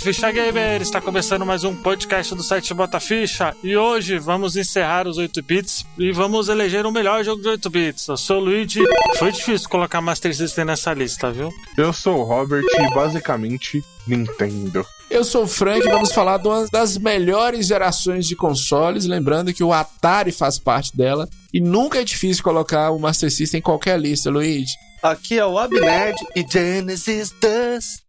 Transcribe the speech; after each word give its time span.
Ficha 0.00 0.32
Gamer! 0.32 0.80
Está 0.80 0.98
começando 0.98 1.44
mais 1.44 1.62
um 1.62 1.76
podcast 1.76 2.34
do 2.34 2.42
site 2.42 2.72
Bota 2.72 2.98
Ficha 2.98 3.54
e 3.62 3.76
hoje 3.76 4.18
vamos 4.18 4.56
encerrar 4.56 5.06
os 5.06 5.18
8 5.18 5.42
bits 5.42 5.84
e 5.98 6.10
vamos 6.10 6.48
eleger 6.48 6.86
o 6.86 6.90
melhor 6.90 7.22
jogo 7.22 7.42
de 7.42 7.48
8 7.48 7.68
bits. 7.68 8.08
Eu 8.08 8.16
sou 8.16 8.38
o 8.38 8.40
Luigi. 8.40 8.80
Foi 9.18 9.30
difícil 9.30 9.68
colocar 9.68 10.00
Master 10.00 10.34
System 10.34 10.64
nessa 10.64 10.94
lista, 10.94 11.30
viu? 11.30 11.50
Eu 11.76 11.92
sou 11.92 12.20
o 12.20 12.22
Robert 12.22 12.64
e 12.64 12.94
basicamente 12.94 13.84
Nintendo. 14.06 14.86
Eu 15.10 15.22
sou 15.22 15.44
o 15.44 15.46
Frank 15.46 15.86
e 15.86 15.90
vamos 15.90 16.12
falar 16.12 16.38
de 16.38 16.48
uma 16.48 16.66
das 16.68 16.96
melhores 16.96 17.66
gerações 17.66 18.26
de 18.26 18.34
consoles. 18.34 19.04
Lembrando 19.04 19.52
que 19.52 19.62
o 19.62 19.70
Atari 19.70 20.32
faz 20.32 20.58
parte 20.58 20.96
dela 20.96 21.28
e 21.52 21.60
nunca 21.60 22.00
é 22.00 22.04
difícil 22.04 22.42
colocar 22.42 22.90
o 22.90 22.98
Master 22.98 23.30
System 23.30 23.58
em 23.58 23.62
qualquer 23.62 24.00
lista, 24.00 24.30
Luigi. 24.30 24.72
Aqui 25.02 25.38
é 25.38 25.44
o 25.44 25.58
Abnerd 25.58 26.16
e 26.34 26.42
Genesis 26.50 27.34
Dust. 27.38 28.00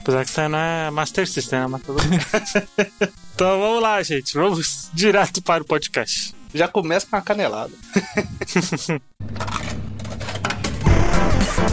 Apesar 0.00 0.24
que 0.24 0.30
você 0.30 0.48
não 0.48 0.58
é 0.58 0.90
Master 0.90 1.28
System, 1.28 1.60
né? 1.60 1.66
Mas 1.66 1.82
tudo 1.82 2.02
bem. 2.02 2.18
então 3.34 3.60
vamos 3.60 3.82
lá, 3.82 4.02
gente. 4.02 4.34
Vamos 4.34 4.90
direto 4.92 5.42
para 5.42 5.62
o 5.62 5.66
podcast. 5.66 6.34
Já 6.54 6.66
começa 6.66 7.06
com 7.06 7.16
uma 7.16 7.22
canelada. 7.22 7.72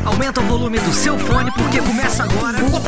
Aumenta 0.06 0.42
o 0.42 0.44
volume 0.46 0.80
do 0.80 0.94
seu 0.94 1.18
fone 1.20 1.52
porque 1.52 1.82
começa 1.82 2.24
agora. 2.24 2.60
Bom, 2.60 2.82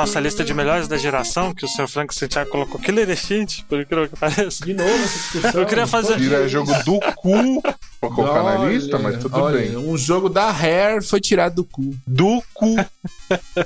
nossa 0.00 0.18
lista 0.20 0.42
de 0.42 0.54
melhores 0.54 0.88
da 0.88 0.96
geração, 0.96 1.54
que 1.54 1.64
o 1.64 1.68
Sr. 1.68 1.86
Frank 1.88 2.14
Santiago 2.14 2.50
colocou 2.50 2.80
Killer 2.80 3.08
Instinct, 3.10 3.64
por 3.68 3.80
incrível 3.80 4.08
que 4.08 4.16
pareça. 4.18 4.64
De 4.64 4.72
novo 4.72 4.88
essa 4.90 5.18
discussão. 5.18 5.60
Eu 5.60 5.66
queria 5.66 5.86
fazer- 5.86 6.16
Tira 6.16 6.48
jogo 6.48 6.72
do 6.84 6.98
cu 7.16 7.62
pra 8.00 8.08
colocar 8.10 8.42
na 8.42 8.60
Olha, 8.60 8.72
lista, 8.72 8.98
mas 8.98 9.18
tudo 9.18 9.36
olha, 9.38 9.58
bem. 9.58 9.76
Um 9.76 9.96
jogo 9.96 10.28
da 10.28 10.50
Rare 10.50 11.02
foi 11.02 11.20
tirado 11.20 11.56
do 11.56 11.64
cu. 11.64 11.94
Do 12.06 12.42
cu. 12.54 12.76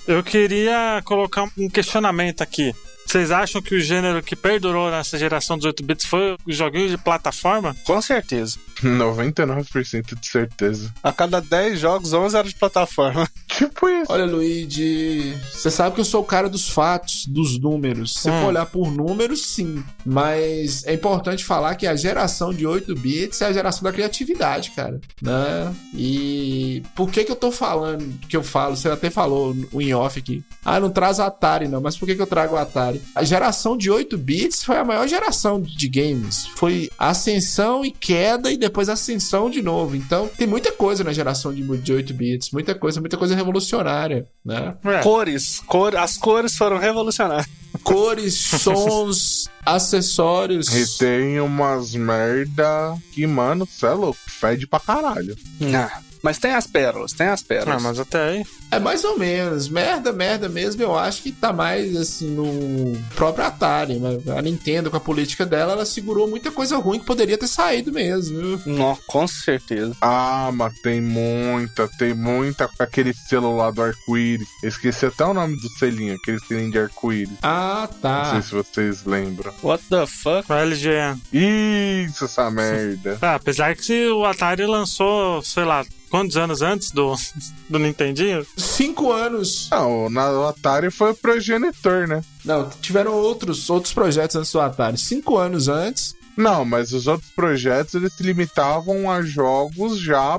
Eu 0.08 0.22
queria 0.24 1.00
colocar 1.04 1.48
um 1.56 1.68
questionamento 1.68 2.42
aqui. 2.42 2.74
Vocês 3.06 3.30
acham 3.30 3.60
que 3.62 3.74
o 3.74 3.80
gênero 3.80 4.22
que 4.22 4.34
perdurou 4.34 4.90
nessa 4.90 5.16
geração 5.18 5.56
dos 5.56 5.66
8 5.66 5.84
bits 5.84 6.06
foi 6.06 6.36
os 6.46 6.56
joguinhos 6.56 6.90
de 6.90 6.96
plataforma? 6.98 7.76
Com 7.84 8.00
certeza. 8.00 8.56
99% 8.82 10.18
de 10.18 10.26
certeza. 10.26 10.92
A 11.02 11.12
cada 11.12 11.40
10 11.40 11.78
jogos, 11.78 12.12
11 12.12 12.36
eram 12.36 12.48
de 12.48 12.54
plataforma. 12.54 13.28
Tipo 13.54 13.88
isso. 13.88 14.10
Olha, 14.12 14.24
Luigi, 14.24 15.32
você 15.52 15.70
sabe 15.70 15.94
que 15.94 16.00
eu 16.00 16.04
sou 16.04 16.22
o 16.22 16.24
cara 16.24 16.48
dos 16.48 16.68
fatos, 16.68 17.24
dos 17.26 17.56
números. 17.58 18.14
Se 18.14 18.22
você 18.22 18.30
Hum. 18.30 18.40
for 18.40 18.46
olhar 18.48 18.66
por 18.66 18.90
números, 18.90 19.46
sim. 19.46 19.84
Mas 20.04 20.84
é 20.84 20.92
importante 20.92 21.44
falar 21.44 21.76
que 21.76 21.86
a 21.86 21.94
geração 21.94 22.52
de 22.52 22.66
8 22.66 22.92
bits 22.96 23.40
é 23.42 23.46
a 23.46 23.52
geração 23.52 23.84
da 23.84 23.92
criatividade, 23.92 24.72
cara. 24.72 25.00
Né? 25.22 25.72
E 25.94 26.82
por 26.96 27.08
que 27.12 27.22
que 27.22 27.30
eu 27.30 27.36
tô 27.36 27.52
falando 27.52 28.12
que 28.28 28.36
eu 28.36 28.42
falo? 28.42 28.74
Você 28.76 28.88
até 28.88 29.08
falou 29.08 29.54
o 29.70 29.80
in 29.80 29.92
off 29.92 30.18
aqui. 30.18 30.42
Ah, 30.64 30.80
não 30.80 30.90
traz 30.90 31.20
Atari, 31.20 31.68
não. 31.68 31.80
Mas 31.80 31.96
por 31.96 32.06
que 32.06 32.16
que 32.16 32.22
eu 32.22 32.26
trago 32.26 32.54
o 32.56 32.58
Atari? 32.58 33.00
A 33.14 33.22
geração 33.22 33.76
de 33.76 33.88
8 33.88 34.18
bits 34.18 34.64
foi 34.64 34.76
a 34.78 34.84
maior 34.84 35.06
geração 35.06 35.60
de 35.62 35.88
games. 35.88 36.46
Foi 36.56 36.90
ascensão 36.98 37.84
e 37.84 37.92
queda 37.92 38.50
e 38.50 38.56
depois 38.56 38.73
ascensão 38.82 39.48
de 39.48 39.62
novo. 39.62 39.96
Então, 39.96 40.28
tem 40.28 40.46
muita 40.46 40.72
coisa 40.72 41.04
na 41.04 41.12
geração 41.12 41.52
de, 41.52 41.62
de 41.78 41.92
8 41.92 42.14
bits. 42.14 42.50
Muita 42.50 42.74
coisa, 42.74 43.00
muita 43.00 43.16
coisa 43.16 43.34
revolucionária, 43.34 44.26
né? 44.44 44.74
É. 44.84 45.00
Cores. 45.00 45.60
Cor, 45.66 45.96
as 45.96 46.16
cores 46.16 46.56
foram 46.56 46.78
revolucionárias. 46.78 47.46
Cores, 47.82 48.34
sons, 48.60 49.48
acessórios. 49.64 50.68
E 50.68 50.98
tem 50.98 51.40
umas 51.40 51.94
merda 51.94 52.96
que, 53.12 53.26
mano, 53.26 53.66
cê 53.70 53.86
é 53.86 53.90
louco, 53.90 54.18
fede 54.26 54.66
pra 54.66 54.80
caralho. 54.80 55.36
Ah, 55.74 56.00
mas 56.24 56.38
tem 56.38 56.52
as 56.54 56.66
pérolas, 56.66 57.12
tem 57.12 57.28
as 57.28 57.42
Ah, 57.42 57.44
pérolas. 57.46 57.82
mas 57.82 57.98
até 58.00 58.28
aí. 58.30 58.44
É 58.72 58.78
mais 58.80 59.04
ou 59.04 59.16
menos. 59.16 59.68
Merda, 59.68 60.12
merda 60.12 60.48
mesmo, 60.48 60.82
eu 60.82 60.98
acho 60.98 61.22
que 61.22 61.30
tá 61.30 61.52
mais 61.52 61.94
assim 61.94 62.30
no 62.30 62.98
próprio 63.14 63.44
Atari. 63.44 64.00
Mas 64.00 64.26
a 64.28 64.42
Nintendo, 64.42 64.90
com 64.90 64.96
a 64.96 65.00
política 65.00 65.46
dela, 65.46 65.72
ela 65.72 65.84
segurou 65.86 66.26
muita 66.26 66.50
coisa 66.50 66.76
ruim 66.78 66.98
que 66.98 67.04
poderia 67.06 67.38
ter 67.38 67.46
saído 67.46 67.92
mesmo. 67.92 68.60
Não, 68.66 68.98
com 69.06 69.28
certeza. 69.28 69.94
Ah, 70.00 70.50
mas 70.52 70.74
tem 70.80 71.00
muita, 71.00 71.86
tem 71.98 72.14
muita 72.14 72.66
com 72.66 72.82
aquele 72.82 73.12
celular 73.14 73.70
do 73.70 73.82
arco-íris. 73.82 74.48
Esqueci 74.64 75.06
até 75.06 75.24
o 75.24 75.34
nome 75.34 75.56
do 75.60 75.68
selinho, 75.78 76.16
aquele 76.16 76.40
selinho 76.40 76.70
de 76.72 76.78
arco-íris. 76.78 77.34
Ah, 77.42 77.88
Não 77.92 78.00
tá. 78.00 78.30
sei 78.32 78.42
se 78.42 78.50
vocês 78.54 79.04
lembram. 79.04 79.52
What 79.62 79.84
the 79.90 80.06
fuck? 80.06 80.50
O 80.50 80.54
LGN. 80.54 81.20
Isso, 81.32 82.24
essa 82.24 82.50
merda. 82.50 83.18
Ah, 83.20 83.34
apesar 83.36 83.76
que 83.76 84.08
o 84.08 84.24
Atari 84.24 84.66
lançou, 84.66 85.42
sei 85.42 85.64
lá, 85.64 85.84
quantos 86.14 86.36
anos 86.36 86.62
antes 86.62 86.92
do, 86.92 87.12
do 87.68 87.76
Nintendinho? 87.80 88.46
Cinco 88.56 89.10
anos. 89.10 89.68
Não, 89.72 90.08
na, 90.08 90.30
o 90.30 90.46
Atari 90.46 90.88
foi 90.88 91.10
o 91.10 91.14
progenitor, 91.14 92.06
né? 92.06 92.22
Não, 92.44 92.70
tiveram 92.80 93.14
outros, 93.14 93.68
outros 93.68 93.92
projetos 93.92 94.36
antes 94.36 94.52
do 94.52 94.60
Atari. 94.60 94.96
Cinco 94.96 95.36
anos 95.36 95.66
antes. 95.66 96.14
Não, 96.36 96.64
mas 96.64 96.92
os 96.92 97.08
outros 97.08 97.30
projetos 97.30 97.94
eles 97.94 98.12
se 98.12 98.22
limitavam 98.22 99.10
a 99.10 99.22
jogos 99.22 99.98
já 99.98 100.38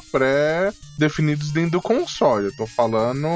pré-definidos 0.97 1.51
dentro 1.51 1.71
do 1.71 1.81
console. 1.81 2.45
Eu 2.47 2.55
tô 2.55 2.65
falando 2.65 3.27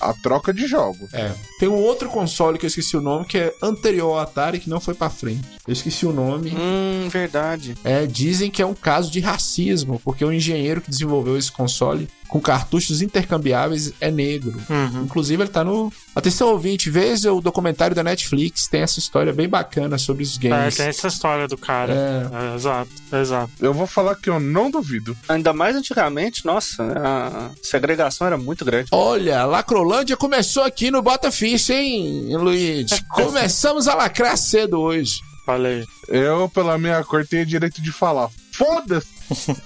a 0.00 0.12
troca 0.14 0.52
de 0.52 0.66
jogos. 0.66 1.12
É. 1.14 1.32
Tem 1.58 1.68
um 1.68 1.74
outro 1.74 2.08
console 2.08 2.58
que 2.58 2.66
eu 2.66 2.68
esqueci 2.68 2.96
o 2.96 3.00
nome, 3.00 3.24
que 3.26 3.38
é 3.38 3.54
anterior 3.62 4.12
ao 4.12 4.18
Atari, 4.18 4.58
que 4.58 4.68
não 4.70 4.80
foi 4.80 4.94
pra 4.94 5.10
frente. 5.10 5.46
Eu 5.66 5.72
esqueci 5.72 6.04
o 6.06 6.12
nome. 6.12 6.50
Hum, 6.56 7.08
verdade. 7.10 7.76
É, 7.84 8.06
dizem 8.06 8.50
que 8.50 8.60
é 8.62 8.66
um 8.66 8.74
caso 8.74 9.10
de 9.10 9.20
racismo, 9.20 10.00
porque 10.04 10.24
o 10.24 10.32
engenheiro 10.32 10.80
que 10.80 10.90
desenvolveu 10.90 11.36
esse 11.36 11.50
console 11.50 12.08
com 12.28 12.40
cartuchos 12.40 13.02
intercambiáveis 13.02 13.92
é 14.00 14.08
negro. 14.08 14.54
Uhum. 14.70 15.02
Inclusive, 15.02 15.42
ele 15.42 15.50
tá 15.50 15.64
no. 15.64 15.92
Atenção, 16.14 16.48
ouvinte, 16.50 16.88
veja 16.88 17.32
o 17.32 17.40
documentário 17.40 17.94
da 17.94 18.04
Netflix, 18.04 18.68
tem 18.68 18.82
essa 18.82 19.00
história 19.00 19.32
bem 19.32 19.48
bacana 19.48 19.98
sobre 19.98 20.22
os 20.22 20.36
É, 20.36 20.48
games. 20.48 20.76
tem 20.76 20.86
essa 20.86 21.08
história 21.08 21.48
do 21.48 21.58
cara. 21.58 21.92
É. 21.92 22.52
É, 22.52 22.54
exato, 22.54 22.90
exato. 23.12 23.50
Eu 23.60 23.74
vou 23.74 23.86
falar 23.86 24.14
que 24.14 24.30
eu 24.30 24.38
não 24.38 24.70
duvido. 24.70 25.16
Ainda 25.28 25.52
mais 25.52 25.74
antigamente, 25.74 26.46
nossa, 26.46 26.79
a 26.82 27.50
segregação 27.62 28.26
era 28.26 28.36
muito 28.36 28.64
grande. 28.64 28.88
Olha, 28.92 29.40
a 29.40 29.46
Lacrolândia 29.46 30.16
começou 30.16 30.62
aqui 30.62 30.90
no 30.90 31.02
Bota 31.02 31.30
Ficha, 31.30 31.74
hein, 31.74 32.36
Luiz? 32.36 32.90
Começamos 33.10 33.88
a 33.88 33.94
lacrar 33.94 34.36
cedo 34.36 34.80
hoje. 34.80 35.20
Olha 35.46 35.70
aí. 35.70 35.86
Eu, 36.08 36.48
pela 36.48 36.78
minha 36.78 37.02
cor, 37.04 37.26
tenho 37.26 37.44
direito 37.46 37.82
de 37.82 37.90
falar. 37.90 38.28
Foda-se! 38.52 39.20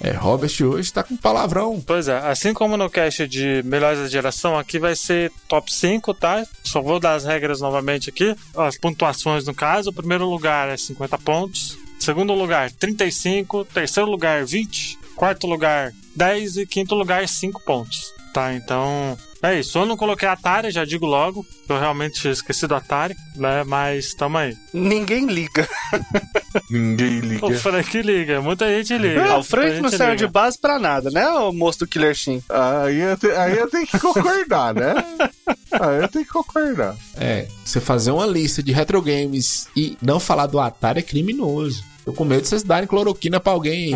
É, 0.00 0.10
Robert 0.10 0.52
hoje 0.60 0.92
tá 0.92 1.02
com 1.02 1.16
palavrão. 1.16 1.80
Pois 1.80 2.08
é, 2.08 2.18
assim 2.18 2.52
como 2.52 2.76
no 2.76 2.90
cast 2.90 3.26
de 3.26 3.62
melhores 3.64 4.00
da 4.00 4.06
geração, 4.06 4.58
aqui 4.58 4.78
vai 4.78 4.94
ser 4.94 5.32
top 5.48 5.72
5, 5.72 6.12
tá? 6.12 6.46
Só 6.62 6.82
vou 6.82 7.00
dar 7.00 7.14
as 7.14 7.24
regras 7.24 7.62
novamente 7.62 8.10
aqui. 8.10 8.36
As 8.54 8.76
pontuações, 8.76 9.46
no 9.46 9.54
caso. 9.54 9.88
O 9.88 9.94
primeiro 9.94 10.28
lugar 10.28 10.68
é 10.68 10.76
50 10.76 11.16
pontos. 11.20 11.78
Segundo 11.98 12.34
lugar, 12.34 12.70
35. 12.70 13.64
Terceiro 13.64 14.10
lugar, 14.10 14.44
20. 14.44 14.98
Quarto 15.16 15.46
lugar, 15.46 15.92
10. 16.16 16.56
E 16.58 16.66
quinto 16.66 16.94
lugar, 16.94 17.26
5 17.28 17.60
pontos. 17.64 18.12
Tá, 18.32 18.52
então. 18.54 19.16
É 19.40 19.60
isso. 19.60 19.78
Eu 19.78 19.84
não 19.86 19.96
coloquei 19.96 20.26
Atari, 20.26 20.70
já 20.70 20.84
digo 20.84 21.04
logo. 21.06 21.46
Eu 21.68 21.78
realmente 21.78 22.20
tinha 22.20 22.32
esquecido 22.32 22.70
do 22.70 22.74
Atari, 22.76 23.14
né? 23.36 23.62
Mas 23.62 24.12
tamo 24.14 24.38
aí. 24.38 24.56
Ninguém 24.72 25.26
liga. 25.26 25.68
Ninguém 26.70 27.20
liga. 27.20 27.46
O 27.46 27.54
Frank 27.58 28.02
liga, 28.02 28.40
muita 28.40 28.66
gente 28.68 28.96
liga. 28.96 29.24
Ah, 29.24 29.38
o 29.38 29.44
Frank 29.44 29.80
não 29.80 29.90
serve 29.90 30.16
de 30.16 30.26
base 30.26 30.58
pra 30.58 30.78
nada, 30.78 31.10
né, 31.10 31.28
o 31.28 31.52
moço 31.52 31.80
do 31.80 31.86
Killer 31.86 32.14
Shin? 32.14 32.42
Aí 32.48 32.98
eu, 33.00 33.16
te- 33.16 33.30
aí 33.32 33.56
eu 33.58 33.68
tenho 33.68 33.86
que 33.86 33.98
concordar, 33.98 34.74
né? 34.74 34.94
Aí 35.72 36.02
eu 36.02 36.08
tenho 36.08 36.24
que 36.24 36.30
concordar. 36.30 36.96
É, 37.16 37.48
você 37.64 37.80
fazer 37.80 38.12
uma 38.12 38.24
lista 38.24 38.62
de 38.62 38.70
retro 38.70 39.02
games 39.02 39.66
e 39.76 39.98
não 40.00 40.20
falar 40.20 40.46
do 40.46 40.60
Atari 40.60 41.00
é 41.00 41.02
criminoso. 41.02 41.82
Tô 42.04 42.12
com 42.12 42.24
medo 42.24 42.42
de 42.42 42.48
vocês 42.48 42.62
darem 42.62 42.86
cloroquina 42.86 43.40
pra 43.40 43.52
alguém 43.52 43.94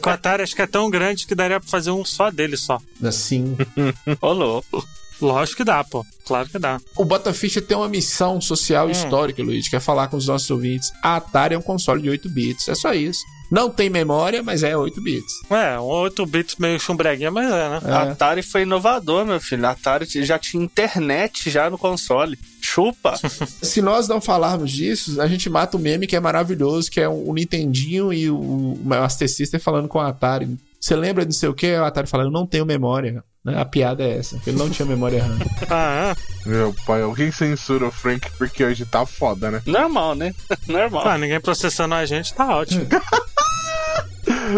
que 0.00 0.08
o 0.08 0.12
Atari 0.12 0.42
acho 0.42 0.54
que 0.56 0.62
é 0.62 0.66
tão 0.66 0.88
grande 0.88 1.26
que 1.26 1.34
daria 1.34 1.60
pra 1.60 1.68
fazer 1.68 1.90
um 1.90 2.04
só 2.04 2.30
dele 2.30 2.56
só. 2.56 2.80
assim. 3.04 3.56
Ô, 4.20 4.32
louco. 4.32 4.86
Lógico 5.20 5.58
que 5.58 5.64
dá, 5.64 5.84
pô. 5.84 6.04
Claro 6.26 6.48
que 6.48 6.58
dá. 6.58 6.80
O 6.96 7.04
Botaficha 7.04 7.62
tem 7.62 7.76
uma 7.76 7.88
missão 7.88 8.40
social 8.40 8.88
e 8.88 8.92
histórica, 8.92 9.42
Luiz, 9.42 9.68
que 9.68 9.76
é 9.76 9.80
falar 9.80 10.08
com 10.08 10.16
os 10.16 10.26
nossos 10.26 10.50
ouvintes. 10.50 10.90
A 11.02 11.16
Atari 11.16 11.54
é 11.54 11.58
um 11.58 11.62
console 11.62 12.02
de 12.02 12.10
8 12.10 12.28
bits, 12.28 12.68
é 12.68 12.74
só 12.74 12.92
isso. 12.92 13.20
Não 13.52 13.68
tem 13.68 13.90
memória, 13.90 14.42
mas 14.42 14.62
é 14.62 14.74
8 14.74 14.98
bits. 15.02 15.34
É, 15.50 15.78
um 15.78 15.82
8 15.82 16.24
bits 16.24 16.56
meio 16.56 16.80
chumbreguinha, 16.80 17.30
mas 17.30 17.44
é, 17.52 17.68
né? 17.68 17.80
A 17.84 18.02
Atari 18.04 18.42
foi 18.42 18.62
inovador, 18.62 19.26
meu 19.26 19.38
filho. 19.38 19.66
A 19.66 19.72
Atari 19.72 20.06
já 20.24 20.38
tinha 20.38 20.64
internet 20.64 21.50
já 21.50 21.68
no 21.68 21.76
console. 21.76 22.38
Chupa. 22.62 23.14
Se 23.60 23.82
nós 23.82 24.08
não 24.08 24.22
falarmos 24.22 24.72
disso, 24.72 25.20
a 25.20 25.26
gente 25.26 25.50
mata 25.50 25.76
o 25.76 25.80
meme 25.80 26.06
que 26.06 26.16
é 26.16 26.20
maravilhoso, 26.20 26.90
que 26.90 26.98
é 26.98 27.06
o 27.06 27.34
Nintendinho 27.34 28.10
e 28.10 28.30
o 28.30 28.78
Master 28.82 29.28
System 29.28 29.60
falando 29.60 29.86
com 29.86 30.00
a 30.00 30.08
Atari. 30.08 30.48
Você 30.80 30.96
lembra 30.96 31.22
de 31.24 31.28
não 31.34 31.38
sei 31.38 31.48
o 31.50 31.54
que? 31.54 31.66
A 31.74 31.86
Atari 31.86 32.08
falando, 32.08 32.28
eu 32.28 32.32
não 32.32 32.46
tenho 32.46 32.64
memória. 32.64 33.22
né? 33.44 33.60
A 33.60 33.66
piada 33.66 34.02
é 34.02 34.16
essa, 34.16 34.40
ele 34.46 34.56
não 34.56 34.70
tinha 34.70 34.86
memória 34.86 35.22
RAM. 35.22 35.38
Ah, 35.68 36.14
é. 36.16 36.48
Meu 36.48 36.74
pai, 36.86 37.02
alguém 37.02 37.30
censura 37.30 37.86
o 37.86 37.90
Frank 37.92 38.30
porque 38.38 38.64
hoje 38.64 38.84
tá 38.86 39.04
foda, 39.06 39.50
né? 39.50 39.62
Normal, 39.66 40.14
né? 40.14 40.34
Normal. 40.66 41.06
Ah, 41.06 41.18
ninguém 41.18 41.40
processando 41.40 41.94
a 41.94 42.04
gente, 42.06 42.32
tá 42.34 42.56
ótimo. 42.56 42.86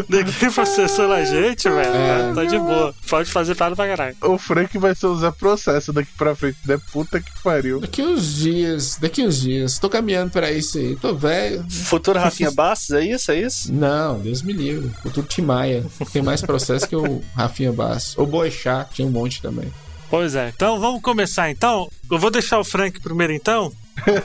Ninguém 0.09 0.51
processando 0.51 1.13
a 1.13 1.25
gente, 1.25 1.69
velho. 1.69 1.95
É. 1.95 2.33
Tá 2.35 2.45
de 2.45 2.59
boa. 2.59 2.95
Pode 3.09 3.31
fazer 3.31 3.55
para 3.55 3.75
pra 3.75 3.87
caralho. 3.87 4.17
O 4.23 4.39
Frank 4.39 4.77
vai 4.79 4.95
ser 4.95 5.15
Zé 5.17 5.31
Processo 5.31 5.93
daqui 5.93 6.11
pra 6.17 6.35
frente, 6.35 6.59
né? 6.67 6.79
Puta 6.93 7.21
que 7.21 7.31
pariu. 7.43 7.81
Daqui 7.81 8.03
uns 8.03 8.35
dias, 8.35 8.97
daqui 9.01 9.23
uns 9.23 9.41
dias. 9.41 9.79
Tô 9.79 9.89
caminhando 9.89 10.31
pra 10.31 10.51
isso 10.51 10.79
aí. 10.79 10.97
Tô 10.97 11.15
velho. 11.15 11.65
Futuro 11.69 12.19
Rafinha 12.19 12.51
Bastos, 12.51 12.91
é 12.91 13.05
isso? 13.05 13.31
É 13.31 13.41
isso? 13.41 13.73
Não, 13.73 14.19
Deus 14.19 14.43
me 14.43 14.53
livre. 14.53 14.91
Futuro 15.03 15.27
Timaya. 15.27 15.85
Tem 16.13 16.23
mais 16.23 16.41
processo 16.43 16.89
que 16.89 16.97
o 16.97 17.23
Rafinha 17.35 17.73
Bass. 17.73 18.15
O 18.17 18.27
Boechat 18.27 18.95
tinha 18.95 19.07
um 19.07 19.11
monte 19.11 19.41
também. 19.41 19.73
Pois 20.11 20.35
é. 20.35 20.53
Então 20.55 20.79
vamos 20.79 21.03
começar 21.03 21.51
então. 21.51 21.91
Eu 22.11 22.19
vou 22.19 22.31
deixar 22.31 22.59
o 22.59 22.65
Frank 22.65 23.01
primeiro 23.01 23.33
então. 23.33 23.73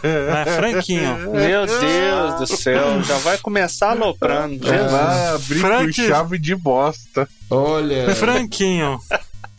É, 0.04 0.46
Franquinho. 0.56 1.32
Meu 1.32 1.66
Deus 1.66 2.40
do 2.40 2.48
céu. 2.58 3.02
Já 3.04 3.18
vai 3.20 3.38
começar 3.38 3.92
aloprando. 3.92 4.66
Jesus. 4.66 4.92
Vai 4.92 5.28
abrir 5.28 5.60
Frank- 5.60 5.94
chave 6.08 6.38
de 6.40 6.56
bosta. 6.56 7.28
Olha. 7.50 8.14
Franquinho. 8.16 9.00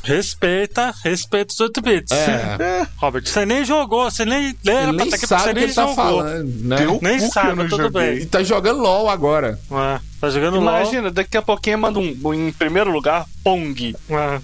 Respeita, 0.03 0.95
respeita 1.05 1.53
os 1.53 1.61
8 1.61 1.81
bits. 1.83 2.11
É, 2.11 2.87
Robert, 2.97 3.23
você 3.27 3.45
nem 3.45 3.65
jogou, 3.67 4.11
você 4.11 4.25
nem 4.25 4.57
lembra, 4.65 4.93
nem 4.93 5.11
tá 5.11 5.17
aqui, 5.17 5.27
sabe 5.27 5.43
você 5.43 5.51
o 5.51 5.53
que 5.53 5.55
nem 5.55 5.65
ele 5.65 5.75
tá 5.75 5.83
jogou. 5.83 5.95
falando, 5.97 6.45
né? 6.65 6.77
Nem 7.03 7.19
que 7.19 7.29
sabe, 7.29 7.69
tudo 7.69 7.83
joguei. 7.83 8.19
E 8.21 8.27
tá 8.27 8.43
jogando 8.43 8.81
LOL 8.81 9.11
agora. 9.11 9.59
É, 9.71 10.01
tá 10.19 10.31
jogando 10.31 10.55
LOL. 10.59 10.63
Imagina, 10.75 11.11
daqi 11.11 11.37
a 11.37 11.43
pouquinho 11.43 11.79
manda 11.79 11.99
um, 11.99 12.35
em 12.35 12.51
primeiro 12.51 12.91
lugar, 12.91 13.27
Pong. 13.45 13.95
É. 14.09 14.41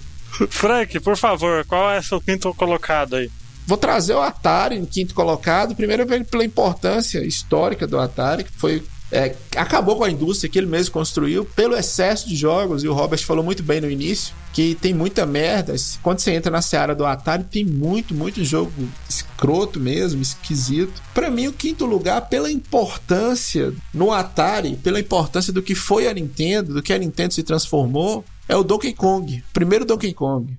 Frank, 0.47 0.99
por 0.99 1.17
favor, 1.17 1.65
qual 1.65 1.89
é 1.89 2.01
seu 2.03 2.21
quinto 2.21 2.53
colocado 2.53 3.15
aí? 3.15 3.31
Vou 3.67 3.77
trazer 3.77 4.13
o 4.13 4.21
Atari 4.21 4.77
em 4.77 4.85
quinto 4.85 5.13
colocado. 5.13 5.75
Primeiro 5.75 6.05
pela 6.25 6.45
importância 6.45 7.19
histórica 7.19 7.85
do 7.85 7.99
Atari, 7.99 8.45
que 8.45 8.51
foi. 8.53 8.81
é, 9.11 9.35
acabou 9.55 9.97
com 9.97 10.05
a 10.05 10.09
indústria 10.09 10.49
que 10.49 10.57
ele 10.57 10.67
mesmo 10.67 10.93
construiu 10.93 11.43
pelo 11.43 11.75
excesso 11.75 12.27
de 12.27 12.35
jogos, 12.35 12.83
e 12.83 12.87
o 12.87 12.93
Robert 12.93 13.23
falou 13.23 13.43
muito 13.43 13.61
bem 13.63 13.81
no 13.81 13.91
início, 13.91 14.33
que 14.53 14.75
tem 14.75 14.93
muita 14.93 15.25
merda. 15.25 15.75
Quando 16.01 16.19
você 16.19 16.31
entra 16.31 16.49
na 16.49 16.61
seara 16.61 16.95
do 16.95 17.05
Atari, 17.05 17.43
tem 17.43 17.65
muito, 17.65 18.15
muito 18.15 18.43
jogo 18.43 18.71
escroto 19.07 19.79
mesmo, 19.79 20.21
esquisito. 20.21 21.01
Pra 21.13 21.29
mim, 21.29 21.47
o 21.47 21.53
quinto 21.53 21.85
lugar, 21.85 22.21
pela 22.29 22.49
importância 22.51 23.73
no 23.93 24.11
Atari, 24.11 24.75
pela 24.77 24.99
importância 24.99 25.53
do 25.53 25.61
que 25.61 25.75
foi 25.75 26.07
a 26.07 26.13
Nintendo, 26.13 26.73
do 26.73 26.81
que 26.81 26.93
a 26.93 26.97
Nintendo 26.97 27.33
se 27.33 27.43
transformou, 27.43 28.25
é 28.47 28.55
o 28.55 28.63
Donkey 28.63 28.93
Kong. 28.93 29.43
Primeiro 29.53 29.85
Donkey 29.85 30.13
Kong. 30.13 30.57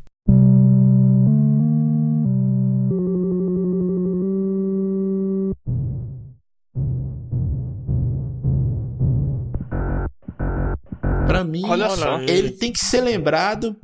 Pra 11.29 11.45
mim, 11.45 11.63
Olha 11.65 11.91
só. 11.91 12.21
ele 12.23 12.51
tem 12.51 12.73
que 12.73 12.81
ser 12.81 13.03
lembrado, 13.03 13.77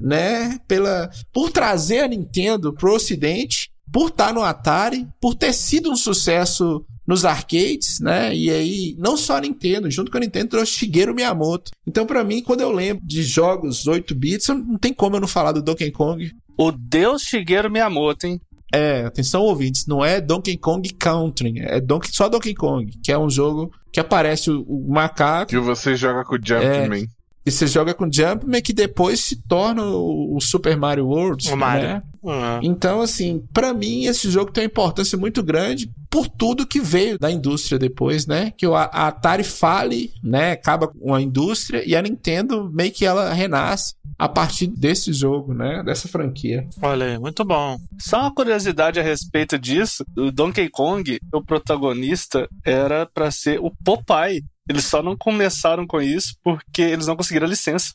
né, 0.00 0.58
pela 0.68 1.10
por 1.32 1.50
trazer 1.50 2.00
a 2.00 2.08
Nintendo 2.08 2.72
pro 2.72 2.94
ocidente, 2.94 3.70
por 3.92 4.08
estar 4.08 4.32
no 4.32 4.42
Atari, 4.42 5.06
por 5.20 5.34
ter 5.34 5.52
sido 5.52 5.90
um 5.90 5.96
sucesso 5.96 6.84
nos 7.06 7.24
arcades, 7.24 7.98
né? 8.00 8.34
E 8.34 8.48
aí, 8.48 8.94
não 8.98 9.16
só 9.16 9.36
a 9.36 9.40
Nintendo, 9.40 9.90
junto 9.90 10.10
com 10.10 10.16
a 10.16 10.20
Nintendo 10.20 10.50
trouxe 10.50 10.72
Shigeru 10.72 11.14
Miyamoto. 11.14 11.72
Então, 11.86 12.06
pra 12.06 12.22
mim, 12.22 12.40
quando 12.40 12.60
eu 12.60 12.70
lembro 12.70 13.04
de 13.04 13.22
jogos 13.22 13.86
8 13.88 14.14
bits, 14.14 14.48
não 14.48 14.78
tem 14.78 14.94
como 14.94 15.16
eu 15.16 15.20
não 15.20 15.28
falar 15.28 15.52
do 15.52 15.62
Donkey 15.62 15.90
Kong. 15.90 16.30
O 16.56 16.70
Deus 16.70 17.22
Shigeru 17.22 17.70
Miyamoto, 17.70 18.26
hein? 18.28 18.40
É, 18.72 19.04
atenção 19.04 19.42
ouvintes, 19.42 19.86
não 19.86 20.02
é 20.04 20.20
Donkey 20.20 20.56
Kong 20.56 20.88
Country, 20.94 21.54
é 21.60 21.80
Donkey, 21.80 22.10
só 22.12 22.28
Donkey 22.28 22.54
Kong, 22.54 22.90
que 23.04 23.12
é 23.12 23.18
um 23.18 23.28
jogo 23.28 23.70
que 23.92 24.00
aparece 24.00 24.50
o, 24.50 24.62
o 24.62 24.90
macaco 24.90 25.50
Que 25.50 25.58
você 25.58 25.94
joga 25.94 26.24
com 26.24 26.36
o 26.36 26.38
Jumpman. 26.42 27.06
e 27.44 27.50
você 27.50 27.66
joga 27.66 27.92
com 27.92 28.10
Jumpman 28.10 28.62
que 28.62 28.72
depois 28.72 29.20
se 29.20 29.36
torna 29.46 29.82
o, 29.84 30.36
o 30.36 30.40
Super 30.40 30.76
Mario 30.76 31.06
World, 31.06 31.50
O 31.52 31.56
Mario. 31.56 31.88
né? 31.88 32.02
É. 32.24 32.60
Então, 32.62 33.00
assim, 33.00 33.42
pra 33.52 33.72
mim 33.74 34.04
esse 34.04 34.30
jogo 34.30 34.52
tem 34.52 34.62
uma 34.64 34.66
importância 34.66 35.18
muito 35.18 35.42
grande 35.42 35.90
por 36.10 36.28
tudo 36.28 36.66
que 36.66 36.80
veio 36.80 37.18
da 37.18 37.30
indústria 37.30 37.78
depois, 37.78 38.26
né? 38.26 38.52
Que 38.56 38.66
o- 38.66 38.74
a 38.74 38.84
Atari 38.84 39.42
fale, 39.44 40.12
né? 40.22 40.52
Acaba 40.52 40.86
com 40.88 41.14
a 41.14 41.20
indústria 41.22 41.82
e 41.86 41.96
a 41.96 42.02
Nintendo 42.02 42.70
meio 42.72 42.92
que 42.92 43.04
ela 43.04 43.32
renasce 43.32 43.94
a 44.18 44.28
partir 44.28 44.66
desse 44.68 45.12
jogo, 45.12 45.52
né? 45.54 45.82
Dessa 45.84 46.06
franquia. 46.06 46.66
Olha 46.82 47.06
aí, 47.06 47.18
muito 47.18 47.44
bom. 47.44 47.78
Só 47.98 48.20
uma 48.20 48.34
curiosidade 48.34 49.00
a 49.00 49.02
respeito 49.02 49.58
disso: 49.58 50.04
o 50.16 50.30
Donkey 50.30 50.68
Kong, 50.68 51.18
o 51.32 51.42
protagonista, 51.42 52.46
era 52.64 53.06
pra 53.06 53.30
ser 53.30 53.58
o 53.60 53.70
Popeye. 53.84 54.44
Eles 54.68 54.84
só 54.84 55.02
não 55.02 55.16
começaram 55.16 55.84
com 55.86 56.00
isso 56.00 56.36
porque 56.44 56.82
eles 56.82 57.06
não 57.08 57.16
conseguiram 57.16 57.46
a 57.46 57.50
licença. 57.50 57.94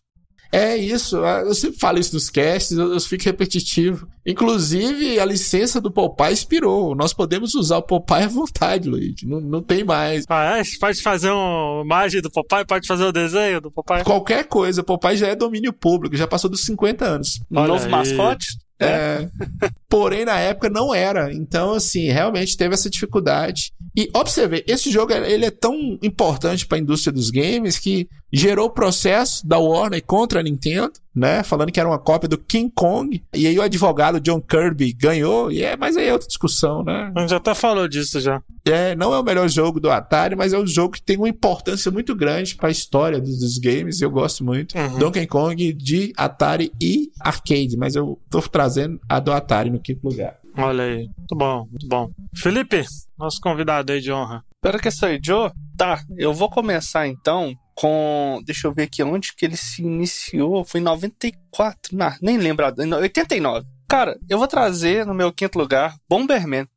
É 0.51 0.77
isso, 0.77 1.17
eu 1.17 1.53
sempre 1.53 1.79
falo 1.79 1.99
isso 1.99 2.13
nos 2.13 2.29
casts, 2.29 2.77
eu, 2.77 2.93
eu 2.93 2.99
fico 3.01 3.23
repetitivo. 3.25 4.07
Inclusive, 4.25 5.19
a 5.19 5.25
licença 5.25 5.79
do 5.79 5.91
Popeye 5.91 6.33
expirou. 6.33 6.95
Nós 6.95 7.13
podemos 7.13 7.55
usar 7.55 7.77
o 7.77 7.81
Popeye 7.81 8.23
à 8.23 8.27
vontade, 8.27 8.89
Luiz. 8.89 9.15
Não, 9.23 9.39
não 9.39 9.61
tem 9.61 9.83
mais. 9.83 10.25
Ah, 10.29 10.57
é? 10.57 10.63
Você 10.63 10.77
Pode 10.79 11.01
fazer 11.01 11.31
uma 11.31 11.81
imagem 11.83 12.21
do 12.21 12.31
papai? 12.31 12.65
Pode 12.65 12.87
fazer 12.87 13.03
o 13.03 13.11
desenho 13.11 13.61
do 13.61 13.71
papai? 13.71 14.03
Qualquer 14.03 14.45
coisa, 14.45 14.83
Popeye 14.83 15.17
já 15.17 15.27
é 15.27 15.35
domínio 15.35 15.73
público, 15.73 16.15
já 16.15 16.27
passou 16.27 16.49
dos 16.49 16.65
50 16.65 17.05
anos. 17.05 17.39
Olha 17.53 17.67
Novo 17.67 17.85
aí. 17.85 17.91
mascote? 17.91 18.47
É. 18.79 19.27
Porém, 19.89 20.25
na 20.25 20.37
época 20.37 20.69
não 20.69 20.93
era. 20.93 21.33
Então, 21.33 21.73
assim, 21.73 22.09
realmente 22.09 22.55
teve 22.55 22.73
essa 22.73 22.89
dificuldade. 22.89 23.71
E 23.95 24.09
observe, 24.13 24.63
esse 24.67 24.91
jogo 24.91 25.13
ele 25.13 25.45
é 25.45 25.51
tão 25.51 25.97
importante 26.03 26.67
para 26.67 26.77
a 26.77 26.81
indústria 26.81 27.11
dos 27.11 27.31
games 27.31 27.79
que 27.79 28.07
gerou 28.31 28.67
o 28.67 28.71
processo 28.71 29.45
da 29.47 29.57
Warner 29.57 30.03
contra 30.03 30.39
a 30.39 30.43
Nintendo, 30.43 30.93
né? 31.15 31.43
Falando 31.43 31.71
que 31.71 31.79
era 31.79 31.89
uma 31.89 31.97
cópia 31.97 32.29
do 32.29 32.37
King 32.37 32.71
Kong. 32.73 33.23
E 33.33 33.47
aí 33.47 33.57
o 33.57 33.61
advogado 33.61 34.19
John 34.19 34.41
Kirby 34.41 34.93
ganhou. 34.93 35.51
E 35.51 35.63
é, 35.63 35.75
mas 35.75 35.97
aí 35.97 36.07
é 36.07 36.13
outra 36.13 36.27
discussão, 36.27 36.83
né? 36.83 37.11
A 37.15 37.21
gente 37.21 37.29
já 37.29 37.37
até 37.37 37.55
falou 37.55 37.87
disso 37.87 38.19
já. 38.19 38.41
É, 38.65 38.95
não 38.95 39.13
é 39.13 39.19
o 39.19 39.23
melhor 39.23 39.47
jogo 39.47 39.79
do 39.79 39.89
Atari, 39.89 40.35
mas 40.35 40.53
é 40.53 40.59
um 40.59 40.67
jogo 40.67 40.93
que 40.93 41.01
tem 41.01 41.17
uma 41.17 41.29
importância 41.29 41.89
muito 41.89 42.15
grande 42.15 42.55
para 42.55 42.67
a 42.67 42.71
história 42.71 43.19
dos, 43.19 43.39
dos 43.39 43.57
games. 43.57 43.99
E 43.99 44.05
eu 44.05 44.11
gosto 44.11 44.43
muito. 44.43 44.77
Uhum. 44.77 44.99
Donkey 44.99 45.25
Kong 45.25 45.73
de 45.73 46.13
Atari 46.15 46.71
e 46.81 47.09
arcade, 47.19 47.77
mas 47.77 47.95
eu 47.95 48.19
tô 48.29 48.41
trazendo 48.41 48.99
a 49.07 49.19
do 49.19 49.31
Atari 49.31 49.69
no 49.69 49.79
quinto 49.79 50.07
lugar. 50.07 50.37
Olha 50.57 50.83
aí. 50.83 51.09
Muito 51.17 51.35
bom, 51.35 51.67
muito 51.69 51.87
bom. 51.87 52.09
Felipe, 52.35 52.83
nosso 53.17 53.39
convidado 53.39 53.91
aí 53.91 54.01
de 54.01 54.11
honra. 54.11 54.43
Espera 54.55 54.79
que 54.79 54.89
sou 54.89 55.09
Joe? 55.23 55.51
Tá, 55.77 56.01
eu 56.17 56.33
vou 56.33 56.49
começar 56.49 57.07
então 57.07 57.55
com. 57.77 58.41
Deixa 58.43 58.67
eu 58.67 58.73
ver 58.73 58.83
aqui 58.83 59.03
onde 59.03 59.33
que 59.35 59.45
ele 59.45 59.55
se 59.55 59.83
iniciou. 59.83 60.65
Foi 60.65 60.81
em 60.81 60.83
94. 60.83 61.95
Não, 61.95 62.13
nem 62.21 62.37
lembro. 62.37 62.65
em 62.79 62.91
89. 62.93 63.65
Cara, 63.87 64.17
eu 64.29 64.37
vou 64.37 64.47
trazer 64.47 65.05
no 65.05 65.13
meu 65.13 65.31
quinto 65.31 65.57
lugar 65.57 65.95
Bomberman. 66.09 66.67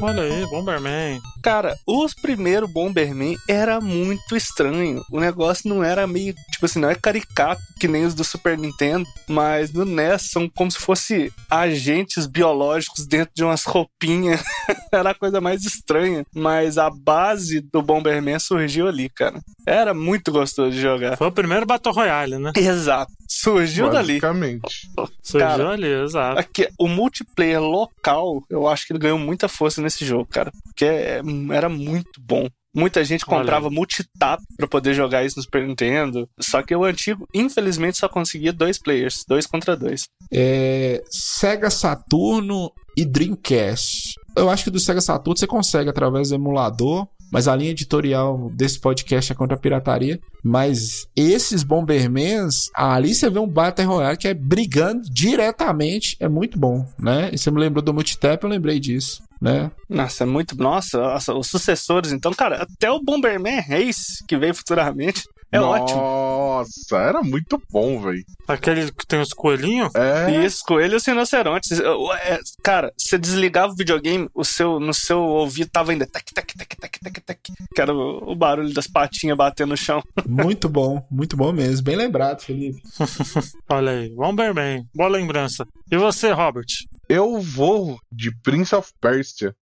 Olha 0.00 0.22
aí, 0.22 0.46
Bomberman. 0.46 1.20
Cara, 1.42 1.76
os 1.86 2.14
primeiros 2.14 2.70
Bomberman 2.70 3.36
era 3.48 3.80
muito 3.80 4.36
estranho. 4.36 5.02
O 5.10 5.18
negócio 5.18 5.68
não 5.68 5.82
era 5.82 6.06
meio, 6.06 6.34
tipo 6.50 6.66
assim, 6.66 6.78
não 6.78 6.90
é 6.90 6.94
caricato 6.94 7.60
que 7.78 7.88
nem 7.88 8.04
os 8.04 8.14
do 8.14 8.24
Super 8.24 8.58
Nintendo, 8.58 9.06
mas 9.28 9.72
no 9.72 9.84
NES 9.84 10.30
são 10.30 10.48
como 10.48 10.70
se 10.70 10.78
fosse 10.78 11.32
agentes 11.48 12.26
biológicos 12.26 13.06
dentro 13.06 13.32
de 13.34 13.44
umas 13.44 13.64
roupinhas. 13.64 14.42
era 14.92 15.10
a 15.10 15.14
coisa 15.14 15.40
mais 15.40 15.64
estranha, 15.64 16.24
mas 16.34 16.76
a 16.76 16.90
base 16.90 17.60
do 17.60 17.80
Bomberman 17.80 18.38
surgiu 18.38 18.88
ali, 18.88 19.08
cara. 19.08 19.40
Era 19.66 19.94
muito 19.94 20.32
gostoso 20.32 20.70
de 20.70 20.80
jogar. 20.80 21.16
Foi 21.16 21.28
o 21.28 21.32
primeiro 21.32 21.66
Battle 21.66 21.94
Royale, 21.94 22.38
né? 22.38 22.52
Exato. 22.56 23.12
Surgiu 23.28 23.90
dali. 23.90 24.14
Basicamente. 24.14 24.90
Surgiu 25.22 25.68
ali, 25.68 25.86
exato. 26.02 26.40
Aqui, 26.40 26.68
o 26.78 26.88
multiplayer 26.88 27.60
local, 27.60 28.42
eu 28.48 28.66
acho 28.66 28.86
que 28.86 28.92
ele 28.92 29.00
ganhou 29.00 29.18
muita 29.18 29.48
força 29.48 29.80
nesse 29.88 30.04
jogo, 30.04 30.26
cara. 30.26 30.50
Porque 30.64 30.84
é- 30.84 31.22
era 31.52 31.68
muito 31.68 32.20
bom. 32.20 32.48
Muita 32.74 33.02
gente 33.02 33.24
Olha 33.26 33.38
comprava 33.38 33.70
multitap 33.70 34.42
pra 34.56 34.68
poder 34.68 34.94
jogar 34.94 35.24
isso 35.24 35.36
no 35.38 35.42
Super 35.42 35.66
Nintendo. 35.66 36.28
Só 36.38 36.62
que 36.62 36.76
o 36.76 36.84
antigo, 36.84 37.26
infelizmente, 37.34 37.98
só 37.98 38.08
conseguia 38.08 38.52
dois 38.52 38.78
players, 38.78 39.24
dois 39.26 39.46
contra 39.46 39.76
dois. 39.76 40.04
É, 40.32 41.02
Sega 41.10 41.70
Saturno 41.70 42.70
e 42.96 43.04
Dreamcast. 43.04 44.14
Eu 44.36 44.48
acho 44.50 44.64
que 44.64 44.70
do 44.70 44.78
Sega 44.78 45.00
Saturno 45.00 45.36
você 45.38 45.46
consegue 45.46 45.90
através 45.90 46.28
do 46.28 46.34
emulador, 46.36 47.08
mas 47.32 47.48
a 47.48 47.56
linha 47.56 47.70
editorial 47.70 48.50
desse 48.54 48.78
podcast 48.78 49.32
é 49.32 49.34
contra 49.34 49.56
a 49.56 49.60
pirataria. 49.60 50.20
Mas 50.42 51.06
esses 51.16 51.62
Bombermans, 51.62 52.70
ali 52.74 53.14
você 53.14 53.28
vê 53.28 53.38
um 53.38 53.46
Battle 53.48 53.86
Royale 53.88 54.16
que 54.16 54.28
é 54.28 54.34
brigando 54.34 55.02
diretamente, 55.10 56.16
é 56.20 56.28
muito 56.28 56.58
bom, 56.58 56.86
né? 56.98 57.30
E 57.32 57.38
você 57.38 57.50
me 57.50 57.60
lembrou 57.60 57.82
do 57.82 57.94
Multitap, 57.94 58.42
eu 58.44 58.50
lembrei 58.50 58.78
disso, 58.78 59.22
né? 59.40 59.70
Nossa, 59.88 60.24
é 60.24 60.26
muito. 60.26 60.56
Nossa, 60.56 60.98
nossa, 60.98 61.34
os 61.34 61.46
sucessores, 61.48 62.12
então, 62.12 62.32
cara, 62.32 62.62
até 62.62 62.90
o 62.90 63.02
Bomberman 63.02 63.60
Race, 63.60 64.24
que 64.26 64.36
veio 64.36 64.54
futuramente, 64.54 65.22
é 65.50 65.58
ótimo. 65.60 65.98
Nossa, 65.98 66.96
era 66.98 67.22
muito 67.22 67.60
bom, 67.72 68.02
velho. 68.02 68.22
Aquele 68.46 68.92
que 68.92 69.06
tem 69.06 69.18
os 69.20 69.30
coelhinhos. 69.30 69.94
É. 69.94 70.44
Isso, 70.44 70.62
coelho 70.66 70.98
e 70.98 71.00
rinocerontes. 71.10 71.70
Eu- 71.78 72.12
é, 72.12 72.38
Cara, 72.62 72.92
você 72.98 73.16
desligava 73.16 73.72
o 73.72 73.76
videogame, 73.76 74.28
o 74.34 74.44
seu, 74.44 74.78
no 74.78 74.92
seu 74.92 75.20
ouvido 75.20 75.70
tava 75.70 75.92
ainda 75.92 76.06
tac, 76.06 76.34
tac, 76.34 76.54
tac, 76.54 76.76
tac, 76.76 76.98
tac, 77.00 77.20
tac, 77.22 77.40
que 77.74 77.80
era 77.80 77.94
o, 77.94 78.32
o 78.32 78.34
barulho 78.34 78.74
das 78.74 78.86
patinhas 78.86 79.38
batendo 79.38 79.70
no 79.70 79.76
chão. 79.76 80.02
Muito 80.28 80.68
bom, 80.68 81.02
muito 81.10 81.36
bom 81.36 81.52
mesmo. 81.52 81.84
Bem 81.84 81.96
lembrado, 81.96 82.42
Felipe. 82.42 82.82
Olha 83.68 83.92
aí, 83.92 84.14
Bomberman. 84.14 84.84
Boa 84.94 85.08
lembrança. 85.08 85.64
E 85.90 85.96
você, 85.96 86.30
Robert? 86.32 86.66
Eu 87.08 87.40
vou 87.40 87.98
de 88.12 88.30
Prince 88.42 88.74
of 88.74 88.92
Persia. 89.00 89.54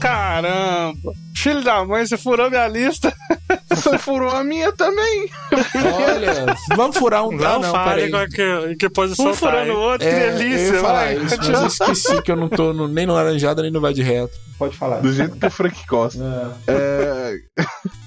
Caramba! 0.00 1.12
Filho 1.36 1.62
da 1.62 1.84
mãe, 1.84 2.04
você 2.06 2.16
furou 2.16 2.50
minha 2.50 2.66
lista. 2.68 3.14
Você 3.70 3.96
furou 3.98 4.30
a 4.30 4.42
minha 4.42 4.72
também. 4.72 5.30
Olha, 5.52 6.56
vamos 6.74 6.96
furar 6.96 7.24
um. 7.24 7.30
Não, 7.30 7.56
ah, 7.56 7.58
não, 7.60 7.70
fale 7.70 8.10
com 8.10 8.26
que, 8.26 8.76
que 8.76 8.88
posição 8.88 9.26
Um 9.26 9.30
tá, 9.30 9.36
furando 9.36 9.70
hein? 9.70 9.76
o 9.76 9.78
outro, 9.78 10.08
que 10.08 10.12
É, 10.14 10.32
delícia. 10.32 10.66
eu 10.68 10.74
ia 10.74 10.80
falar 10.80 11.12
isso, 11.14 11.36
mas 11.36 11.48
eu 11.48 11.66
esqueci 11.66 12.22
que 12.22 12.32
eu 12.32 12.36
não 12.36 12.48
tô 12.48 12.72
no- 12.72 12.88
nem 12.88 13.06
no 13.06 13.14
laranjada 13.14 13.62
nem 13.62 13.70
no 13.70 13.80
vai 13.80 13.92
de 13.94 14.02
reto. 14.02 14.32
Pode 14.58 14.76
falar. 14.76 15.00
Do 15.00 15.12
jeito 15.12 15.36
que 15.36 15.46
o 15.46 15.50
Frank 15.50 15.76
gosta. 15.86 16.56
É... 16.66 17.36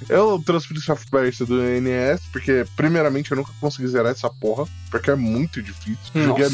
eu 0.09 0.41
trouxe 0.45 0.67
Prince 0.67 0.91
of 0.91 1.05
Persia 1.09 1.45
do 1.45 1.55
NES, 1.61 2.19
porque, 2.33 2.65
primeiramente, 2.75 3.31
eu 3.31 3.37
nunca 3.37 3.51
consegui 3.61 3.87
zerar 3.87 4.11
essa 4.11 4.29
porra, 4.29 4.65
porque 4.89 5.09
é 5.11 5.15
muito 5.15 5.61
difícil. 5.61 5.95
O 6.15 6.21
jogo 6.21 6.41
é, 6.41 6.47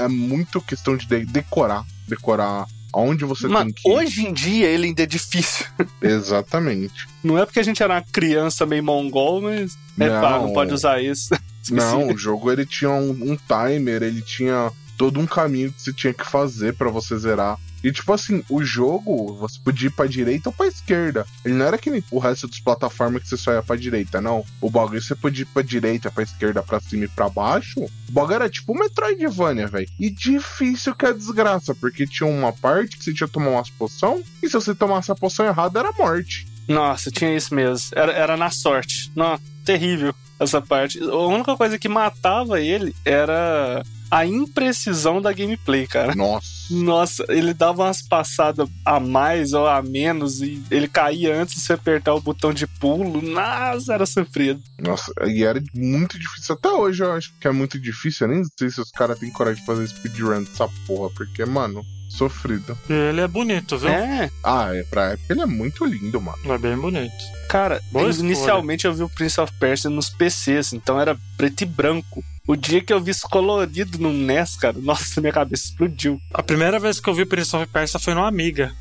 é, 0.00 0.04
é 0.04 0.08
muito 0.08 0.60
questão 0.60 0.96
de 0.96 1.06
de- 1.08 1.24
decorar. 1.26 1.82
Decorar 2.06 2.66
aonde 2.94 3.24
você 3.24 3.48
Mano, 3.48 3.66
tem 3.66 3.74
que 3.74 3.88
ir. 3.88 3.92
hoje 3.92 4.26
em 4.26 4.32
dia 4.32 4.66
ele 4.68 4.86
ainda 4.86 5.02
é 5.02 5.06
difícil. 5.06 5.66
Exatamente. 6.00 7.06
Não 7.22 7.38
é 7.38 7.44
porque 7.44 7.60
a 7.60 7.62
gente 7.64 7.82
era 7.82 7.94
uma 7.94 8.02
criança 8.12 8.64
meio 8.64 8.82
mongol, 8.84 9.40
mas. 9.42 9.76
É 9.98 10.08
Não. 10.08 10.20
pá, 10.20 10.38
não 10.38 10.52
pode 10.52 10.72
usar 10.72 11.02
isso. 11.02 11.30
Não, 11.70 12.08
o 12.08 12.18
jogo 12.18 12.52
ele 12.52 12.66
tinha 12.66 12.90
um, 12.90 13.10
um 13.10 13.36
timer, 13.36 14.02
ele 14.02 14.20
tinha 14.20 14.70
todo 14.98 15.18
um 15.18 15.26
caminho 15.26 15.72
que 15.72 15.80
você 15.80 15.94
tinha 15.94 16.12
que 16.12 16.24
fazer 16.26 16.74
pra 16.74 16.90
você 16.90 17.16
zerar. 17.18 17.58
E 17.84 17.92
tipo 17.92 18.14
assim, 18.14 18.42
o 18.48 18.64
jogo, 18.64 19.34
você 19.34 19.58
podia 19.62 19.88
ir 19.88 19.90
pra 19.90 20.06
direita 20.06 20.48
ou 20.48 20.52
pra 20.54 20.66
esquerda. 20.66 21.26
Ele 21.44 21.54
não 21.54 21.66
era 21.66 21.76
que 21.76 21.90
nem 21.90 22.02
o 22.10 22.18
resto 22.18 22.48
das 22.48 22.58
plataformas 22.58 23.22
que 23.22 23.28
você 23.28 23.36
só 23.36 23.52
ia 23.52 23.62
pra 23.62 23.76
direita, 23.76 24.22
não. 24.22 24.42
O 24.58 24.70
bagulho 24.70 25.02
você 25.02 25.14
podia 25.14 25.42
ir 25.42 25.46
pra 25.46 25.62
direita, 25.62 26.10
pra 26.10 26.22
esquerda, 26.22 26.62
pra 26.62 26.80
cima 26.80 27.04
e 27.04 27.08
pra 27.08 27.28
baixo. 27.28 27.80
O 27.80 28.12
bagulho 28.12 28.36
era 28.36 28.48
tipo 28.48 28.74
Metroidvania, 28.74 29.66
velho. 29.66 29.86
E 30.00 30.08
difícil 30.08 30.94
que 30.94 31.04
é 31.04 31.12
desgraça, 31.12 31.74
porque 31.74 32.06
tinha 32.06 32.26
uma 32.26 32.54
parte 32.54 32.96
que 32.96 33.04
você 33.04 33.12
tinha 33.12 33.26
que 33.26 33.34
tomar 33.34 33.50
umas 33.50 33.68
poção, 33.68 34.22
e 34.42 34.48
se 34.48 34.54
você 34.54 34.74
tomasse 34.74 35.12
a 35.12 35.14
poção 35.14 35.44
errada, 35.44 35.78
era 35.78 35.92
morte. 35.92 36.46
Nossa, 36.66 37.10
tinha 37.10 37.36
isso 37.36 37.54
mesmo. 37.54 37.88
Era, 37.94 38.12
era 38.12 38.36
na 38.36 38.50
sorte. 38.50 39.12
Não, 39.14 39.38
terrível 39.62 40.14
essa 40.40 40.60
parte. 40.60 40.98
A 41.00 41.16
única 41.16 41.54
coisa 41.56 41.78
que 41.78 41.88
matava 41.88 42.60
ele 42.60 42.94
era 43.04 43.84
a 44.10 44.26
imprecisão 44.26 45.20
da 45.20 45.32
gameplay, 45.32 45.86
cara. 45.86 46.14
Nossa. 46.14 46.54
Nossa, 46.70 47.24
ele 47.28 47.52
dava 47.52 47.82
umas 47.84 48.00
passadas 48.00 48.68
a 48.84 48.98
mais 48.98 49.52
ou 49.52 49.66
a 49.66 49.82
menos 49.82 50.40
e 50.40 50.62
ele 50.70 50.88
caía 50.88 51.36
antes 51.36 51.56
de 51.56 51.60
você 51.60 51.74
apertar 51.74 52.14
o 52.14 52.20
botão 52.20 52.52
de 52.54 52.66
pulo. 52.66 53.20
Nossa, 53.20 53.92
era 53.94 54.06
sofrido. 54.06 54.62
Nossa, 54.80 55.12
e 55.26 55.44
era 55.44 55.62
muito 55.74 56.18
difícil. 56.18 56.54
Até 56.54 56.70
hoje 56.70 57.02
eu 57.04 57.12
acho 57.12 57.32
que 57.38 57.46
é 57.46 57.52
muito 57.52 57.78
difícil. 57.78 58.26
Eu 58.26 58.34
nem 58.34 58.44
sei 58.58 58.70
se 58.70 58.80
os 58.80 58.90
caras 58.90 59.18
têm 59.18 59.30
coragem 59.30 59.60
de 59.60 59.66
fazer 59.66 59.86
speedrun 59.88 60.42
dessa 60.44 60.68
porra, 60.86 61.10
porque, 61.14 61.44
mano, 61.44 61.84
sofrido. 62.08 62.76
E 62.88 62.92
ele 62.92 63.20
é 63.20 63.28
bonito, 63.28 63.76
viu? 63.76 63.90
É, 63.90 64.30
Ah, 64.42 64.70
é 64.74 64.82
pra 64.84 65.12
época 65.12 65.32
ele 65.32 65.42
é 65.42 65.46
muito 65.46 65.84
lindo, 65.84 66.20
mano. 66.20 66.38
É 66.46 66.58
bem 66.58 66.76
bonito. 66.76 67.12
Cara, 67.54 67.80
Boa 67.92 68.10
escolha. 68.10 68.26
inicialmente 68.26 68.84
eu 68.84 68.92
vi 68.92 69.04
o 69.04 69.08
Prince 69.08 69.40
of 69.40 69.52
Persia 69.60 69.88
nos 69.88 70.10
PCs, 70.10 70.72
então 70.72 71.00
era 71.00 71.16
preto 71.36 71.60
e 71.62 71.64
branco. 71.64 72.24
O 72.48 72.56
dia 72.56 72.82
que 72.82 72.92
eu 72.92 73.00
vi 73.00 73.12
isso 73.12 73.28
colorido 73.28 73.96
no 73.96 74.12
NES, 74.12 74.56
cara, 74.56 74.74
nossa, 74.82 75.20
minha 75.20 75.32
cabeça 75.32 75.66
explodiu. 75.66 76.20
A 76.32 76.42
primeira 76.42 76.80
vez 76.80 76.98
que 76.98 77.08
eu 77.08 77.14
vi 77.14 77.24
Prince 77.24 77.54
of 77.54 77.66
Persia 77.68 78.00
foi 78.00 78.12
numa 78.12 78.26
amiga. 78.26 78.74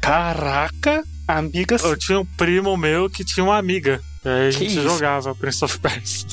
Caraca, 0.00 1.02
amiga. 1.26 1.76
Eu 1.82 1.96
tinha 1.96 2.20
um 2.20 2.24
primo 2.24 2.76
meu 2.76 3.10
que 3.10 3.24
tinha 3.24 3.42
uma 3.42 3.58
amiga. 3.58 4.00
E 4.24 4.28
aí 4.28 4.48
a 4.48 4.52
Que 4.52 4.58
gente 4.58 4.72
isso? 4.78 4.82
jogava 4.82 5.34
Prince 5.34 5.64
of 5.64 5.78
Persia. 5.80 6.28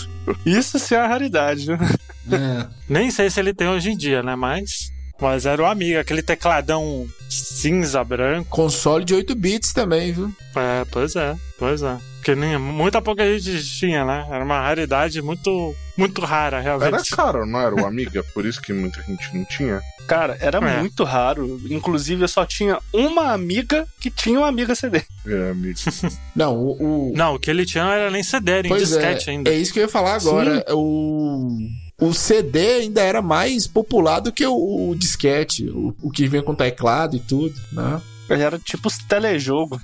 Isso 0.45 0.77
sim 0.77 0.93
é 0.93 0.99
uma 0.99 1.07
raridade, 1.07 1.65
viu? 1.65 1.75
É. 1.75 2.67
Nem 2.87 3.09
sei 3.09 3.27
se 3.31 3.39
ele 3.39 3.55
tem 3.55 3.67
hoje 3.67 3.89
em 3.89 3.97
dia, 3.97 4.21
né? 4.21 4.35
Mas. 4.35 4.90
Mas 5.21 5.45
era 5.45 5.61
uma 5.61 5.71
amiga, 5.71 6.01
aquele 6.01 6.21
tecladão 6.23 7.07
cinza, 7.29 8.03
branco. 8.03 8.49
Console 8.49 9.05
de 9.05 9.13
8 9.13 9.35
bits 9.35 9.71
também, 9.71 10.11
viu? 10.11 10.33
É, 10.55 10.83
pois 10.91 11.15
é, 11.15 11.35
pois 11.59 11.81
é. 11.83 11.97
Porque 12.17 12.35
nem, 12.35 12.57
muita 12.57 13.01
pouca 13.01 13.23
gente 13.39 13.63
tinha, 13.79 14.03
né? 14.05 14.27
Era 14.29 14.43
uma 14.43 14.59
raridade 14.61 15.21
muito, 15.23 15.75
muito 15.97 16.21
rara, 16.21 16.57
Era 16.57 16.77
realmente. 16.77 17.09
caro, 17.15 17.45
não 17.47 17.59
era 17.59 17.73
o 17.73 17.85
Amiga? 17.85 18.23
Por 18.33 18.45
isso 18.45 18.61
que 18.61 18.71
muita 18.73 19.01
gente 19.01 19.35
não 19.35 19.43
tinha. 19.45 19.81
Cara, 20.07 20.37
era 20.39 20.59
É. 20.59 20.79
muito 20.79 21.03
raro. 21.03 21.59
Inclusive, 21.69 22.23
eu 22.23 22.27
só 22.27 22.45
tinha 22.45 22.77
uma 22.93 23.31
amiga 23.31 23.87
que 23.99 24.11
tinha 24.11 24.37
uma 24.37 24.47
amiga 24.47 24.75
CD. 24.75 25.01
É, 25.25 25.49
amigo. 25.51 25.79
Não, 26.35 26.55
o. 26.55 27.09
o- 27.11 27.13
Não, 27.15 27.35
o 27.35 27.39
que 27.39 27.49
ele 27.49 27.65
tinha 27.65 27.83
não 27.85 27.91
era 27.91 28.11
nem 28.11 28.21
CD, 28.23 28.51
era 28.51 28.67
em 28.67 28.69
pois 28.69 28.81
é, 28.81 28.85
disquete 28.85 29.29
ainda. 29.31 29.49
é 29.49 29.55
isso 29.57 29.73
que 29.73 29.79
eu 29.79 29.83
ia 29.83 29.89
falar 29.89 30.15
agora. 30.15 30.63
O. 30.69 31.57
O 32.01 32.13
CD 32.13 32.81
ainda 32.81 33.01
era 33.01 33.21
mais 33.21 33.67
popular 33.67 34.19
do 34.19 34.31
que 34.31 34.45
o, 34.45 34.89
o 34.89 34.95
disquete, 34.95 35.69
o, 35.69 35.95
o 36.01 36.09
que 36.09 36.27
vinha 36.27 36.41
com 36.41 36.55
teclado 36.55 37.15
e 37.15 37.19
tudo, 37.19 37.53
né? 37.71 38.01
Era 38.27 38.57
tipo 38.57 38.87
os 38.87 38.97
telejogo. 38.97 39.79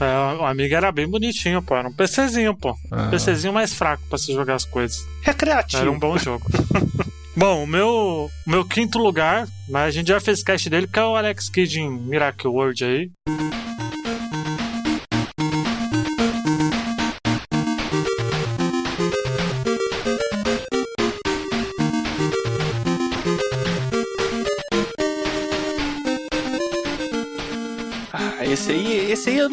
É, 0.00 0.36
o 0.40 0.44
amigo 0.44 0.74
era 0.74 0.92
bem 0.92 1.08
bonitinho, 1.08 1.62
pô. 1.62 1.74
Era 1.74 1.88
um 1.88 1.92
PCzinho, 1.92 2.54
pô. 2.54 2.76
Ah. 2.90 3.08
PCzinho 3.08 3.52
mais 3.52 3.72
fraco 3.72 4.02
pra 4.08 4.18
se 4.18 4.32
jogar 4.32 4.54
as 4.54 4.64
coisas. 4.64 5.04
Recreativo. 5.22 5.82
Era 5.82 5.90
um 5.90 5.98
bom 5.98 6.16
jogo. 6.18 6.46
Bom, 7.34 7.64
o 7.64 7.66
meu, 7.66 8.30
o 8.46 8.50
meu 8.50 8.62
quinto 8.62 8.98
lugar, 8.98 9.48
mas 9.70 9.88
a 9.88 9.90
gente 9.90 10.08
já 10.08 10.20
fez 10.20 10.42
cast 10.42 10.68
dele, 10.68 10.86
que 10.86 10.98
é 10.98 11.02
o 11.02 11.16
Alex 11.16 11.48
Kidd 11.48 11.80
em 11.80 11.90
Miracle 11.90 12.50
World 12.50 12.84
aí. 12.84 13.10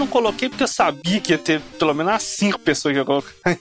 Coloquei 0.10 0.50
porque 0.50 0.64
eu 0.64 0.68
sabia 0.68 1.20
que 1.20 1.32
ia 1.32 1.38
ter 1.38 1.62
pelo 1.78 1.94
menos 1.94 2.24
cinco 2.24 2.60
pessoas 2.60 2.94
que 2.94 3.00
ia 3.00 3.06
colocar. 3.06 3.32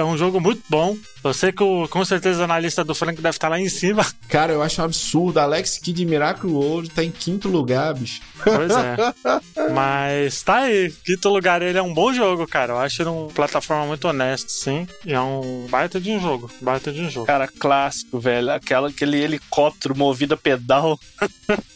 É 0.00 0.04
um 0.04 0.16
jogo 0.16 0.40
muito 0.40 0.62
bom. 0.68 0.96
Eu 1.24 1.34
sei 1.34 1.50
que 1.50 1.62
o- 1.62 1.88
com 1.88 2.04
certeza 2.04 2.46
na 2.46 2.58
lista 2.58 2.84
do 2.84 2.94
Frank 2.94 3.20
deve 3.20 3.36
estar 3.36 3.48
lá 3.48 3.58
em 3.58 3.68
cima. 3.68 4.06
Cara, 4.28 4.52
eu 4.52 4.62
acho 4.62 4.80
um 4.80 4.84
absurdo. 4.84 5.38
Alex 5.38 5.78
Kidd 5.78 5.96
de 5.96 6.06
Miracle 6.06 6.50
World 6.50 6.90
tá 6.90 7.02
em 7.02 7.10
quinto 7.10 7.48
lugar, 7.48 7.94
bicho. 7.94 8.20
Pois 8.44 8.70
é. 8.70 9.70
Mas 9.74 10.42
tá 10.42 10.58
aí. 10.58 10.92
Quinto 11.04 11.28
lugar, 11.28 11.62
ele 11.62 11.78
é 11.78 11.82
um 11.82 11.92
bom 11.92 12.12
jogo, 12.12 12.46
cara. 12.46 12.74
Eu 12.74 12.78
acho 12.78 13.02
ele 13.02 13.08
uma 13.08 13.28
plataforma 13.28 13.86
muito 13.86 14.06
honesta, 14.06 14.48
sim. 14.48 14.86
E 15.04 15.12
é 15.12 15.20
um 15.20 15.66
baita 15.70 16.00
de 16.00 16.10
um 16.10 16.20
jogo. 16.20 16.50
Baita 16.60 16.92
de 16.92 17.00
um 17.00 17.10
jogo. 17.10 17.26
Cara, 17.26 17.48
clássico, 17.48 18.20
velho. 18.20 18.50
Aquela, 18.52 18.88
aquele 18.88 19.16
helicóptero 19.20 19.96
movido 19.96 20.34
a 20.34 20.36
pedal. 20.36 20.98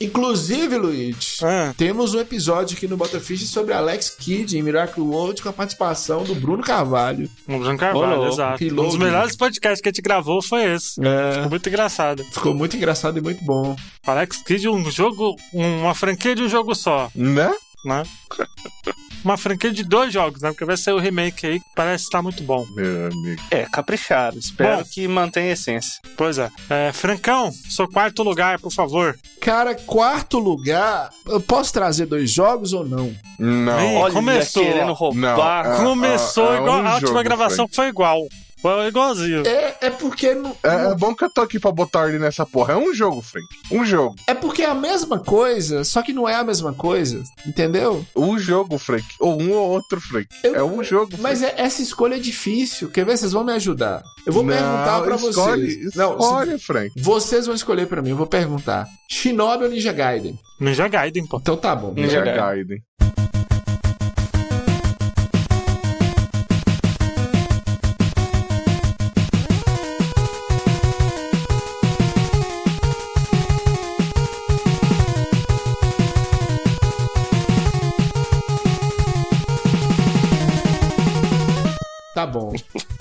Inclusive, 0.00 0.76
Luiz, 0.76 1.38
Ah, 1.42 1.74
temos 1.76 2.14
um 2.14 2.20
episódio 2.20 2.76
aqui 2.76 2.86
no 2.86 2.96
Botafish 2.96 3.48
sobre 3.48 3.72
Alex 3.74 4.10
Kidd 4.10 4.56
em 4.58 4.62
Miracle 4.62 5.02
World 5.02 5.42
com 5.42 5.48
a 5.48 5.52
participação 5.52 6.24
do 6.24 6.34
Bruno 6.34 6.62
Carvalho. 6.62 7.29
Bruno 7.46 7.76
Carvalho, 7.78 8.28
exato. 8.28 8.64
Um 8.64 8.74
dos 8.74 8.96
melhores 8.96 9.36
podcasts 9.36 9.80
que 9.80 9.88
a 9.88 9.92
gente 9.92 10.02
gravou 10.02 10.42
foi 10.42 10.72
esse. 10.74 11.00
É, 11.04 11.32
Ficou 11.34 11.50
muito 11.50 11.68
engraçado. 11.68 12.24
ficou 12.24 12.54
muito 12.54 12.76
engraçado 12.76 13.18
e 13.18 13.20
muito 13.22 13.44
bom. 13.44 13.74
Alex 14.06 14.38
Kidd, 14.42 14.68
um 14.68 14.90
jogo, 14.90 15.34
uma 15.52 15.94
franquia 15.94 16.34
de 16.34 16.42
um 16.42 16.48
jogo 16.48 16.74
só, 16.74 17.10
Né? 17.14 17.52
né? 17.84 18.02
Uma 19.24 19.36
franquia 19.36 19.70
de 19.72 19.84
dois 19.84 20.12
jogos, 20.12 20.40
né? 20.42 20.50
Porque 20.50 20.64
vai 20.64 20.76
ser 20.76 20.92
o 20.92 20.98
remake 20.98 21.46
aí, 21.46 21.60
que 21.60 21.66
parece 21.74 22.04
estar 22.04 22.22
muito 22.22 22.42
bom. 22.42 22.66
Meu 22.74 23.06
amigo. 23.08 23.42
É, 23.50 23.64
caprichado. 23.70 24.38
Espero 24.38 24.78
Bom. 24.78 24.84
que 24.90 25.06
mantenha 25.06 25.50
a 25.50 25.52
essência. 25.52 26.00
Pois 26.16 26.38
é. 26.38 26.50
é. 26.70 26.92
Francão, 26.92 27.50
seu 27.52 27.86
quarto 27.88 28.22
lugar, 28.22 28.58
por 28.60 28.72
favor. 28.72 29.18
Cara, 29.40 29.74
quarto 29.74 30.38
lugar, 30.38 31.10
eu 31.26 31.40
posso 31.40 31.72
trazer 31.72 32.06
dois 32.06 32.30
jogos 32.30 32.72
ou 32.72 32.84
não? 32.86 33.14
Não. 33.38 33.80
Ih, 33.80 33.96
Olha, 33.96 34.12
começou. 34.14 34.64
querendo 34.64 34.92
roubar. 34.92 35.64
Não, 35.64 35.74
é- 35.74 35.84
Começou 35.84 36.52
é- 36.52 36.56
é 36.56 36.60
igual. 36.60 36.78
um 36.82 36.86
a 36.86 36.92
última 36.94 37.08
jogo, 37.10 37.22
gravação 37.24 37.68
foi 37.70 37.88
igual. 37.88 38.20
Foi 38.62 38.86
igualzinho. 38.88 39.46
É, 39.46 39.76
é 39.80 39.90
porque 39.90 40.34
não- 40.34 40.54
É, 40.62 40.90
é 40.90 40.94
bom 40.94 41.14
que 41.14 41.24
eu 41.24 41.30
tô 41.30 41.40
aqui 41.40 41.58
pra 41.58 41.72
botar 41.72 42.00
ordem 42.00 42.18
nessa 42.20 42.44
porra. 42.44 42.74
É 42.74 42.76
um 42.76 42.92
jogo, 42.92 43.22
Frank. 43.22 43.46
Um 43.70 43.84
jogo. 43.84 44.16
é 44.26 44.34
porque 44.34 44.62
é 44.62 44.66
a 44.70 44.74
mesma 44.74 45.18
coisa, 45.18 45.82
só 45.84 46.02
que 46.02 46.12
não 46.12 46.28
é 46.28 46.34
a 46.34 46.44
mesma 46.44 46.72
coisa, 46.74 47.22
entendeu? 47.46 48.04
Um 48.14 48.38
jogo, 48.38 48.76
Frank. 48.78 49.04
Ou 49.18 49.40
um 49.40 49.52
ou 49.52 49.70
outro, 49.70 50.00
Frank. 50.00 50.28
Eu- 50.44 50.54
é 50.56 50.62
um 50.64 50.82
jogo. 50.84 51.12
Mas 51.18 51.42
é- 51.42 51.54
essa 51.56 51.80
escolha 51.82 52.16
é 52.16 52.18
difícil. 52.18 52.90
Quer 52.90 53.04
ver? 53.06 53.16
Vocês 53.16 53.32
vão 53.32 53.44
me 53.44 53.52
ajudar. 53.52 54.02
Eu 54.26 54.32
vou 54.32 54.42
Não, 54.42 54.52
perguntar 54.52 55.02
pra 55.02 55.16
escolhe, 55.16 55.66
vocês. 55.74 55.94
Não, 55.94 56.12
escolhe, 56.18 56.58
Frank. 56.58 56.90
vocês 57.02 57.46
vão 57.46 57.54
escolher 57.54 57.86
pra 57.86 58.02
mim. 58.02 58.10
Eu 58.10 58.16
vou 58.16 58.26
perguntar. 58.26 58.86
Shinobi 59.10 59.64
ou 59.64 59.70
Ninja 59.70 59.92
Gaiden? 59.92 60.38
Ninja 60.60 60.86
Gaiden, 60.88 61.26
pô. 61.26 61.38
Então 61.38 61.56
tá 61.56 61.74
bom. 61.74 61.92
Ninja 61.94 62.20
Ninja 62.20 62.20
Gaiden. 62.22 62.42
Gaiden. 62.44 62.82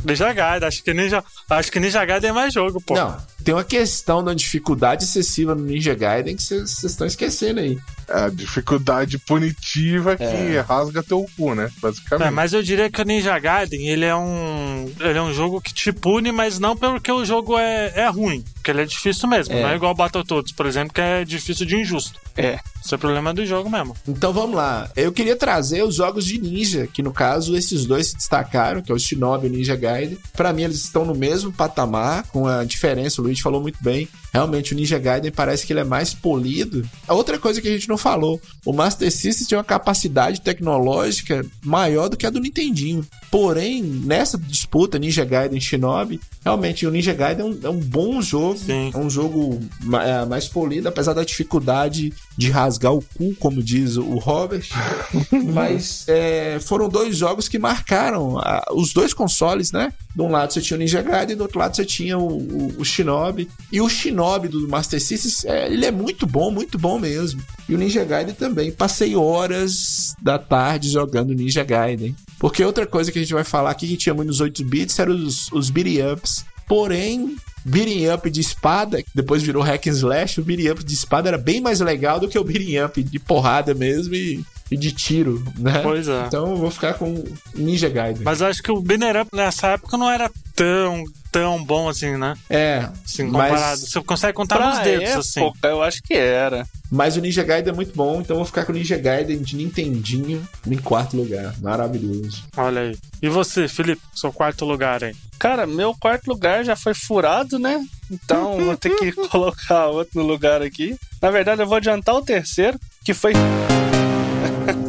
Ninja 0.09 0.33
Gaiden, 0.33 0.67
acho 0.67 0.83
que 0.83 0.93
Ninja, 0.93 1.23
acho 1.49 1.71
que 1.71 1.79
Ninja 1.79 2.05
Gaiden 2.05 2.29
é 2.29 2.33
mais 2.33 2.53
jogo, 2.53 2.81
pô. 2.81 2.95
Não, 2.95 3.17
tem 3.43 3.53
uma 3.53 3.63
questão 3.63 4.23
da 4.23 4.33
dificuldade 4.33 5.03
excessiva 5.03 5.55
no 5.55 5.63
Ninja 5.63 5.93
Gaiden 5.93 6.35
que 6.35 6.43
vocês 6.43 6.83
estão 6.83 7.05
esquecendo 7.07 7.59
aí. 7.59 7.77
É 8.07 8.23
a 8.25 8.29
dificuldade 8.29 9.17
punitiva 9.19 10.15
que 10.17 10.23
É. 10.23 10.59
rasga 10.67 11.03
teu 11.03 11.25
cu, 11.37 11.53
né? 11.53 11.69
Basicamente. 11.81 12.27
É, 12.27 12.31
mas 12.31 12.53
eu 12.53 12.63
diria 12.63 12.89
que 12.89 13.01
o 13.01 13.05
Ninja 13.05 13.37
Gaiden, 13.37 13.87
ele 13.87 14.05
é 14.05 14.15
um. 14.15 14.91
Ele 14.99 15.17
é 15.17 15.21
um 15.21 15.33
jogo 15.33 15.61
que 15.61 15.73
te 15.73 15.91
pune, 15.91 16.31
mas 16.31 16.57
não 16.59 16.75
porque 16.75 17.11
o 17.11 17.23
jogo 17.23 17.57
é, 17.57 17.91
é 17.95 18.07
ruim. 18.09 18.43
Porque 18.55 18.71
ele 18.71 18.81
é 18.81 18.85
difícil 18.85 19.29
mesmo. 19.29 19.53
É. 19.53 19.61
Não 19.61 19.69
é 19.69 19.75
igual 19.75 19.91
o 19.91 19.95
Battletoads, 19.95 20.51
por 20.51 20.65
exemplo, 20.65 20.93
que 20.93 21.01
é 21.01 21.23
difícil 21.23 21.65
de 21.65 21.75
injusto. 21.75 22.19
É. 22.35 22.59
Isso 22.83 22.95
é 22.95 22.97
problema 22.97 23.33
do 23.33 23.45
jogo 23.45 23.69
mesmo. 23.69 23.95
Então 24.07 24.31
vamos 24.33 24.55
lá. 24.55 24.89
Eu 24.95 25.11
queria 25.11 25.35
trazer 25.35 25.83
os 25.83 25.95
jogos 25.95 26.25
de 26.25 26.39
ninja, 26.39 26.87
que 26.91 27.03
no 27.03 27.11
caso 27.11 27.55
esses 27.55 27.85
dois 27.85 28.07
se 28.07 28.15
destacaram, 28.15 28.81
que 28.81 28.91
é 28.91 28.95
o 28.95 28.99
Shinobi 28.99 29.47
e 29.47 29.49
o 29.49 29.53
Ninja 29.53 29.75
Gaiden. 29.75 30.17
Pra 30.33 30.53
mim 30.53 30.63
eles 30.63 30.77
estão 30.77 31.05
no 31.05 31.13
mesmo 31.13 31.51
patamar, 31.51 32.23
com 32.29 32.47
a 32.47 32.63
diferença, 32.63 33.21
o 33.21 33.25
Luiz 33.25 33.38
falou 33.41 33.61
muito 33.61 33.81
bem. 33.83 34.07
Realmente 34.33 34.73
o 34.73 34.75
Ninja 34.75 34.97
Gaiden 34.99 35.31
parece 35.31 35.65
que 35.65 35.73
ele 35.73 35.79
é 35.79 35.83
mais 35.83 36.13
polido. 36.13 36.87
A 37.07 37.13
outra 37.13 37.37
coisa 37.39 37.61
que 37.61 37.67
a 37.67 37.71
gente 37.71 37.89
não 37.89 37.97
falou, 37.97 38.39
o 38.65 38.71
Master 38.73 39.11
System 39.11 39.47
tem 39.47 39.57
uma 39.57 39.63
capacidade 39.63 40.41
tecnológica 40.41 41.45
maior 41.63 42.09
do 42.09 42.17
que 42.17 42.25
a 42.25 42.29
do 42.29 42.39
Nintendinho. 42.39 43.05
Porém, 43.31 43.81
nessa 43.83 44.37
disputa 44.37 44.99
Ninja 44.99 45.25
Gaiden 45.25 45.59
Shinobi, 45.59 46.19
realmente 46.43 46.85
o 46.85 46.91
Ninja 46.91 47.13
Gaiden 47.13 47.45
é 47.45 47.49
um, 47.49 47.59
é 47.63 47.69
um 47.69 47.79
bom 47.79 48.21
jogo, 48.21 48.57
Sim. 48.57 48.91
é 48.93 48.97
um 48.97 49.09
jogo 49.09 49.59
é, 50.03 50.25
mais 50.25 50.47
polido, 50.47 50.87
apesar 50.87 51.13
da 51.13 51.23
dificuldade 51.23 52.13
de 52.37 52.49
rasgar 52.49 52.93
o 52.93 53.01
cu, 53.17 53.35
como 53.39 53.61
diz 53.63 53.97
o 53.97 54.17
Robert. 54.17 54.67
Mas 55.53 56.05
é, 56.07 56.59
foram 56.61 56.87
dois 56.89 57.17
jogos 57.17 57.47
que 57.47 57.59
marcaram 57.59 58.37
a- 58.39 58.63
os 58.73 58.93
dois 58.93 59.13
consoles, 59.13 59.71
né? 59.71 59.91
De 60.15 60.21
um 60.21 60.29
lado 60.31 60.51
você 60.53 60.61
tinha 60.61 60.75
o 60.77 60.79
Ninja 60.79 61.01
Gaiden, 61.01 61.35
do 61.35 61.43
outro 61.43 61.59
lado 61.59 61.75
você 61.75 61.85
tinha 61.85 62.17
o, 62.17 62.27
o- 62.37 62.75
o 62.79 62.85
Shinobi. 62.85 63.49
E 63.71 63.79
o 63.81 63.89
Shinobi 63.89 64.18
do 64.49 64.67
Master 64.67 65.01
System, 65.01 65.51
é, 65.51 65.71
ele 65.71 65.85
é 65.85 65.91
muito 65.91 66.25
bom, 66.25 66.51
muito 66.51 66.77
bom 66.77 66.99
mesmo. 66.99 67.41
E 67.67 67.75
o 67.75 67.77
Ninja 67.77 68.03
Gaiden 68.03 68.35
também. 68.35 68.71
Passei 68.71 69.15
horas 69.15 70.13
da 70.21 70.37
tarde 70.37 70.89
jogando 70.89 71.33
Ninja 71.33 71.63
Gaiden. 71.63 72.15
Porque 72.37 72.63
outra 72.63 72.85
coisa 72.85 73.11
que 73.11 73.19
a 73.19 73.21
gente 73.21 73.33
vai 73.33 73.43
falar 73.43 73.71
aqui 73.71 73.87
que 73.87 73.97
tinha 73.97 74.13
muito 74.13 74.29
nos 74.29 74.41
8 74.41 74.63
bits 74.63 74.97
eram 74.99 75.13
os, 75.13 75.51
os 75.51 75.69
beating 75.69 76.01
ups. 76.01 76.45
Porém, 76.67 77.35
beating 77.65 78.07
up 78.09 78.29
de 78.29 78.41
espada, 78.41 79.03
depois 79.13 79.41
virou 79.41 79.63
hack 79.63 79.87
and 79.87 79.91
slash, 79.91 80.39
o 80.39 80.43
beating 80.43 80.69
up 80.69 80.83
de 80.83 80.93
espada 80.93 81.29
era 81.29 81.37
bem 81.37 81.59
mais 81.59 81.79
legal 81.79 82.19
do 82.19 82.27
que 82.27 82.37
o 82.37 82.43
beating 82.43 82.77
up 82.77 83.01
de 83.01 83.19
porrada 83.19 83.73
mesmo 83.73 84.13
e, 84.13 84.43
e 84.71 84.77
de 84.77 84.91
tiro, 84.91 85.43
né? 85.57 85.79
Pois 85.83 86.07
é. 86.07 86.25
Então 86.27 86.49
eu 86.51 86.57
vou 86.57 86.69
ficar 86.71 86.93
com 86.93 87.23
Ninja 87.55 87.89
Gaiden. 87.89 88.23
Mas 88.23 88.41
eu 88.41 88.47
acho 88.47 88.61
que 88.61 88.71
o 88.71 88.81
Banner 88.81 89.21
Up 89.21 89.29
nessa 89.35 89.67
época 89.69 89.97
não 89.97 90.09
era 90.09 90.29
tão, 90.55 91.03
tão 91.31 91.63
bom 91.63 91.89
assim, 91.89 92.17
né? 92.17 92.35
É, 92.49 92.87
Assim, 93.05 93.23
Mas- 93.23 93.49
comparado. 93.49 93.79
Você 93.81 94.01
consegue 94.01 94.33
contar 94.33 94.59
nos 94.69 94.79
dedos, 94.79 95.03
época, 95.09 95.19
assim. 95.19 95.51
eu 95.63 95.81
acho 95.83 96.01
que 96.03 96.13
era. 96.13 96.65
mas 96.91 97.15
o 97.17 97.21
Ninja 97.21 97.43
Gaiden 97.43 97.71
é 97.71 97.75
muito 97.75 97.95
bom, 97.95 98.19
então 98.21 98.35
eu 98.35 98.39
vou 98.39 98.45
ficar 98.45 98.65
com 98.65 98.71
o 98.71 98.75
Ninja 98.75 98.97
Gaiden 98.97 99.41
de 99.41 99.55
Nintendinho 99.55 100.47
em 100.67 100.77
quarto 100.77 101.15
lugar. 101.17 101.55
Maravilhoso. 101.61 102.43
Olha 102.57 102.81
aí. 102.81 102.97
E 103.21 103.29
você, 103.29 103.67
Felipe? 103.67 104.01
Seu 104.13 104.31
quarto 104.31 104.65
lugar 104.65 105.03
aí. 105.03 105.15
Cara, 105.39 105.65
meu 105.65 105.95
quarto 105.99 106.27
lugar 106.27 106.63
já 106.65 106.75
foi 106.75 106.93
furado, 106.93 107.57
né? 107.57 107.81
Então 108.11 108.57
vou 108.65 108.75
ter 108.77 108.89
que 108.97 109.11
colocar 109.29 109.87
outro 109.87 110.19
no 110.21 110.27
lugar 110.27 110.61
aqui. 110.61 110.95
Na 111.21 111.31
verdade, 111.31 111.61
eu 111.61 111.67
vou 111.67 111.77
adiantar 111.77 112.15
o 112.15 112.21
terceiro, 112.21 112.77
que 113.03 113.13
foi. 113.13 113.33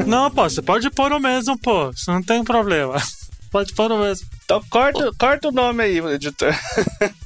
Não, 0.06 0.30
pô, 0.30 0.48
você 0.48 0.62
pode 0.62 0.90
pôr 0.90 1.12
o 1.12 1.20
mesmo, 1.20 1.58
pô. 1.58 1.90
Isso 1.90 2.10
não 2.10 2.22
tem 2.22 2.42
problema. 2.44 2.96
Pode 3.50 3.74
pôr 3.74 3.90
o 3.90 3.98
mesmo. 3.98 4.28
Então 4.44 4.62
corta, 4.70 5.10
corta 5.18 5.48
o 5.48 5.52
nome 5.52 5.82
aí, 5.82 5.98
editor. 5.98 6.54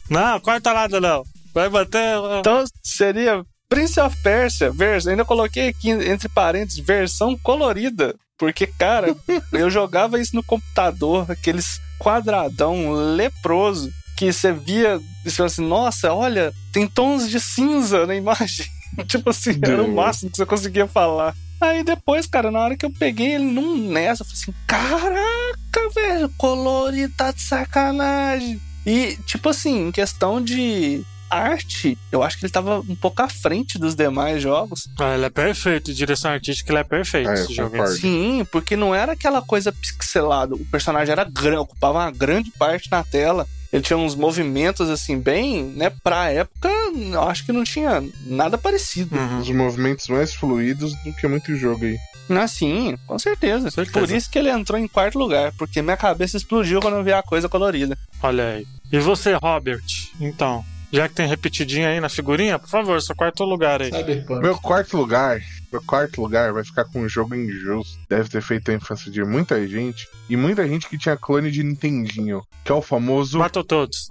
Não, 0.08 0.40
corta 0.40 0.72
nada 0.72 0.98
não. 0.98 1.22
Vai 1.52 1.68
bater. 1.68 2.16
Então 2.40 2.64
seria 2.82 3.44
Prince 3.68 4.00
of 4.00 4.16
Persia, 4.22 4.70
vers... 4.70 5.06
ainda 5.06 5.24
coloquei 5.24 5.68
aqui 5.68 5.90
entre 5.90 6.28
parênteses, 6.28 6.84
versão 6.84 7.36
colorida. 7.36 8.14
Porque, 8.38 8.66
cara, 8.66 9.14
eu 9.52 9.70
jogava 9.70 10.20
isso 10.20 10.34
no 10.34 10.42
computador, 10.42 11.30
aqueles 11.30 11.80
quadradão 11.98 12.92
leproso, 12.92 13.90
que 14.16 14.32
você 14.32 14.52
via 14.52 15.00
e 15.24 15.30
você 15.30 15.36
falava 15.36 15.52
assim, 15.52 15.66
nossa, 15.68 16.12
olha, 16.12 16.52
tem 16.72 16.86
tons 16.86 17.28
de 17.28 17.40
cinza 17.40 18.06
na 18.06 18.14
imagem. 18.14 18.66
tipo 19.06 19.30
assim, 19.30 19.58
era 19.62 19.82
o 19.82 19.92
máximo 19.92 20.30
que 20.30 20.36
você 20.36 20.46
conseguia 20.46 20.86
falar. 20.86 21.34
Aí 21.64 21.82
depois, 21.82 22.26
cara, 22.26 22.50
na 22.50 22.60
hora 22.60 22.76
que 22.76 22.84
eu 22.84 22.90
peguei 22.90 23.34
ele 23.34 23.44
num 23.44 23.90
nessa, 23.90 24.22
eu 24.22 24.26
falei 24.26 24.42
assim, 24.42 24.54
caraca, 24.66 25.90
velho, 25.94 26.28
colorido 26.36 27.14
tá 27.16 27.32
de 27.32 27.42
sacanagem. 27.42 28.60
E, 28.86 29.16
tipo 29.24 29.48
assim, 29.48 29.88
em 29.88 29.92
questão 29.92 30.42
de 30.42 31.02
arte, 31.30 31.98
eu 32.12 32.22
acho 32.22 32.38
que 32.38 32.44
ele 32.44 32.52
tava 32.52 32.80
um 32.80 32.94
pouco 32.94 33.22
à 33.22 33.28
frente 33.28 33.78
dos 33.78 33.94
demais 33.94 34.42
jogos. 34.42 34.88
Ah, 34.98 35.14
ele 35.14 35.24
é 35.24 35.30
perfeito. 35.30 35.92
Direção 35.92 36.30
artística, 36.30 36.70
ele 36.70 36.80
é 36.80 36.84
perfeito. 36.84 37.30
É, 37.30 37.34
esse 37.34 37.54
jogo. 37.54 37.86
Sim, 37.88 38.46
porque 38.52 38.76
não 38.76 38.94
era 38.94 39.12
aquela 39.12 39.42
coisa 39.42 39.72
pixelada. 39.72 40.54
O 40.54 40.64
personagem 40.66 41.12
era 41.12 41.24
grande, 41.24 41.58
ocupava 41.58 41.98
uma 41.98 42.10
grande 42.10 42.50
parte 42.52 42.90
na 42.90 43.02
tela. 43.02 43.48
Ele 43.74 43.82
tinha 43.82 43.96
uns 43.96 44.14
movimentos 44.14 44.88
assim, 44.88 45.18
bem, 45.18 45.64
né? 45.64 45.90
Pra 45.90 46.30
época, 46.30 46.68
eu 46.94 47.22
acho 47.22 47.44
que 47.44 47.50
não 47.50 47.64
tinha 47.64 48.04
nada 48.24 48.56
parecido. 48.56 49.16
Uhum. 49.16 49.40
Os 49.40 49.50
movimentos 49.50 50.06
mais 50.06 50.32
fluidos 50.32 50.94
do 51.02 51.12
que 51.12 51.26
muito 51.26 51.56
jogo 51.56 51.84
aí. 51.84 51.98
Ah, 52.30 52.46
sim, 52.46 52.96
com 53.04 53.18
certeza. 53.18 53.72
Certeza. 53.72 53.98
Por 53.98 54.08
isso 54.08 54.30
que 54.30 54.38
ele 54.38 54.48
entrou 54.48 54.78
em 54.78 54.86
quarto 54.86 55.18
lugar, 55.18 55.52
porque 55.58 55.82
minha 55.82 55.96
cabeça 55.96 56.36
explodiu 56.36 56.80
quando 56.80 56.98
eu 56.98 57.02
vi 57.02 57.12
a 57.12 57.20
coisa 57.20 57.48
colorida. 57.48 57.98
Olha 58.22 58.50
aí. 58.50 58.66
E 58.92 58.98
você, 59.00 59.32
Robert? 59.34 59.82
Então, 60.20 60.64
já 60.94 61.08
que 61.08 61.14
tem 61.14 61.26
repetidinho 61.26 61.88
aí 61.88 61.98
na 61.98 62.08
figurinha, 62.08 62.58
por 62.58 62.68
favor, 62.68 63.02
seu 63.02 63.16
quarto 63.16 63.44
lugar 63.44 63.82
aí. 63.82 63.90
Cyberpunk. 63.90 64.40
Meu 64.40 64.56
quarto 64.56 64.96
lugar, 64.96 65.40
meu 65.72 65.82
quarto 65.82 66.20
lugar 66.20 66.52
vai 66.52 66.64
ficar 66.64 66.84
com 66.84 67.00
um 67.00 67.08
jogo 67.08 67.34
injusto. 67.34 67.98
Deve 68.08 68.28
ter 68.28 68.40
feito 68.40 68.70
a 68.70 68.74
ênfase 68.74 69.10
de 69.10 69.24
muita 69.24 69.66
gente. 69.66 70.06
E 70.30 70.36
muita 70.36 70.66
gente 70.68 70.88
que 70.88 70.96
tinha 70.96 71.16
clone 71.16 71.50
de 71.50 71.64
Nintendinho. 71.64 72.42
Que 72.64 72.70
é 72.70 72.74
o 72.74 72.80
famoso 72.80 73.38
Matou 73.38 73.64
todos. 73.64 74.06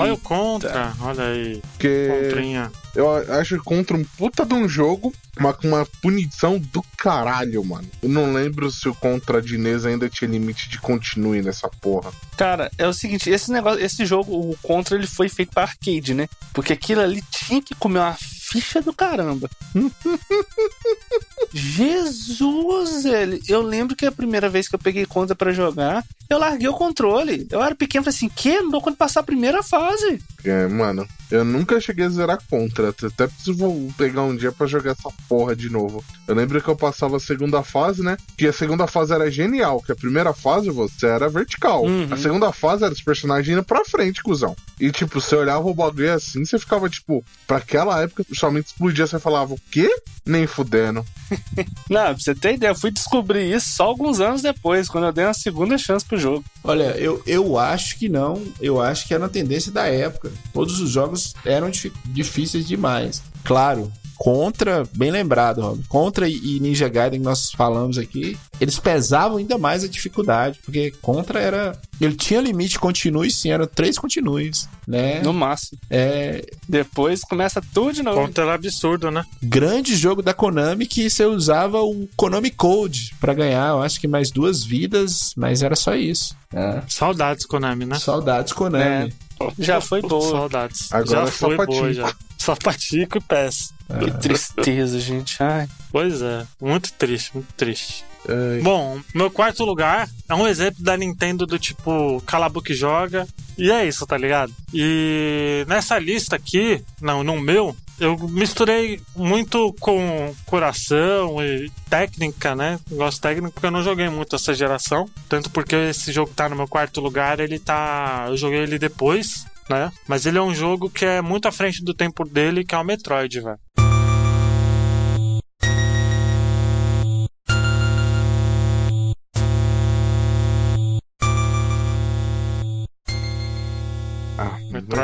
Olha 0.00 0.14
o 0.14 0.18
contra. 0.18 0.92
Olha 1.00 1.24
aí. 1.24 1.62
Que 1.78 2.08
Contrinha. 2.08 2.72
eu 2.94 3.10
acho 3.34 3.56
que 3.58 3.64
Contra 3.64 3.96
um 3.96 4.04
puta 4.04 4.44
de 4.44 4.52
um 4.54 4.68
jogo, 4.68 5.12
mas 5.38 5.56
com 5.56 5.68
uma 5.68 5.86
punição 6.02 6.58
do 6.58 6.82
caralho, 6.96 7.64
mano. 7.64 7.88
Eu 8.02 8.08
não 8.08 8.32
lembro 8.32 8.70
se 8.70 8.88
o 8.88 8.94
Contra 8.94 9.40
de 9.40 9.56
NES 9.56 9.86
ainda 9.86 10.08
tinha 10.08 10.30
limite 10.30 10.68
de 10.68 10.80
continue 10.80 11.40
nessa 11.42 11.68
porra. 11.68 12.12
Cara, 12.36 12.70
é 12.76 12.86
o 12.86 12.92
seguinte, 12.92 13.30
esse 13.30 13.52
negócio, 13.52 13.84
esse 13.84 14.04
jogo, 14.04 14.32
o 14.34 14.56
Contra, 14.62 14.96
ele 14.96 15.06
foi 15.06 15.28
feito 15.28 15.52
pra 15.52 15.62
arcade, 15.62 16.14
né? 16.14 16.28
Porque 16.52 16.72
aquilo 16.72 17.00
ali 17.00 17.22
tinha 17.30 17.62
que 17.62 17.74
comer 17.74 18.00
uma 18.00 18.16
ficha 18.18 18.82
do 18.82 18.92
caramba. 18.92 19.48
Jesus, 21.52 23.02
velho. 23.04 23.40
Eu 23.48 23.62
lembro 23.62 23.96
que 23.96 24.06
a 24.06 24.12
primeira 24.12 24.48
vez 24.48 24.68
que 24.68 24.74
eu 24.74 24.78
peguei 24.78 25.06
conta 25.06 25.34
pra 25.34 25.52
jogar, 25.52 26.04
eu 26.28 26.38
larguei 26.38 26.68
o 26.68 26.74
controle. 26.74 27.46
Eu 27.50 27.62
era 27.62 27.74
pequeno, 27.74 28.04
falei 28.04 28.16
assim, 28.16 28.28
que? 28.28 28.60
Não 28.60 28.70
dou 28.70 28.80
quando 28.80 28.96
passar 28.96 29.20
a 29.20 29.24
primeira 29.24 29.62
fase. 29.62 30.22
É, 30.44 30.68
mano, 30.68 31.06
eu 31.30 31.44
nunca 31.44 31.80
cheguei 31.80 32.06
a 32.06 32.08
zerar 32.08 32.38
contra. 32.48 32.90
Até 32.90 33.26
preciso 33.26 33.92
pegar 33.96 34.22
um 34.22 34.36
dia 34.36 34.52
pra 34.52 34.66
jogar 34.66 34.92
essa 34.92 35.10
porra 35.28 35.56
de 35.56 35.68
novo. 35.68 36.04
Eu 36.26 36.34
lembro 36.34 36.60
que 36.62 36.68
eu 36.68 36.76
passava 36.76 37.16
a 37.16 37.20
segunda 37.20 37.62
fase, 37.62 38.02
né? 38.02 38.16
Que 38.36 38.46
a 38.46 38.52
segunda 38.52 38.86
fase 38.86 39.12
era 39.12 39.30
genial, 39.30 39.82
que 39.82 39.92
a 39.92 39.96
primeira 39.96 40.32
fase 40.32 40.70
você 40.70 41.06
era 41.06 41.28
vertical. 41.28 41.84
Uhum. 41.84 42.08
A 42.10 42.16
segunda 42.16 42.52
fase 42.52 42.84
era 42.84 42.92
os 42.92 43.02
personagens 43.02 43.52
indo 43.52 43.64
pra 43.64 43.84
frente, 43.84 44.22
cuzão. 44.22 44.54
E, 44.78 44.90
tipo, 44.90 45.20
você 45.20 45.34
olhava 45.34 45.68
o 45.68 45.74
bagulho 45.74 46.14
assim, 46.14 46.44
você 46.44 46.58
ficava, 46.58 46.88
tipo, 46.88 47.24
pra 47.46 47.56
aquela 47.56 48.00
época, 48.02 48.24
somente 48.32 48.66
explodia, 48.66 49.06
você 49.06 49.18
falava, 49.18 49.52
o 49.52 49.60
quê? 49.70 49.90
Nem 50.24 50.46
fudendo. 50.46 51.04
Não, 51.88 52.04
pra 52.04 52.14
você 52.14 52.34
ter 52.34 52.54
ideia, 52.54 52.70
eu 52.70 52.74
fui 52.74 52.90
descobrir 52.90 53.52
isso 53.54 53.68
só 53.70 53.84
alguns 53.84 54.20
anos 54.20 54.42
depois, 54.42 54.88
quando 54.88 55.06
eu 55.06 55.12
dei 55.12 55.24
uma 55.24 55.34
segunda 55.34 55.76
chance 55.78 56.04
pro 56.04 56.18
jogo. 56.18 56.44
Olha, 56.62 56.94
eu, 56.98 57.22
eu 57.26 57.58
acho 57.58 57.98
que 57.98 58.08
não. 58.08 58.42
Eu 58.60 58.80
acho 58.80 59.06
que 59.06 59.14
era 59.14 59.26
a 59.26 59.28
tendência 59.28 59.72
da 59.72 59.86
época. 59.86 60.30
Todos 60.52 60.80
os 60.80 60.90
jogos 60.90 61.34
eram 61.44 61.70
dif- 61.70 61.92
difíceis 62.06 62.66
demais. 62.66 63.22
Claro, 63.44 63.90
Contra, 64.20 64.86
bem 64.94 65.10
lembrado, 65.10 65.62
Rob. 65.62 65.82
Contra 65.88 66.28
e 66.28 66.60
Ninja 66.60 66.90
Gaiden 66.90 67.20
que 67.20 67.24
nós 67.24 67.52
falamos 67.52 67.96
aqui, 67.96 68.36
eles 68.60 68.78
pesavam 68.78 69.38
ainda 69.38 69.56
mais 69.56 69.82
a 69.82 69.88
dificuldade, 69.88 70.60
porque 70.62 70.92
Contra 71.00 71.40
era. 71.40 71.80
Ele 71.98 72.14
tinha 72.14 72.38
limite 72.38 72.78
continue, 72.78 73.30
sim, 73.30 73.50
eram 73.50 73.66
três 73.66 73.98
continues, 73.98 74.68
né? 74.86 75.22
No 75.22 75.32
máximo. 75.32 75.78
É. 75.88 76.44
Depois 76.68 77.22
começa 77.22 77.62
tudo 77.72 77.94
de 77.94 78.02
novo. 78.02 78.20
Contra 78.20 78.44
era 78.44 78.54
absurdo, 78.54 79.10
né? 79.10 79.24
Grande 79.42 79.96
jogo 79.96 80.20
da 80.20 80.34
Konami 80.34 80.84
que 80.84 81.08
você 81.08 81.24
usava 81.24 81.80
o 81.80 82.06
Konami 82.14 82.50
Code 82.50 83.14
pra 83.18 83.32
ganhar, 83.32 83.70
eu 83.70 83.82
acho 83.82 83.98
que 83.98 84.06
mais 84.06 84.30
duas 84.30 84.62
vidas, 84.62 85.32
mas 85.34 85.62
era 85.62 85.74
só 85.74 85.94
isso. 85.94 86.36
É. 86.52 86.82
Saudades, 86.86 87.46
Konami, 87.46 87.86
né? 87.86 87.98
Saudades 87.98 88.52
Konami. 88.52 89.14
Já 89.58 89.80
foi 89.80 90.02
boa. 90.02 90.30
Saudades. 90.30 90.92
Agora 90.92 91.22
já 91.22 91.22
é 91.22 91.30
foi 91.30 91.56
boa, 91.56 91.94
já. 91.94 92.14
Sapatico 92.36 93.16
e 93.16 93.20
pés. 93.22 93.72
Que 93.98 94.10
tristeza, 94.20 94.98
gente. 94.98 95.42
Ai. 95.42 95.68
Pois 95.90 96.22
é, 96.22 96.46
muito 96.60 96.92
triste, 96.92 97.30
muito 97.34 97.52
triste. 97.54 98.04
Ai. 98.28 98.60
Bom, 98.60 99.00
meu 99.14 99.30
quarto 99.30 99.64
lugar 99.64 100.08
é 100.28 100.34
um 100.34 100.46
exemplo 100.46 100.82
da 100.82 100.96
Nintendo 100.96 101.46
do 101.46 101.58
tipo 101.58 102.22
cala 102.26 102.46
a 102.46 102.48
boca 102.48 102.72
e 102.72 102.76
joga. 102.76 103.26
E 103.56 103.70
é 103.70 103.86
isso, 103.86 104.06
tá 104.06 104.16
ligado? 104.16 104.52
E 104.72 105.64
nessa 105.68 105.98
lista 105.98 106.36
aqui, 106.36 106.82
não, 107.00 107.22
no 107.22 107.38
meu, 107.40 107.76
eu 108.00 108.16
misturei 108.16 109.00
muito 109.14 109.74
com 109.78 110.34
coração 110.46 111.44
e 111.44 111.70
técnica, 111.88 112.54
né? 112.54 112.80
Gosto 112.90 113.20
técnico 113.20 113.52
porque 113.52 113.66
eu 113.66 113.70
não 113.70 113.82
joguei 113.82 114.08
muito 114.08 114.34
essa 114.34 114.54
geração. 114.54 115.08
Tanto 115.28 115.50
porque 115.50 115.76
esse 115.76 116.10
jogo 116.10 116.32
tá 116.34 116.48
no 116.48 116.56
meu 116.56 116.66
quarto 116.66 117.00
lugar, 117.00 117.38
ele 117.38 117.58
tá. 117.58 118.24
Eu 118.28 118.36
joguei 118.38 118.60
ele 118.60 118.78
depois, 118.78 119.44
né? 119.68 119.92
Mas 120.08 120.24
ele 120.24 120.38
é 120.38 120.42
um 120.42 120.54
jogo 120.54 120.88
que 120.88 121.04
é 121.04 121.20
muito 121.20 121.46
à 121.46 121.52
frente 121.52 121.84
do 121.84 121.92
tempo 121.92 122.24
dele, 122.24 122.64
que 122.64 122.74
é 122.74 122.78
o 122.78 122.84
Metroid, 122.84 123.40
velho. 123.40 123.58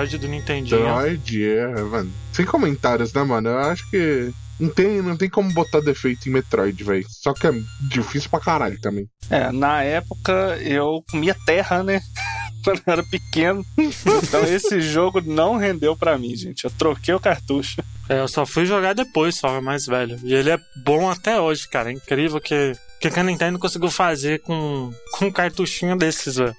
Metroid 0.07 0.19
do 0.19 0.29
Nintendinho. 0.29 0.81
Metroid, 0.83 1.45
é, 1.45 1.66
mano. 1.66 2.12
Sem 2.33 2.47
comentários, 2.47 3.12
né, 3.12 3.23
mano? 3.23 3.49
Eu 3.49 3.59
acho 3.59 3.88
que 3.90 4.33
não 4.59 4.71
tem, 4.71 5.03
não 5.03 5.16
tem 5.16 5.29
como 5.29 5.53
botar 5.53 5.81
defeito 5.81 6.29
em 6.29 6.33
Metroid, 6.33 6.83
velho. 6.83 7.07
Só 7.09 7.35
que 7.35 7.47
é 7.47 7.53
difícil 7.88 8.31
pra 8.31 8.40
caralho 8.40 8.81
também. 8.81 9.09
É, 9.29 9.51
na 9.51 9.83
época 9.83 10.57
eu 10.61 11.05
comia 11.11 11.37
terra, 11.45 11.83
né? 11.83 12.01
Quando 12.64 12.83
eu 12.87 12.92
era 12.92 13.03
pequeno. 13.03 13.64
Então 13.77 14.42
esse 14.45 14.81
jogo 14.81 15.21
não 15.21 15.57
rendeu 15.57 15.97
pra 15.97 16.19
mim, 16.19 16.35
gente. 16.35 16.64
Eu 16.64 16.71
troquei 16.71 17.14
o 17.14 17.21
cartucho. 17.21 17.83
É, 18.09 18.21
eu 18.21 18.29
só 18.29 18.47
fui 18.47 18.66
jogar 18.66 18.92
depois, 18.92 19.37
só 19.37 19.61
mais 19.61 19.87
velho. 19.87 20.19
E 20.23 20.35
ele 20.35 20.51
é 20.51 20.59
bom 20.85 21.11
até 21.11 21.40
hoje, 21.40 21.69
cara. 21.69 21.90
É 21.90 21.92
incrível 21.92 22.40
que, 22.40 22.73
que 23.01 23.09
a 23.09 23.23
Nintendo 23.23 23.59
conseguiu 23.59 23.90
fazer 23.90 24.40
com, 24.40 24.92
com 25.12 25.27
um 25.27 25.33
cartuchinho 25.33 25.97
desses, 25.97 26.37
velho. 26.37 26.57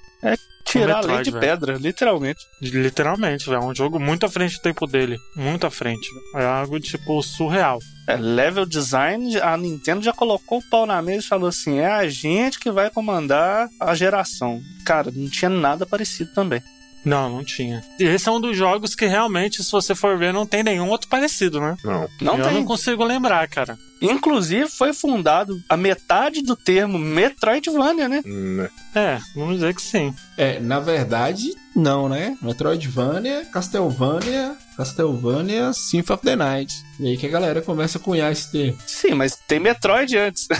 Tirar 0.70 0.84
a 0.84 0.96
Metroid, 0.96 1.14
lei 1.14 1.22
de 1.22 1.30
velho. 1.30 1.40
pedra, 1.40 1.76
literalmente. 1.78 2.40
Literalmente, 2.60 3.46
velho. 3.48 3.62
É 3.62 3.64
um 3.64 3.74
jogo 3.74 3.98
muito 3.98 4.26
à 4.26 4.28
frente 4.28 4.56
do 4.56 4.62
tempo 4.62 4.86
dele. 4.86 5.16
Muito 5.34 5.66
à 5.66 5.70
frente. 5.70 6.08
É 6.34 6.44
algo, 6.44 6.78
tipo, 6.78 7.22
surreal. 7.22 7.78
É, 8.06 8.16
level 8.16 8.64
design, 8.66 9.38
a 9.40 9.56
Nintendo 9.56 10.02
já 10.02 10.12
colocou 10.12 10.58
o 10.58 10.70
pau 10.70 10.86
na 10.86 11.00
mesa 11.02 11.24
e 11.24 11.28
falou 11.28 11.48
assim: 11.48 11.78
é 11.78 11.86
a 11.86 12.08
gente 12.08 12.58
que 12.58 12.70
vai 12.70 12.90
comandar 12.90 13.68
a 13.80 13.94
geração. 13.94 14.60
Cara, 14.84 15.10
não 15.14 15.28
tinha 15.28 15.48
nada 15.48 15.86
parecido 15.86 16.32
também. 16.34 16.62
Não, 17.04 17.30
não 17.30 17.44
tinha. 17.44 17.82
E 17.98 18.04
esse 18.04 18.28
é 18.28 18.32
um 18.32 18.40
dos 18.40 18.56
jogos 18.56 18.94
que 18.94 19.06
realmente, 19.06 19.62
se 19.62 19.70
você 19.70 19.94
for 19.94 20.18
ver, 20.18 20.32
não 20.32 20.44
tem 20.44 20.62
nenhum 20.62 20.88
outro 20.88 21.08
parecido, 21.08 21.60
né? 21.60 21.76
Não. 21.84 22.08
Não 22.20 22.38
eu 22.38 22.44
tem. 22.44 22.54
não 22.54 22.64
consigo 22.64 23.04
lembrar, 23.04 23.46
cara. 23.48 23.78
Inclusive, 24.00 24.68
foi 24.68 24.92
fundado 24.92 25.60
a 25.68 25.76
metade 25.76 26.42
do 26.42 26.54
termo 26.56 26.98
Metroidvania, 26.98 28.08
né? 28.08 28.22
Né. 28.24 28.68
É, 28.94 29.18
vamos 29.34 29.54
dizer 29.56 29.74
que 29.74 29.82
sim. 29.82 30.14
É, 30.36 30.60
na 30.60 30.78
verdade, 30.80 31.52
não, 31.74 32.08
né? 32.08 32.36
Metroidvania, 32.40 33.44
Castlevania, 33.52 34.56
Castlevania, 34.76 35.72
Symphony 35.72 36.14
of 36.16 36.24
the 36.24 36.36
Night. 36.36 36.74
E 37.00 37.08
aí 37.08 37.16
que 37.16 37.26
a 37.26 37.30
galera 37.30 37.60
começa 37.62 37.98
a 37.98 38.00
cunhar 38.00 38.30
esse 38.32 38.50
termo. 38.50 38.78
Sim, 38.86 39.14
mas 39.14 39.36
tem 39.46 39.58
Metroid 39.60 40.16
antes. 40.16 40.46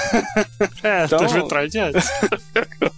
É, 0.83 1.05
Então- 1.05 1.19
teve 1.19 1.35
Metroid 1.35 1.79
antes. 1.79 2.09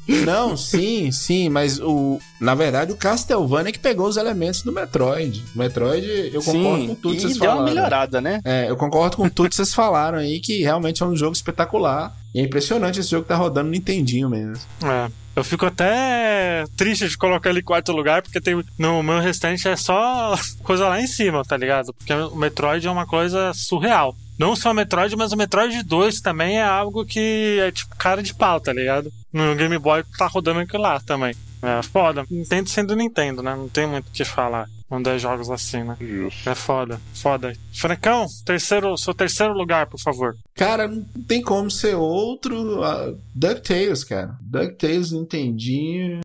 Não, 0.27 0.57
sim, 0.57 1.11
sim, 1.13 1.49
mas 1.49 1.79
o. 1.79 2.19
Na 2.41 2.55
verdade, 2.55 2.91
o 2.93 2.97
Castlevania 2.97 3.69
é 3.69 3.73
que 3.73 3.79
pegou 3.79 4.07
os 4.09 4.17
elementos 4.17 4.63
do 4.63 4.73
Metroid. 4.73 5.45
O 5.55 5.59
Metroid, 5.59 6.31
eu 6.35 6.43
concordo 6.43 6.81
Sim, 6.83 6.89
com 6.89 6.95
tudo 6.97 7.13
que 7.15 7.19
e 7.19 7.21
vocês 7.23 7.39
deu 7.39 7.51
uma 7.51 7.57
falaram. 7.59 7.75
melhorada, 7.75 8.21
né? 8.21 8.41
É, 8.45 8.69
eu 8.69 8.77
concordo 8.77 9.17
com 9.17 9.29
tudo 9.29 9.49
que 9.51 9.55
vocês 9.57 9.73
falaram 9.73 10.19
aí, 10.19 10.30
que 10.39 10.63
realmente 10.63 11.03
é 11.03 11.07
um 11.07 11.17
jogo 11.17 11.33
espetacular. 11.33 12.15
E 12.35 12.41
é 12.41 12.43
impressionante 12.43 13.01
esse 13.01 13.11
jogo 13.11 13.27
tá 13.27 13.35
rodando 13.35 13.67
no 13.67 13.73
Nintendinho 13.73 14.29
mesmo. 14.29 14.63
É. 14.85 15.11
Eu 15.35 15.45
fico 15.45 15.65
até 15.65 16.65
triste 16.77 17.09
de 17.09 17.17
colocar 17.17 17.51
ele 17.51 17.61
em 17.61 17.65
quarto 17.65 17.93
lugar, 17.93 18.21
porque 18.21 18.41
tem, 18.41 18.63
no 18.79 19.03
meu 19.03 19.21
restante 19.21 19.67
é 19.67 19.77
só 19.77 20.39
coisa 20.63 20.89
lá 20.89 21.01
em 21.01 21.07
cima, 21.07 21.45
tá 21.45 21.57
ligado? 21.57 21.93
Porque 21.95 22.13
o 22.13 22.37
Metroid 22.37 22.87
é 22.87 22.91
uma 22.91 23.07
coisa 23.07 23.53
surreal. 23.55 24.15
Não 24.39 24.57
só 24.57 24.71
o 24.71 24.75
Metroid, 24.75 25.15
mas 25.17 25.33
o 25.33 25.37
Metroid 25.37 25.83
2 25.83 26.21
também 26.21 26.59
é 26.59 26.65
algo 26.65 27.05
que 27.05 27.59
é 27.61 27.71
tipo 27.71 27.95
cara 27.97 28.23
de 28.23 28.35
pau, 28.35 28.61
tá 28.61 28.73
ligado? 28.73 29.13
No 29.33 29.55
Game 29.55 29.79
Boy 29.79 30.03
tá 30.17 30.27
rodando 30.27 30.61
aquilo 30.61 30.83
lá 30.83 30.99
também. 31.01 31.35
É 31.63 31.83
foda. 31.83 32.25
Nintendo 32.31 32.69
sendo 32.71 32.97
Nintendo, 32.97 33.43
né? 33.43 33.55
Não 33.55 33.69
tem 33.69 33.87
muito 33.87 34.09
o 34.09 34.13
que 34.13 34.25
falar 34.25 34.67
quando 34.89 35.09
é 35.09 35.19
jogos 35.19 35.51
assim, 35.51 35.85
né? 35.85 35.97
Justo. 36.01 36.49
É 36.49 36.55
foda, 36.55 37.01
foda. 37.15 37.53
Francão, 37.73 38.27
terceiro, 38.45 38.97
seu 38.99 39.15
terceiro 39.15 39.53
lugar, 39.53 39.87
por 39.87 40.01
favor. 40.01 40.37
Cara, 40.55 40.89
não 40.89 41.05
tem 41.29 41.41
como 41.41 41.71
ser 41.71 41.95
outro. 41.95 42.83
ah, 42.83 43.15
DuckTales, 43.35 44.03
cara. 44.03 44.37
DuckTales, 44.41 45.13
Nintendinho. 45.13 46.21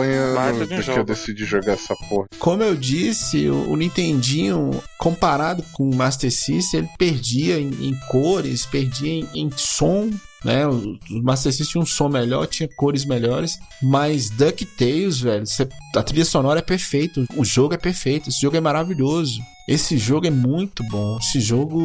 Apanhando 0.00 0.58
de 0.62 0.66
porque 0.68 0.82
jogo. 0.82 0.98
eu 1.00 1.04
decidi 1.04 1.44
jogar 1.44 1.72
essa 1.72 1.94
porra. 2.08 2.26
Como 2.38 2.62
eu 2.62 2.74
disse, 2.74 3.48
o, 3.48 3.70
o 3.70 3.76
Nintendinho, 3.76 4.82
comparado 4.98 5.62
com 5.72 5.88
o 5.88 5.94
Master 5.94 6.30
System, 6.30 6.80
ele 6.80 6.88
perdia 6.98 7.58
em, 7.60 7.68
em 7.88 7.94
cores, 8.10 8.66
perdia 8.66 9.12
em, 9.12 9.28
em 9.34 9.50
som. 9.56 10.10
Né? 10.44 10.66
O, 10.66 10.98
o 11.10 11.22
Master 11.22 11.52
System 11.52 11.66
tinha 11.72 11.82
um 11.82 11.86
som 11.86 12.08
melhor, 12.08 12.46
tinha 12.46 12.68
cores 12.76 13.04
melhores. 13.04 13.56
Mas 13.82 14.28
DuckTales, 14.30 15.18
velho, 15.20 15.46
cê- 15.46 15.68
a 15.96 16.02
trilha 16.02 16.24
sonora 16.24 16.58
é 16.58 16.62
perfeita. 16.62 17.24
O 17.36 17.44
jogo 17.44 17.74
é 17.74 17.78
perfeito. 17.78 18.28
Esse 18.28 18.40
jogo 18.40 18.56
é 18.56 18.60
maravilhoso. 18.60 19.40
Esse 19.68 19.96
jogo 19.96 20.26
é 20.26 20.30
muito 20.30 20.82
bom. 20.84 21.18
Esse 21.18 21.40
jogo, 21.40 21.80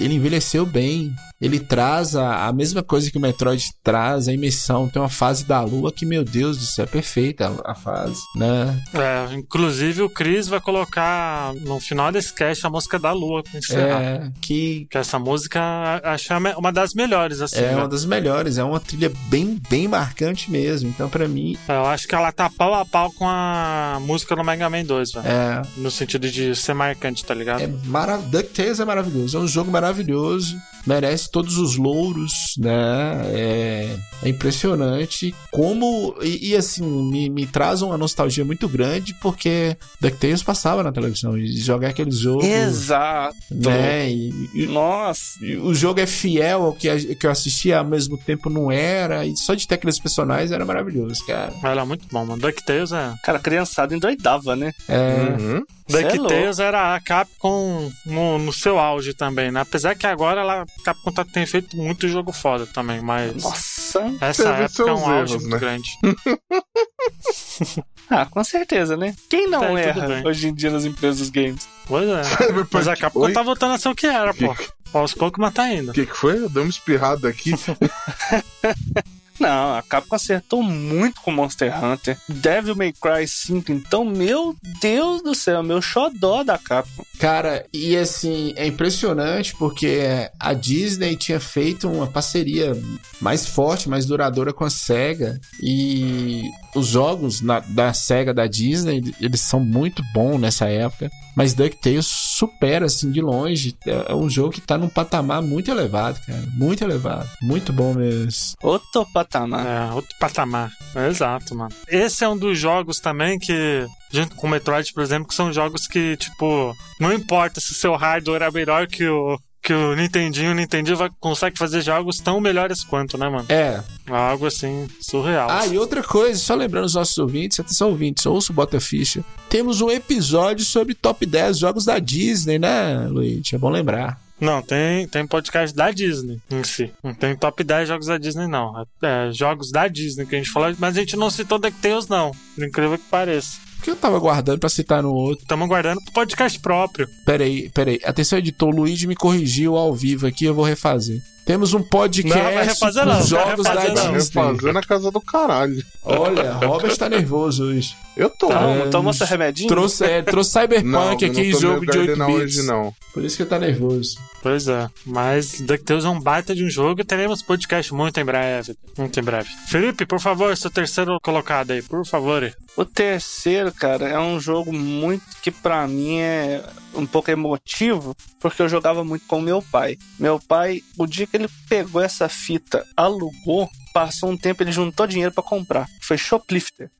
ele 0.00 0.14
envelheceu 0.14 0.66
bem. 0.66 1.12
Ele 1.40 1.58
traz 1.58 2.14
a, 2.14 2.46
a 2.46 2.52
mesma 2.52 2.84
coisa 2.84 3.10
que 3.10 3.18
o 3.18 3.20
Metroid 3.20 3.68
traz, 3.82 4.28
a 4.28 4.32
imersão. 4.32 4.88
Tem 4.88 5.02
uma 5.02 5.08
fase 5.08 5.44
da 5.44 5.60
lua 5.60 5.90
que, 5.92 6.06
meu 6.06 6.24
Deus 6.24 6.56
do 6.56 6.64
céu, 6.64 6.84
é 6.84 6.86
perfeita 6.86 7.52
a, 7.64 7.72
a 7.72 7.74
fase, 7.74 8.20
né? 8.36 8.80
É, 8.94 9.34
inclusive 9.34 10.02
o 10.02 10.08
Chris 10.10 10.46
vai 10.46 10.60
colocar 10.60 11.52
no 11.62 11.80
final 11.80 12.12
desse 12.12 12.32
cast 12.32 12.64
a 12.64 12.70
música 12.70 12.96
da 12.96 13.10
Lua 13.12 13.42
pra 13.42 13.58
encerrar. 13.58 14.02
É, 14.02 14.32
que 14.40 14.86
Que 14.88 14.98
essa 14.98 15.18
música 15.18 15.60
acho 16.04 16.32
é 16.32 16.38
uma 16.56 16.72
das 16.72 16.94
melhores, 16.94 17.40
assim. 17.40 17.56
é 17.58 17.72
né? 17.72 17.76
uma 17.76 17.88
das 17.88 18.04
melhores, 18.04 18.56
é 18.58 18.62
uma 18.62 18.78
trilha 18.78 19.10
bem, 19.28 19.60
bem 19.68 19.88
marcante 19.88 20.48
mesmo. 20.48 20.88
Então, 20.88 21.08
pra 21.08 21.26
mim, 21.26 21.56
Eu 21.68 21.86
acho 21.86 22.06
que 22.06 22.14
ela 22.14 22.30
tá 22.30 22.48
pau 22.48 22.72
a 22.74 22.86
pau 22.86 23.10
com 23.12 23.26
a 23.28 23.98
música 24.00 24.36
do 24.36 24.44
Mega 24.44 24.70
Man 24.70 24.84
2, 24.84 25.12
velho. 25.12 25.26
é, 25.26 25.62
No 25.76 25.90
sentido 25.90 26.30
de 26.30 26.54
ser 26.54 26.72
marcante, 26.74 27.11
tá 27.20 27.34
ligado? 27.34 27.60
é 27.60 27.66
maravilhoso. 27.84 28.30
DuckTales 28.30 28.80
é 28.80 28.84
maravilhoso, 28.84 29.36
é 29.36 29.40
um 29.40 29.48
jogo 29.48 29.70
maravilhoso. 29.70 30.56
Merece 30.86 31.30
todos 31.30 31.56
os 31.58 31.76
louros, 31.76 32.54
né? 32.58 33.22
É, 33.26 33.96
é 34.22 34.28
impressionante 34.28 35.34
como. 35.50 36.14
E, 36.22 36.50
e, 36.50 36.56
assim, 36.56 36.82
me, 37.10 37.28
me 37.28 37.46
traz 37.46 37.82
uma 37.82 37.96
nostalgia 37.98 38.44
muito 38.44 38.68
grande, 38.68 39.14
porque 39.20 39.76
DuckTales 40.00 40.42
passava 40.42 40.82
na 40.82 40.92
televisão 40.92 41.36
e 41.36 41.56
jogar 41.58 41.88
aquele 41.90 42.10
jogo. 42.10 42.44
Exato. 42.44 43.36
Né? 43.50 44.10
E, 44.10 44.50
e, 44.54 44.66
Nossa. 44.66 45.38
o 45.62 45.74
jogo 45.74 46.00
é 46.00 46.06
fiel 46.06 46.62
ao 46.64 46.72
que, 46.72 46.88
a- 46.88 47.14
que 47.14 47.26
eu 47.26 47.30
assistia, 47.30 47.78
ao 47.78 47.84
mesmo 47.84 48.16
tempo 48.18 48.48
não 48.50 48.70
era, 48.70 49.24
e 49.26 49.36
só 49.36 49.54
de 49.54 49.66
ter 49.66 49.74
aqueles 49.76 49.98
personagens 49.98 50.50
era 50.52 50.64
maravilhoso, 50.64 51.24
cara. 51.26 51.52
Era 51.62 51.84
muito 51.84 52.06
bom, 52.10 52.24
mano. 52.24 52.40
DuckTales 52.40 52.92
é. 52.92 53.12
Cara, 53.22 53.38
criançada 53.38 53.94
endoidava, 53.94 54.56
né? 54.56 54.72
É. 54.88 55.36
Uhum. 55.40 55.62
É 55.90 56.02
DuckTales 56.02 56.58
era 56.58 56.94
a 56.94 57.00
Capcom 57.00 57.90
no, 58.06 58.38
no 58.38 58.52
seu 58.52 58.78
auge 58.78 59.12
também, 59.12 59.50
né? 59.50 59.60
Apesar 59.60 59.94
que 59.94 60.06
agora 60.06 60.40
ela, 60.40 60.64
Capcom 60.84 61.12
tá, 61.12 61.24
tem 61.24 61.46
feito 61.46 61.76
muito 61.76 62.08
jogo 62.08 62.32
foda 62.32 62.66
também, 62.66 63.00
mas. 63.00 63.42
Nossa. 63.42 64.00
Essa 64.20 64.48
época 64.48 64.90
é 64.90 64.92
um 64.92 65.06
auge 65.08 65.34
erros, 65.34 65.42
muito 65.42 65.48
né? 65.48 65.58
grande. 65.58 65.90
Ah, 68.10 68.26
com 68.26 68.44
certeza, 68.44 68.94
né? 68.94 69.14
Quem 69.30 69.48
não 69.48 69.60
Tá, 69.60 69.80
erra 69.80 70.22
hoje 70.26 70.48
em 70.48 70.54
dia 70.54 70.70
nas 70.70 70.84
empresas 70.84 71.18
dos 71.18 71.30
games? 71.30 71.66
Pois 71.86 72.06
é. 72.06 72.22
Mas 72.70 72.86
a 72.86 72.94
Capcom 72.94 73.20
Oi? 73.20 73.32
tá 73.32 73.42
voltando 73.42 73.72
a 73.72 73.78
ser 73.78 73.88
o 73.88 73.94
que 73.94 74.06
era, 74.06 74.34
pô. 74.34 74.54
Aos 74.92 75.14
poucos, 75.14 75.40
mas 75.40 75.54
tá 75.54 75.72
indo. 75.72 75.92
O 75.92 75.94
que, 75.94 76.04
que 76.04 76.14
foi? 76.14 76.36
Eu 76.36 76.50
dei 76.50 76.62
uma 76.62 76.68
espirrada 76.68 77.28
aqui. 77.28 77.52
Não, 79.38 79.74
a 79.76 79.82
Capcom 79.82 80.14
acertou 80.14 80.62
muito 80.62 81.20
com 81.20 81.30
Monster 81.30 81.72
Hunter. 81.84 82.18
Devil 82.28 82.76
May 82.76 82.92
Cry 82.92 83.26
5, 83.26 83.72
então, 83.72 84.04
meu 84.04 84.54
Deus 84.80 85.22
do 85.22 85.34
céu, 85.34 85.62
meu 85.62 85.80
xodó 85.82 86.42
da 86.42 86.58
Capcom. 86.58 87.04
Cara, 87.18 87.66
e 87.72 87.96
assim, 87.96 88.52
é 88.56 88.66
impressionante 88.66 89.54
porque 89.56 90.00
a 90.38 90.52
Disney 90.52 91.16
tinha 91.16 91.40
feito 91.40 91.88
uma 91.88 92.06
parceria 92.06 92.72
mais 93.20 93.46
forte, 93.46 93.88
mais 93.88 94.06
duradoura 94.06 94.52
com 94.52 94.64
a 94.64 94.70
SEGA. 94.70 95.40
E 95.60 96.42
os 96.74 96.86
jogos 96.86 97.40
na- 97.40 97.60
da 97.60 97.92
SEGA 97.92 98.32
da 98.32 98.46
Disney, 98.46 99.14
eles 99.20 99.40
são 99.40 99.60
muito 99.60 100.02
bons 100.14 100.38
nessa 100.38 100.66
época. 100.68 101.10
Mas 101.34 101.54
DuckTales 101.54 102.04
supera, 102.06 102.84
assim, 102.86 103.10
de 103.10 103.20
longe. 103.22 103.74
É 103.86 104.12
é 104.12 104.14
um 104.14 104.28
jogo 104.28 104.50
que 104.52 104.60
tá 104.60 104.76
num 104.76 104.88
patamar 104.88 105.40
muito 105.40 105.70
elevado, 105.70 106.20
cara. 106.26 106.42
Muito 106.54 106.84
elevado. 106.84 107.26
Muito 107.40 107.72
bom 107.72 107.94
mesmo. 107.94 108.54
Outro 108.62 109.06
patamar. 109.14 109.66
É, 109.66 109.92
outro 109.94 110.14
patamar. 110.20 110.70
É, 110.94 111.08
exato, 111.08 111.54
mano. 111.54 111.70
Esse 111.88 112.22
é 112.24 112.28
um 112.28 112.36
dos 112.36 112.58
jogos 112.58 113.00
também 113.00 113.38
que, 113.38 113.86
junto 114.12 114.36
com 114.36 114.46
o 114.46 114.50
Metroid, 114.50 114.92
por 114.92 115.02
exemplo, 115.02 115.26
que 115.28 115.34
são 115.34 115.50
jogos 115.52 115.86
que, 115.86 116.16
tipo, 116.18 116.76
não 117.00 117.10
importa 117.12 117.60
se 117.62 117.72
o 117.72 117.76
seu 117.76 117.94
hardware 117.96 118.42
é 118.42 118.50
melhor 118.50 118.86
que 118.86 119.06
o. 119.08 119.38
Que 119.62 119.72
o 119.72 119.94
Nintendinho, 119.94 120.50
o 120.50 120.54
Nintendinho 120.54 120.96
vai, 120.96 121.08
consegue 121.20 121.56
fazer 121.56 121.82
jogos 121.82 122.18
tão 122.18 122.40
melhores 122.40 122.82
quanto, 122.82 123.16
né, 123.16 123.28
mano? 123.28 123.46
É, 123.48 123.80
Algo 124.08 124.46
assim, 124.46 124.88
surreal. 125.00 125.48
Ah, 125.48 125.66
e 125.66 125.78
outra 125.78 126.02
coisa, 126.02 126.38
só 126.38 126.54
lembrando 126.56 126.86
os 126.86 126.94
nossos 126.94 127.16
ouvintes, 127.16 127.60
atenção 127.60 127.90
ouvintes, 127.90 128.26
ouça 128.26 128.50
o 128.50 128.54
Bota 128.54 128.80
Ficha. 128.80 129.24
Temos 129.48 129.80
um 129.80 129.88
episódio 129.88 130.64
sobre 130.64 130.94
top 130.94 131.24
10 131.24 131.58
jogos 131.58 131.84
da 131.84 132.00
Disney, 132.00 132.58
né, 132.58 133.06
Luiz? 133.08 133.52
É 133.52 133.58
bom 133.58 133.70
lembrar. 133.70 134.20
Não, 134.40 134.60
tem, 134.60 135.06
tem 135.06 135.24
podcast 135.24 135.76
da 135.76 135.92
Disney 135.92 136.40
em 136.50 136.64
si. 136.64 136.90
Não 137.00 137.14
tem 137.14 137.36
top 137.36 137.62
10 137.62 137.86
jogos 137.86 138.06
da 138.08 138.18
Disney, 138.18 138.48
não. 138.48 138.84
É 139.00 139.30
jogos 139.30 139.70
da 139.70 139.86
Disney 139.86 140.26
que 140.26 140.34
a 140.34 140.38
gente 140.38 140.50
falou, 140.50 140.74
mas 140.80 140.96
a 140.96 141.00
gente 141.00 141.16
não 141.16 141.30
citou 141.30 141.60
DuckTales, 141.60 142.08
não. 142.08 142.32
Por 142.56 142.64
incrível 142.64 142.98
que 142.98 143.04
pareça. 143.04 143.58
Porque 143.82 143.90
eu 143.90 143.96
tava 143.96 144.16
guardando 144.20 144.60
pra 144.60 144.68
citar 144.68 145.02
no 145.02 145.12
outro. 145.12 145.42
Estamos 145.42 145.66
guardando 145.66 146.00
pro 146.04 146.12
podcast 146.12 146.56
próprio. 146.60 147.08
Peraí, 147.26 147.68
peraí. 147.70 147.98
Atenção, 148.04 148.38
editor, 148.38 148.68
o 148.68 148.76
Luiz 148.76 149.02
me 149.02 149.16
corrigiu 149.16 149.76
ao 149.76 149.92
vivo 149.92 150.24
aqui, 150.24 150.44
eu 150.44 150.54
vou 150.54 150.64
refazer. 150.64 151.20
Temos 151.44 151.74
um 151.74 151.82
podcast 151.82 152.40
Não, 152.40 152.54
vai 152.54 152.64
refazer 152.64 153.02
com 153.02 153.08
não, 153.08 153.18
vai 153.18 153.26
jogos 153.26 153.64
da 153.64 153.70
refazer 153.72 153.94
não. 154.04 154.12
Disney. 154.12 154.40
Refazendo 154.40 154.78
a 154.78 154.82
casa 154.82 155.10
do 155.10 155.20
caralho. 155.20 155.84
Olha, 156.04 156.52
Robert 156.52 156.96
tá 156.96 157.08
nervoso 157.08 157.64
hoje. 157.64 157.96
Eu 158.16 158.28
tô. 158.28 158.48
Tá, 158.48 158.60
É, 158.68 158.88
toma 158.90 159.12
seu 159.12 159.26
remedinho? 159.26 159.68
Trouxe, 159.68 160.04
é, 160.04 160.22
trouxe 160.22 160.50
Cyberpunk 160.50 160.84
não, 160.86 161.04
eu 161.04 161.10
aqui, 161.12 161.26
não 161.26 161.50
tô 161.52 161.60
jogo 161.60 161.86
de 161.86 161.98
8 161.98 162.06
Gardenal 162.06 162.28
bits. 162.28 162.58
hoje, 162.58 162.66
não. 162.66 162.94
Por 163.14 163.24
isso 163.24 163.36
que 163.36 163.42
ele 163.42 163.50
tá 163.50 163.58
nervoso. 163.58 164.18
Pois 164.42 164.68
é. 164.68 164.88
Mas 165.06 165.60
DuckTales 165.60 166.04
é 166.04 166.08
um 166.08 166.20
baita 166.20 166.54
de 166.54 166.64
um 166.64 166.68
jogo 166.70 167.00
e 167.00 167.04
teremos 167.04 167.42
podcast 167.42 167.92
muito 167.94 168.18
em 168.20 168.24
breve. 168.24 168.76
Muito 168.98 169.18
em 169.18 169.22
breve. 169.22 169.48
Felipe, 169.68 170.04
por 170.04 170.20
favor, 170.20 170.54
seu 170.56 170.70
terceiro 170.70 171.18
colocado 171.22 171.70
aí, 171.70 171.80
por 171.82 172.04
favor. 172.06 172.52
O 172.76 172.84
terceiro, 172.84 173.72
cara, 173.72 174.08
é 174.08 174.18
um 174.18 174.38
jogo 174.40 174.72
muito 174.72 175.24
que 175.42 175.50
pra 175.50 175.86
mim 175.86 176.18
é 176.18 176.62
um 176.94 177.06
pouco 177.06 177.30
emotivo, 177.30 178.14
porque 178.40 178.60
eu 178.62 178.68
jogava 178.68 179.04
muito 179.04 179.26
com 179.26 179.40
meu 179.40 179.62
pai. 179.62 179.96
Meu 180.18 180.38
pai, 180.40 180.80
o 180.98 181.06
dia 181.06 181.26
que 181.26 181.36
ele 181.36 181.48
pegou 181.68 182.02
essa 182.02 182.28
fita, 182.28 182.84
alugou, 182.96 183.68
passou 183.94 184.30
um 184.30 184.36
tempo, 184.36 184.62
ele 184.62 184.72
juntou 184.72 185.06
dinheiro 185.06 185.32
pra 185.32 185.42
comprar. 185.42 185.86
Foi 186.02 186.18
Shoplifter. 186.18 186.90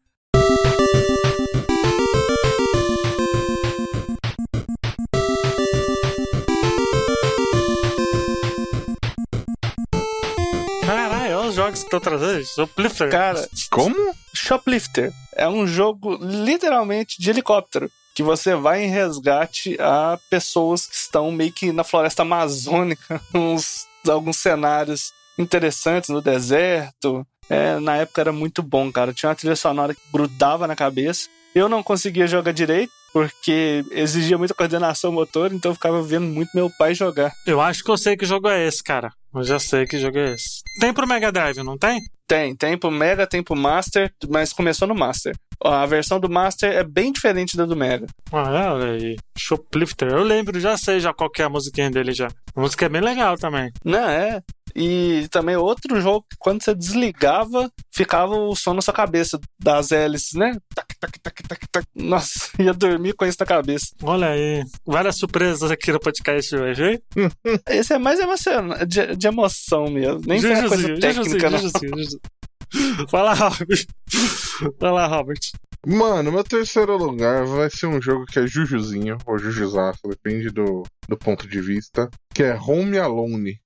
Estão 11.84 12.00
trazendo. 12.00 12.44
Sou 12.44 12.66
Plifter. 12.66 13.10
Cara, 13.10 13.48
Como? 13.70 14.14
Shoplifter 14.34 15.12
é 15.34 15.48
um 15.48 15.66
jogo 15.66 16.18
literalmente 16.20 17.20
de 17.20 17.30
helicóptero. 17.30 17.90
Que 18.14 18.22
você 18.22 18.54
vai 18.54 18.84
em 18.84 18.88
resgate 18.88 19.74
a 19.80 20.18
pessoas 20.28 20.84
que 20.86 20.94
estão 20.94 21.32
meio 21.32 21.50
que 21.50 21.72
na 21.72 21.82
floresta 21.82 22.20
amazônica, 22.22 23.18
uns, 23.34 23.86
alguns 24.06 24.36
cenários 24.36 25.12
interessantes 25.38 26.10
no 26.10 26.20
deserto. 26.20 27.26
É, 27.48 27.78
na 27.80 27.96
época 27.96 28.20
era 28.20 28.32
muito 28.32 28.62
bom, 28.62 28.92
cara. 28.92 29.14
Tinha 29.14 29.30
uma 29.30 29.34
trilha 29.34 29.56
sonora 29.56 29.94
que 29.94 30.00
grudava 30.12 30.66
na 30.66 30.76
cabeça. 30.76 31.28
Eu 31.54 31.68
não 31.68 31.82
conseguia 31.82 32.26
jogar 32.26 32.52
direito, 32.52 32.92
porque 33.12 33.84
exigia 33.90 34.38
muita 34.38 34.54
coordenação 34.54 35.12
motor, 35.12 35.52
então 35.52 35.70
eu 35.70 35.74
ficava 35.74 36.02
vendo 36.02 36.26
muito 36.26 36.50
meu 36.54 36.70
pai 36.78 36.94
jogar. 36.94 37.32
Eu 37.46 37.60
acho 37.60 37.84
que 37.84 37.90
eu 37.90 37.98
sei 37.98 38.16
que 38.16 38.24
jogo 38.24 38.48
é 38.48 38.66
esse, 38.66 38.82
cara. 38.82 39.10
Eu 39.34 39.42
já 39.42 39.58
sei 39.58 39.86
que 39.86 39.98
jogo 39.98 40.18
é 40.18 40.32
esse. 40.32 40.62
Tem 40.80 40.92
pro 40.92 41.06
Mega 41.06 41.32
Drive, 41.32 41.58
não 41.58 41.78
tem? 41.78 42.00
Tem, 42.26 42.54
tem 42.54 42.78
pro 42.78 42.90
Mega, 42.90 43.26
tem 43.26 43.42
pro 43.42 43.56
Master, 43.56 44.10
mas 44.28 44.52
começou 44.52 44.88
no 44.88 44.94
Master. 44.94 45.34
A 45.62 45.86
versão 45.86 46.18
do 46.18 46.30
Master 46.30 46.72
é 46.72 46.82
bem 46.82 47.12
diferente 47.12 47.56
da 47.56 47.64
do 47.64 47.76
Mega. 47.76 48.06
Ah, 48.32 48.74
olha 48.74 48.92
aí. 48.92 49.16
Shoplifter. 49.36 50.08
Eu 50.08 50.22
lembro, 50.22 50.58
já 50.58 50.76
sei 50.76 50.98
já 50.98 51.12
qual 51.12 51.30
que 51.30 51.40
é 51.40 51.44
a 51.44 51.50
musiquinha 51.50 51.90
dele 51.90 52.12
já. 52.12 52.28
A 52.54 52.60
música 52.60 52.86
é 52.86 52.88
bem 52.88 53.00
legal 53.00 53.36
também. 53.36 53.70
Não, 53.84 54.08
é. 54.08 54.40
E 54.74 55.26
também 55.30 55.56
outro 55.56 56.00
jogo 56.00 56.24
que 56.30 56.36
quando 56.38 56.62
você 56.62 56.74
desligava, 56.74 57.70
ficava 57.90 58.34
o 58.34 58.54
som 58.54 58.74
na 58.74 58.82
sua 58.82 58.94
cabeça 58.94 59.38
das 59.60 59.92
hélices, 59.92 60.34
né? 60.34 60.56
Tac, 60.74 60.94
tac, 60.98 61.20
tac, 61.20 61.42
tac, 61.42 61.66
tac. 61.70 61.86
Nossa, 61.94 62.50
ia 62.58 62.72
dormir 62.72 63.14
com 63.14 63.24
isso 63.24 63.38
na 63.40 63.46
cabeça. 63.46 63.88
Olha 64.02 64.28
aí. 64.28 64.64
Várias 64.86 65.16
surpresas 65.16 65.70
aqui 65.70 65.92
no 65.92 66.00
podcast 66.00 66.54
hoje, 66.54 66.84
hein? 66.84 67.02
Esse 67.68 67.94
é 67.94 67.98
mais 67.98 68.18
emocionante, 68.20 68.86
de, 68.86 69.16
de 69.16 69.26
emoção 69.26 69.84
mesmo. 69.90 70.22
Nem 70.26 70.40
foi 70.40 70.50
uma 70.50 70.68
coisa 70.68 70.88
Jujuzinho, 70.88 71.00
técnica, 71.00 71.50
não. 71.50 71.58
Jujuzinho. 71.58 72.20
Fala, 73.08 73.34
Robert. 73.34 73.86
Fala, 74.80 75.06
Robert. 75.06 75.40
Mano, 75.86 76.30
meu 76.30 76.44
terceiro 76.44 76.96
lugar 76.96 77.44
vai 77.44 77.68
ser 77.68 77.86
um 77.86 78.00
jogo 78.00 78.24
que 78.24 78.38
é 78.38 78.46
Jujuzinho, 78.46 79.18
ou 79.26 79.36
Jujuzaço, 79.36 80.00
depende 80.06 80.48
do, 80.48 80.84
do 81.08 81.16
ponto 81.16 81.48
de 81.48 81.60
vista, 81.60 82.08
que 82.32 82.44
é 82.44 82.54
Home 82.54 82.98
Alone. 82.98 83.60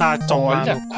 Ah, 0.00 0.18
tomar 0.18 0.62
Olha. 0.62 0.74
no 0.74 0.88
cu. 0.88 0.94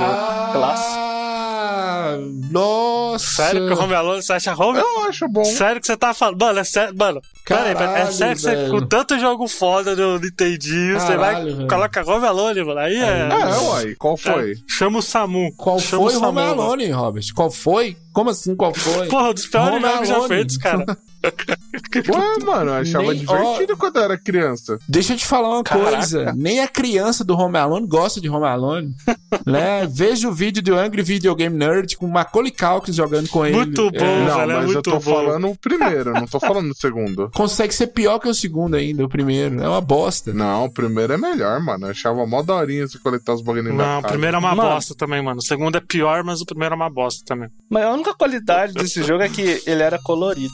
Clássico. 0.52 1.00
Ah, 1.00 2.16
nossa. 2.50 3.44
Sério 3.44 3.66
que 3.66 3.72
o 3.72 3.80
Home 3.82 3.94
Alone, 3.94 4.22
você 4.22 4.32
acha 4.32 4.54
Home? 4.54 4.78
Eu 4.78 5.04
acho 5.04 5.28
bom. 5.28 5.44
Sério 5.44 5.80
que 5.80 5.86
você 5.86 5.96
tá 5.96 6.12
falando? 6.14 6.40
Mano, 6.40 6.58
é 6.58 6.64
sério, 6.64 6.94
mano. 6.96 7.20
Peraí, 7.46 7.74
peraí, 7.74 7.86
é 7.88 7.92
Caralho, 7.98 8.12
sério 8.12 8.36
que 8.36 8.42
você, 8.42 8.56
velho. 8.56 8.70
com 8.70 8.86
tanto 8.86 9.18
jogo 9.18 9.46
foda 9.48 9.94
no 9.96 10.18
Nintendinho, 10.18 10.98
você 10.98 11.16
vai 11.16 11.34
Caralho, 11.34 11.56
velho. 11.56 11.68
coloca 11.68 12.10
Home 12.10 12.26
Alone, 12.26 12.64
mano. 12.64 12.80
Aí 12.80 12.96
é. 12.96 13.28
É, 13.30 13.58
uai, 13.58 13.94
qual 13.96 14.16
foi? 14.16 14.54
Chama 14.68 14.98
o 14.98 15.02
Samu. 15.02 15.52
Qual 15.56 15.78
Chama 15.78 15.88
foi 15.88 15.98
o 15.98 16.02
Home 16.02 16.20
Samu, 16.20 16.32
mano. 16.32 16.62
Alone, 16.62 16.90
Robert? 16.90 17.24
Qual 17.34 17.50
foi? 17.50 17.96
Como 18.12 18.30
assim, 18.30 18.56
qual 18.56 18.74
foi? 18.74 19.06
Porra, 19.08 19.32
dos 19.34 19.46
piores 19.46 19.74
Home 19.74 19.82
jogos 19.88 20.08
já 20.08 20.14
Alone. 20.14 20.28
feitos, 20.28 20.56
cara. 20.56 20.84
Ué, 21.22 22.38
mano, 22.44 22.70
eu 22.70 22.74
achava 22.74 23.12
Nem- 23.12 23.18
divertido 23.20 23.76
quando 23.76 23.96
eu 23.96 24.02
era 24.02 24.18
criança. 24.18 24.78
Deixa 24.88 25.12
eu 25.12 25.16
te 25.16 25.26
falar 25.26 25.50
uma 25.50 25.62
Caraca. 25.62 25.90
coisa. 25.96 26.33
Nem 26.37 26.61
a 26.61 26.68
criança 26.68 27.22
do 27.24 27.37
Home 27.37 27.56
Alone 27.59 27.87
gosta 27.87 28.20
de 28.20 28.28
Home 28.28 28.46
Alone. 28.46 28.94
né? 29.46 29.87
Veja 29.90 30.28
o 30.28 30.33
vídeo 30.33 30.62
do 30.62 30.74
Angry 30.74 31.02
Video 31.02 31.35
Game 31.35 31.56
Nerd 31.56 31.96
com 31.96 32.06
Macaulay 32.06 32.50
Culkin 32.50 32.92
jogando 32.92 33.28
com 33.28 33.44
ele. 33.44 33.56
Muito 33.56 33.90
bom. 33.90 33.96
É, 33.98 34.24
não, 34.26 34.37
velho, 34.38 34.52
é 34.52 34.56
mas 34.56 34.72
eu 34.74 34.83
tô 34.83 34.92
bom. 34.92 35.00
falando 35.00 35.48
o 35.48 35.56
primeiro, 35.56 36.12
não 36.12 36.26
tô 36.26 36.40
falando 36.40 36.70
o 36.70 36.74
segundo. 36.74 37.30
consegue 37.35 37.74
ser 37.74 37.88
pior 37.88 38.18
que 38.18 38.28
o 38.28 38.35
segundo 38.35 38.74
ainda, 38.76 39.04
o 39.04 39.09
primeiro. 39.09 39.61
É 39.62 39.68
uma 39.68 39.80
bosta. 39.80 40.33
Não, 40.33 40.64
o 40.64 40.70
primeiro 40.70 41.12
é 41.12 41.18
melhor, 41.18 41.61
mano. 41.61 41.87
Eu 41.87 41.90
achava 41.90 42.26
mó 42.26 42.42
daorinha 42.42 42.87
você 42.88 42.98
coletar 42.98 43.35
os 43.35 43.42
bagulhinhos 43.42 43.76
Não, 43.76 43.98
o 43.98 44.02
primeiro 44.02 44.37
é 44.37 44.40
uma 44.40 44.54
Mano. 44.54 44.70
bosta 44.70 44.94
também, 44.94 45.22
mano. 45.22 45.38
O 45.38 45.42
segundo 45.44 45.76
é 45.76 45.80
pior, 45.80 46.24
mas 46.24 46.40
o 46.40 46.46
primeiro 46.46 46.74
é 46.74 46.76
uma 46.76 46.90
bosta 46.90 47.22
também. 47.26 47.48
Mas 47.68 47.85
a 47.85 47.92
única 47.92 48.14
qualidade 48.14 48.72
desse 48.74 49.02
jogo 49.02 49.22
é 49.22 49.28
que 49.28 49.62
ele 49.66 49.83
era 49.83 49.98
colorido. 50.02 50.50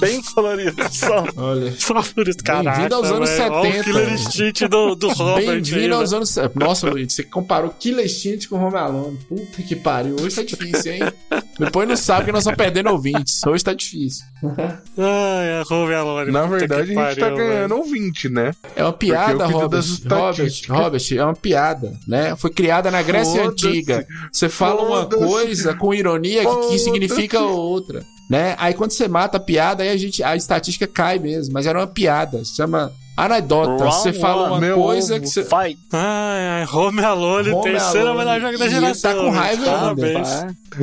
Bem 0.00 0.22
colorido, 0.22 0.82
só. 0.90 1.24
Olha. 1.36 1.72
Só 1.78 2.02
por 2.02 2.28
isso, 2.28 2.38
caralho. 2.44 2.70
Bem-vindo 2.70 2.94
aos 2.96 3.10
anos 3.10 3.30
70. 3.30 3.60
o 3.60 3.84
Killer 3.84 4.12
Instinct 4.12 4.68
do, 4.68 4.94
do 4.94 5.08
Robert. 5.08 5.46
Bem-vindo 5.46 5.94
aos 5.94 6.10
velho. 6.10 6.16
anos. 6.18 6.38
Nossa, 6.54 6.90
Luiz, 6.90 7.12
você 7.12 7.22
comparou 7.22 7.70
Killer 7.78 8.04
Instinct 8.04 8.48
com 8.48 8.56
Home 8.56 8.76
Alone. 8.76 9.18
Puta 9.28 9.62
que 9.62 9.76
pariu. 9.76 10.16
Hoje 10.20 10.36
tá 10.36 10.42
difícil, 10.42 10.92
hein? 10.92 11.00
Depois 11.58 11.88
não 11.88 11.96
sabe 11.96 12.26
que 12.26 12.32
nós 12.32 12.40
estamos 12.40 12.56
perdendo 12.56 12.90
ouvintes. 12.90 13.40
Hoje 13.46 13.64
tá 13.64 13.72
difícil. 13.72 14.24
Ai, 14.98 15.48
é 15.48 15.62
Home 15.70 15.94
Alone. 15.94 16.30
Na 16.30 16.46
verdade, 16.46 16.92
que 16.92 16.98
a 16.98 17.08
gente 17.10 17.20
tá 17.20 17.30
pariu, 17.30 17.36
ganhando 17.36 17.74
velho. 17.74 17.82
ouvinte, 17.82 18.28
né? 18.28 18.52
É 18.76 18.82
uma 18.84 18.92
piada, 18.92 19.46
Robert. 19.46 19.84
Robert. 20.08 20.62
Robert, 20.68 21.02
é 21.12 21.24
uma 21.24 21.34
piada, 21.34 21.92
né? 22.06 22.36
Foi 22.36 22.50
criada 22.50 22.90
na 22.90 23.02
Grécia. 23.02 23.46
Antiga. 23.46 24.06
Você 24.32 24.48
fala 24.48 24.82
uma 24.82 25.06
coisa 25.06 25.74
com 25.74 25.94
ironia 25.94 26.42
que, 26.68 26.78
significa 26.78 27.40
outra, 27.40 28.04
né? 28.30 28.54
Aí 28.58 28.72
quando 28.72 28.92
você 28.92 29.06
mata 29.08 29.36
a 29.36 29.40
piada, 29.40 29.82
aí 29.82 29.88
a 29.90 29.96
gente 29.96 30.22
a 30.22 30.34
estatística 30.36 30.86
cai 30.86 31.18
mesmo, 31.18 31.52
mas 31.52 31.66
era 31.66 31.78
uma 31.78 31.86
piada, 31.86 32.42
se 32.44 32.54
chama 32.56 32.90
anedota. 33.16 33.84
Round 33.84 33.94
Você 33.96 34.12
fala 34.14 34.46
uma. 34.48 34.60
Meu 34.60 34.76
coisa 34.80 35.14
ovo. 35.16 35.22
que 35.22 35.28
você 35.28 35.42
Fight. 35.44 35.78
Ai, 35.92 36.46
ai, 36.62 36.66
Home 36.72 37.04
Alone, 37.04 37.50
Home 37.50 37.62
terceiro 37.64 38.08
Alone. 38.10 38.18
melhor 38.18 38.40
jogo 38.40 38.56
da 38.58 38.64
ele 38.64 38.74
geração. 38.74 39.12
tá 39.12 39.20
com 39.20 39.30
raiva 39.30 39.62
ainda, 39.64 39.78
Parabéns. 39.78 40.28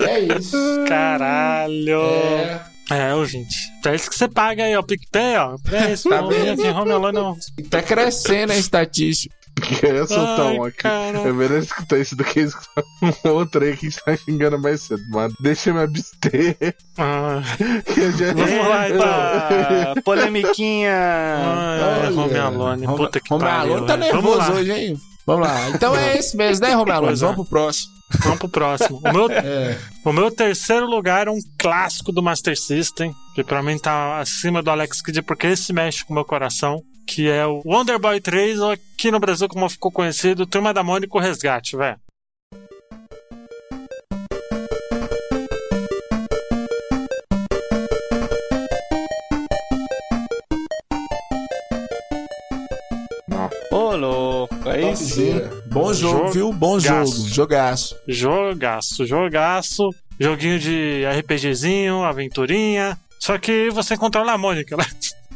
é 0.08 0.20
isso. 0.38 0.58
Caralho. 0.88 2.02
É, 2.02 2.62
É, 2.90 3.14
ouvinte. 3.16 3.56
Pra 3.82 3.96
isso 3.96 4.10
que 4.10 4.16
você 4.16 4.28
paga 4.28 4.64
aí, 4.64 4.76
ó, 4.76 4.82
PicPay, 4.82 5.38
ó. 5.38 5.56
É 5.72 5.94
isso, 5.94 6.10
Tá 6.10 6.22
vendo? 6.22 6.62
aqui, 6.62 6.70
Home 6.70 6.92
Alone 6.92 7.16
não. 7.16 7.38
tá 7.70 7.82
crescendo 7.82 8.54
a 8.54 8.58
estatística. 8.58 9.36
Que 9.62 9.86
é 9.86 10.06
soltão 10.06 10.64
Ai, 10.64 10.70
aqui. 10.70 10.78
cara. 10.78 11.20
É 11.20 11.32
melhor 11.34 11.60
escutar 11.60 11.98
isso 11.98 12.16
do 12.16 12.24
que 12.24 12.40
escutar 12.42 12.84
um 13.26 13.30
outro 13.30 13.64
aí 13.64 13.76
que 13.76 13.88
está 13.88 14.16
xingando 14.16 14.60
mais 14.60 14.82
cedo, 14.82 15.02
mano. 15.10 15.34
Deixa 15.42 15.70
eu 15.70 15.74
me 15.76 15.82
abster. 15.82 16.76
Ah, 16.98 17.42
já- 18.18 18.34
Vamos 18.34 18.68
lá, 18.70 18.90
então. 18.90 20.04
Polemiquinha. 20.06 20.92
ai, 20.94 22.14
Home 22.14 22.38
Alone, 22.38 22.88
Home- 22.88 22.98
puta 22.98 23.20
que 23.20 23.34
Home 23.34 23.44
pariu. 23.44 23.74
Alone 23.74 23.88
tá 23.88 23.98
nervoso 23.98 24.52
hoje, 24.54 24.72
hein? 24.72 24.98
Vamos 25.26 25.48
lá. 25.48 25.70
Então 25.72 25.96
é 25.96 26.18
esse 26.18 26.38
mesmo, 26.38 26.66
né, 26.66 26.76
Home 26.78 26.92
Alone? 26.92 27.14
É. 27.14 27.16
Vamos 27.18 27.36
pro 27.36 27.46
próximo. 27.46 27.94
vamos 28.24 28.40
pro 28.40 28.50
próximo. 28.50 29.02
O 29.04 29.12
meu, 29.12 29.28
É. 29.32 29.78
o 30.06 30.14
meu 30.14 30.32
terceiro 30.32 30.86
lugar 30.86 31.28
é 31.28 31.32
um 31.32 31.40
clássico 31.60 32.12
do 32.14 32.24
Master 32.24 32.58
System, 32.58 33.12
que 33.36 33.44
pra 33.44 33.62
mim 33.62 33.78
tá 33.78 34.20
acima 34.20 34.62
do 34.64 34.72
Alex 34.72 35.02
Kidd, 35.02 35.22
porque 35.24 35.48
esse 35.48 35.74
mexe 35.74 36.06
com 36.06 36.14
o 36.14 36.16
meu 36.16 36.24
coração, 36.24 36.82
que 37.08 37.28
é 37.30 37.46
o 37.46 37.62
Wonder 37.66 37.98
Boy 37.98 38.20
3, 38.20 38.60
ou 38.60 38.72
aqui 38.72 39.10
no 39.10 39.20
Brasil 39.20 39.48
como 39.48 39.70
ficou 39.70 39.92
conhecido, 39.92 40.46
Turma 40.46 40.74
da 40.74 40.84
Mônica 40.84 41.18
o 41.18 41.22
Resgate, 41.22 41.76
velho. 41.78 41.98
Ô, 53.72 53.96
louco. 53.96 54.70
Aí 54.70 54.96
sim. 54.96 55.34
Topzera. 55.34 55.64
Bom 55.68 55.94
jogo, 55.94 56.18
Jogo- 56.18 56.32
viu? 56.32 56.54
Bom 56.54 56.80
gaço. 56.80 57.16
jogo. 57.18 57.30
Jogaço. 57.30 57.96
Jogaço, 58.08 59.06
jogaço, 59.06 59.90
joguinho 60.20 60.60
de 60.60 61.04
RPGzinho, 61.20 62.04
aventurinha. 62.04 62.98
Só 63.20 63.38
que 63.38 63.70
você 63.72 63.98
controla 63.98 64.34
a 64.34 64.38
Mônica, 64.38 64.76
né? 64.78 64.86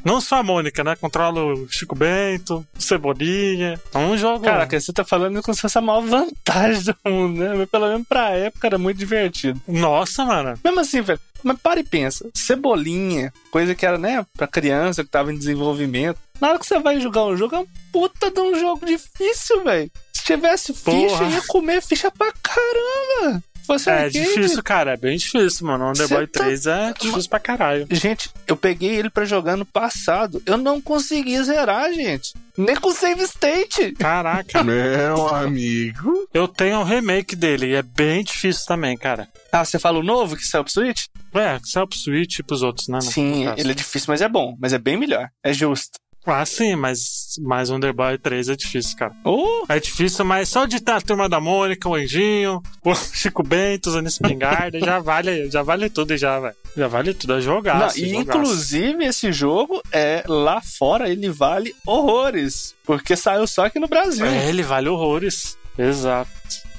Não 0.03 0.19
só 0.21 0.37
a 0.37 0.43
Mônica, 0.43 0.83
né? 0.83 0.95
Controla 0.95 1.43
o 1.53 1.67
Chico 1.69 1.95
Bento, 1.95 2.65
o 2.77 2.81
Cebolinha. 2.81 3.79
É 3.93 3.97
um 3.97 4.17
jogo. 4.17 4.43
Caraca, 4.45 4.79
você 4.79 4.91
tá 4.93 5.03
falando 5.03 5.41
como 5.41 5.53
se 5.55 5.61
fosse 5.61 5.77
a 5.77 5.81
maior 5.81 6.01
vantagem 6.01 6.83
do 6.83 6.95
mundo, 7.05 7.39
né? 7.39 7.53
Mas 7.55 7.69
pelo 7.69 7.87
menos 7.87 8.07
pra 8.07 8.29
época 8.31 8.67
era 8.67 8.77
muito 8.77 8.97
divertido. 8.97 9.61
Nossa, 9.67 10.25
mano. 10.25 10.57
Mesmo 10.63 10.79
assim, 10.79 11.01
velho. 11.01 11.19
Mas 11.43 11.57
para 11.59 11.79
e 11.79 11.83
pensa. 11.83 12.29
Cebolinha, 12.33 13.33
coisa 13.49 13.73
que 13.73 13.85
era, 13.85 13.97
né, 13.97 14.23
pra 14.37 14.47
criança 14.47 15.03
que 15.03 15.09
tava 15.09 15.33
em 15.33 15.37
desenvolvimento. 15.37 16.19
Na 16.39 16.49
hora 16.49 16.59
que 16.59 16.65
você 16.65 16.79
vai 16.79 16.99
jogar 16.99 17.25
um 17.25 17.35
jogo, 17.37 17.55
é 17.55 17.59
um 17.59 17.67
puta 17.91 18.29
de 18.31 18.39
um 18.39 18.59
jogo 18.59 18.85
difícil, 18.85 19.63
velho. 19.63 19.91
Se 20.13 20.23
tivesse 20.23 20.73
ficha, 20.73 21.17
Porra. 21.17 21.29
ia 21.29 21.41
comer 21.47 21.81
ficha 21.81 22.11
pra 22.11 22.31
caramba. 22.43 23.43
Se 23.79 23.86
Fosse 23.86 23.89
É 23.89 23.93
arcade, 23.93 24.19
difícil, 24.19 24.63
cara. 24.63 24.91
É 24.93 24.97
bem 24.97 25.17
difícil, 25.17 25.67
mano. 25.67 25.86
Wonder 25.86 26.07
Cê 26.07 26.13
Boy 26.15 26.27
tá- 26.27 26.43
3 26.43 26.65
é 26.65 26.93
difícil 26.93 27.29
pra 27.29 27.39
caralho. 27.39 27.88
Gente, 27.91 28.29
eu 28.47 28.55
peguei 28.57 28.95
ele 28.95 29.10
pra 29.10 29.25
jogar 29.25 29.55
no 29.55 29.65
passado. 29.65 30.41
Eu 30.45 30.57
não 30.57 30.81
consegui 30.81 31.41
zerar, 31.43 31.91
gente. 31.93 32.34
Nem 32.57 32.75
com 32.75 32.91
save 32.93 33.23
state. 33.23 33.93
Caraca. 33.93 34.62
Meu 34.63 35.27
amigo. 35.34 36.27
Eu 36.34 36.47
tenho 36.47 36.79
um 36.79 36.84
remake 36.84 37.36
dele 37.36 37.67
e 37.67 37.75
é 37.75 37.81
bem 37.81 38.23
difícil 38.23 38.65
também, 38.67 38.97
cara. 38.97 39.27
Ah, 39.51 39.63
você 39.63 39.79
fala 39.79 39.99
o 39.99 40.03
novo 40.03 40.36
que 40.36 40.43
saiu 40.45 40.63
pro 40.63 40.73
Switch? 40.73 41.05
É, 41.34 41.60
saiu 41.63 41.88
pro 41.88 41.97
Switch 41.97 42.39
e 42.39 42.43
pros 42.43 42.62
outros, 42.62 42.88
né? 42.88 42.99
Sim, 43.01 43.45
ele 43.57 43.71
é 43.71 43.73
difícil, 43.75 44.07
mas 44.10 44.21
é 44.21 44.27
bom. 44.27 44.55
Mas 44.60 44.73
é 44.73 44.77
bem 44.77 44.97
melhor. 44.97 45.29
É 45.43 45.53
justo. 45.53 45.99
Ah, 46.25 46.45
sim, 46.45 46.75
mas, 46.75 47.36
mas 47.41 47.69
Wonder 47.69 47.93
Boy 47.93 48.17
3 48.17 48.49
é 48.49 48.55
difícil, 48.55 48.95
cara. 48.97 49.13
Oh, 49.25 49.65
É 49.67 49.79
difícil, 49.79 50.23
mas 50.23 50.49
só 50.49 50.65
de 50.65 50.75
estar 50.75 50.97
a 50.97 51.01
turma 51.01 51.27
da 51.27 51.39
Mônica, 51.39 51.89
o 51.89 51.95
Anjinho, 51.95 52.62
o 52.86 52.93
Chico 52.95 53.41
Bento, 53.43 53.88
usando 53.89 54.07
espingarda, 54.07 54.79
já 54.79 54.99
vale, 54.99 55.49
já 55.49 55.63
vale 55.63 55.89
tudo 55.89 56.15
já, 56.15 56.39
velho. 56.39 56.55
Já 56.77 56.88
vale 56.88 57.13
tudo, 57.13 57.34
é 57.38 57.41
jogar. 57.41 57.97
E 57.97 58.15
inclusive 58.15 59.03
esse 59.03 59.31
jogo 59.31 59.81
é 59.91 60.23
lá 60.27 60.62
fora 60.62 61.10
ele 61.10 61.29
vale 61.29 61.73
horrores, 61.86 62.75
porque 62.86 63.15
saiu 63.15 63.47
só 63.47 63.65
aqui 63.65 63.79
no 63.79 63.88
Brasil. 63.88 64.25
É, 64.25 64.47
ele 64.47 64.63
vale 64.63 64.89
horrores. 64.89 65.57
Exato. 65.77 66.29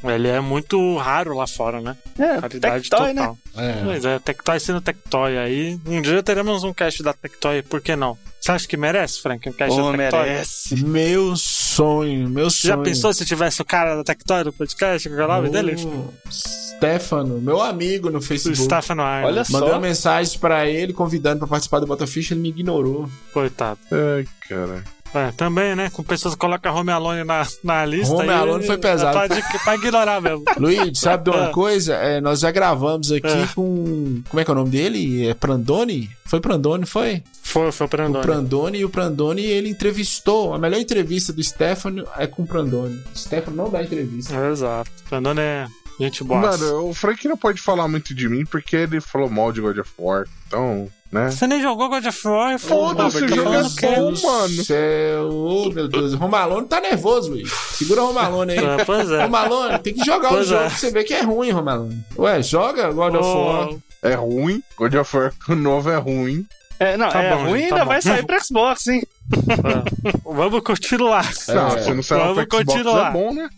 Ele 0.05 0.28
é 0.28 0.40
muito 0.40 0.96
raro 0.96 1.37
lá 1.37 1.46
fora, 1.46 1.81
né? 1.81 1.96
É, 2.18 2.37
Raridade 2.38 2.90
Tectoy, 2.90 3.14
total. 3.14 3.38
né? 3.55 3.70
É. 3.81 3.85
Pois 3.85 4.05
é, 4.05 4.18
Tectoy 4.18 4.61
sendo 4.61 4.81
Tectoy 4.81 5.38
aí. 5.38 5.78
Um 5.87 6.02
dia 6.02 6.22
teremos 6.22 6.64
um 6.64 6.72
cast 6.72 7.02
da 7.02 7.12
Tectoy, 7.12 7.62
por 7.62 7.81
que 7.81 7.94
não? 7.94 8.18
Você 8.42 8.50
acha 8.50 8.66
que 8.66 8.76
merece, 8.76 9.22
Frank, 9.22 9.48
um 9.48 9.52
cast 9.52 9.78
Oh, 9.81 9.92
da 9.92 9.98
Tectoy? 9.98 10.20
merece. 10.20 10.85
Meu 10.85 11.37
sonho, 11.37 12.28
meu 12.28 12.50
Você 12.50 12.66
já 12.66 12.74
sonho. 12.74 12.85
pensou 12.85 13.12
se 13.14 13.24
tivesse 13.24 13.62
o 13.62 13.64
cara 13.64 13.94
da 13.94 14.02
Tectoy 14.02 14.42
no 14.42 14.52
podcast? 14.52 15.09
Qual 15.09 15.20
é 15.20 15.24
o 15.24 15.28
nome 15.28 15.48
dele? 15.50 15.76
O 15.87 16.12
Stefano, 16.28 17.40
meu 17.40 17.62
amigo 17.62 18.11
no 18.11 18.18
O 18.18 18.22
Facebook. 18.22 18.59
Stefano 18.64 19.02
Arnold. 19.02 19.26
Olha 19.38 19.44
Mandei 19.48 19.68
só. 19.68 19.74
uma 19.76 19.81
mensagem 19.81 20.38
pra 20.40 20.66
ele 20.68 20.92
convidando 20.92 21.38
pra 21.38 21.46
participar 21.46 21.78
do 21.78 21.87
Botaficha, 21.87 22.35
ele 22.35 22.40
me 22.40 22.48
ignorou. 22.48 23.09
Coitado. 23.33 23.78
Ai, 23.92 24.26
cara. 24.48 24.83
É, 25.14 25.31
também, 25.33 25.76
né? 25.76 25.90
Com 25.90 26.02
pessoas 26.02 26.35
que 26.35 26.40
colocam 26.40 26.74
Home 26.74 26.90
Alone 26.90 27.22
na, 27.22 27.46
na 27.62 27.85
lista. 27.85 28.14
Home 28.14 28.31
Alone 28.31 28.66
foi 28.66 28.78
pesado. 28.78 29.18
É 29.35 29.40
pra, 29.40 29.59
pra 29.61 29.74
ignorar 29.76 30.20
mesmo. 30.20 30.42
Luiz, 30.59 30.98
sabe 30.98 31.24
de 31.24 31.31
uma 31.37 31.48
Ah. 31.48 31.50
coisa? 31.52 31.94
É, 31.94 32.18
nós 32.20 32.40
já 32.40 32.50
gravamos 32.50 33.12
aqui 33.12 33.26
Ah. 33.28 33.48
com. 33.55 34.22
Como 34.28 34.40
é 34.40 34.44
que 34.44 34.50
é 34.50 34.55
o 34.55 34.57
nome 34.57 34.70
dele? 34.70 35.28
É 35.28 35.35
Prandoni? 35.35 36.11
Foi 36.24 36.40
Prandoni, 36.40 36.87
foi? 36.87 37.22
Foi, 37.53 37.71
foi 37.71 37.87
o 37.87 37.87
O 37.87 38.21
Prandone. 38.23 38.79
E 38.79 38.85
o 38.85 38.88
Prandoni 38.88 39.45
ele 39.45 39.69
entrevistou. 39.69 40.55
A 40.55 40.59
melhor 40.59 40.81
entrevista 40.81 41.35
do 41.35 41.45
Stefano 41.45 42.07
é 42.17 42.27
com 42.27 42.45
o 42.45 42.47
Prandoni. 42.47 42.99
O 43.15 43.19
Stefano 43.19 43.55
não 43.55 43.69
dá 43.69 43.83
entrevista. 43.83 44.35
Exato. 44.51 44.91
Prandone 45.07 45.41
é 45.41 45.67
gente 46.01 46.25
boa. 46.25 46.41
Mano, 46.41 46.88
o 46.88 46.95
Frank 46.95 47.29
não 47.29 47.37
pode 47.37 47.61
falar 47.61 47.87
muito 47.88 48.15
de 48.15 48.27
mim 48.27 48.47
porque 48.47 48.75
ele 48.75 49.03
falou 49.03 49.29
mal 49.29 49.53
de 49.53 49.61
God 49.61 49.77
of 49.77 49.91
War. 49.99 50.27
Então, 50.47 50.88
né? 51.12 51.31
Você 51.31 51.47
nem 51.47 51.61
jogou 51.61 51.91
God 51.91 52.07
of 52.07 52.27
War? 52.27 52.59
Foda-se, 52.59 53.23
o 53.23 53.29
jogo 53.29 53.53
é 53.53 53.62
bom, 53.62 54.12
mano. 54.23 54.65
Céu, 54.65 55.29
oh, 55.31 55.71
meu 55.71 55.88
Deus. 55.88 56.15
Romalone 56.15 56.67
tá 56.67 56.81
nervoso, 56.81 57.33
Luiz. 57.33 57.53
Segura 57.53 58.03
o 58.03 58.07
Romalone 58.07 58.53
aí. 58.53 58.65
É, 58.65 58.83
pois 58.83 59.11
é. 59.11 59.25
Romalone, 59.25 59.79
tem 59.81 59.93
que 59.93 60.03
jogar 60.07 60.29
o 60.29 60.37
Pois 60.37 60.47
jogo 60.49 60.62
é. 60.62 60.69
pra 60.69 60.79
você 60.79 60.91
ver 60.91 61.05
que 61.05 61.12
é 61.12 61.21
ruim, 61.21 61.51
Romalone. 61.51 62.03
Ué, 62.17 62.43
joga 62.43 62.91
God 62.91 63.15
of 63.17 63.29
War. 63.29 63.69
É 64.01 64.15
ruim. 64.15 64.62
God 64.75 64.95
of 64.95 65.15
War 65.15 65.35
novo 65.55 65.91
é 65.91 65.99
ruim. 65.99 66.47
É, 66.78 66.96
não, 66.96 67.08
Tá 67.11 67.22
é 67.22 67.37
bom, 67.37 67.42
ruim 67.44 67.61
gente, 67.61 67.64
ainda 67.64 67.76
tá 67.76 67.85
vai 67.85 67.96
bom. 67.98 68.02
sair 68.02 68.26
pro 68.26 68.44
Xbox, 68.44 68.87
hein? 68.88 69.02
é. 69.33 70.12
Vamos 70.25 70.62
continuar. 70.62 71.31
Não, 71.48 71.66
É. 71.68 71.83
se 71.83 71.94
não 71.94 72.02
sair 72.02 72.18
Vamos 72.18 72.44
pro 72.44 72.58
Xbox 72.58 72.64
continuar. 72.64 73.08
é 73.08 73.12
bom, 73.12 73.35
né? 73.35 73.48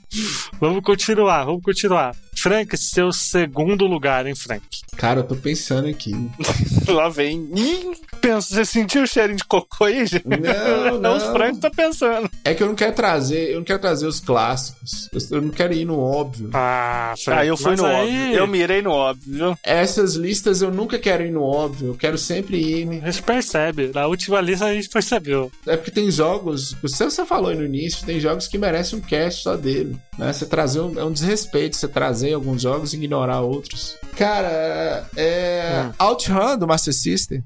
Vamos 0.60 0.84
continuar, 0.84 1.44
vamos 1.44 1.62
continuar. 1.62 2.14
Frank, 2.44 2.76
seu 2.76 3.10
segundo 3.10 3.86
lugar 3.86 4.26
em 4.26 4.34
Frank. 4.34 4.62
Cara, 4.98 5.20
eu 5.20 5.24
tô 5.24 5.34
pensando 5.34 5.88
aqui. 5.88 6.12
Lá 6.86 7.08
vem. 7.08 7.48
Ih, 7.56 7.92
pensa, 8.20 8.54
você 8.54 8.66
sentiu 8.66 9.02
o 9.02 9.06
cheirinho 9.06 9.38
de 9.38 9.44
cocô 9.44 9.84
aí, 9.84 10.04
gente? 10.04 10.26
Não, 10.28 11.00
Não, 11.00 11.16
os. 11.16 11.22
Frank 11.24 11.58
tá 11.58 11.70
pensando. 11.70 12.30
É 12.44 12.52
que 12.52 12.62
eu 12.62 12.66
não 12.66 12.74
quero 12.74 12.92
trazer, 12.94 13.50
eu 13.52 13.56
não 13.56 13.64
quero 13.64 13.78
trazer 13.78 14.06
os 14.06 14.20
clássicos. 14.20 15.08
Eu, 15.30 15.40
não 15.40 15.48
quero 15.48 15.72
ir 15.72 15.86
no 15.86 15.98
óbvio. 15.98 16.50
Ah, 16.52 17.14
Frank. 17.24 17.40
Ah, 17.40 17.46
eu 17.46 17.56
fui 17.56 17.76
no 17.76 17.86
aí- 17.86 18.02
óbvio. 18.02 18.34
Eu 18.34 18.46
mirei 18.46 18.82
no 18.82 18.90
óbvio, 18.90 19.34
viu? 19.34 19.58
Essas 19.62 20.14
listas 20.14 20.60
eu 20.60 20.70
nunca 20.70 20.98
quero 20.98 21.24
ir 21.24 21.30
no 21.32 21.42
óbvio. 21.42 21.88
Eu 21.88 21.94
quero 21.94 22.18
sempre 22.18 22.58
ir. 22.58 23.02
A 23.02 23.10
gente 23.10 23.22
percebe. 23.22 23.90
Na 23.94 24.06
última 24.06 24.42
lista 24.42 24.66
a 24.66 24.74
gente 24.74 24.90
percebeu. 24.90 25.50
É 25.66 25.78
porque 25.78 25.90
tem 25.90 26.10
jogos, 26.10 26.76
você, 26.82 27.04
você 27.06 27.24
falou 27.24 27.48
aí 27.48 27.56
no 27.56 27.64
início, 27.64 28.04
tem 28.04 28.20
jogos 28.20 28.46
que 28.46 28.58
merecem 28.58 28.98
um 28.98 29.02
cast 29.02 29.44
só 29.44 29.56
dele. 29.56 29.96
Né? 30.18 30.30
Você 30.30 30.44
trazer 30.44 30.80
um, 30.80 31.00
é 31.00 31.04
um 31.04 31.10
desrespeito 31.12 31.74
você 31.76 31.88
trazer 31.88 32.33
alguns 32.34 32.62
jogos 32.62 32.92
e 32.92 32.96
ignorar 32.96 33.40
outros. 33.40 33.96
Cara, 34.16 35.08
é. 35.16 35.84
Hum. 35.86 35.92
OutRun 35.98 36.58
do 36.58 36.66
Master 36.66 36.94
System. 36.94 37.42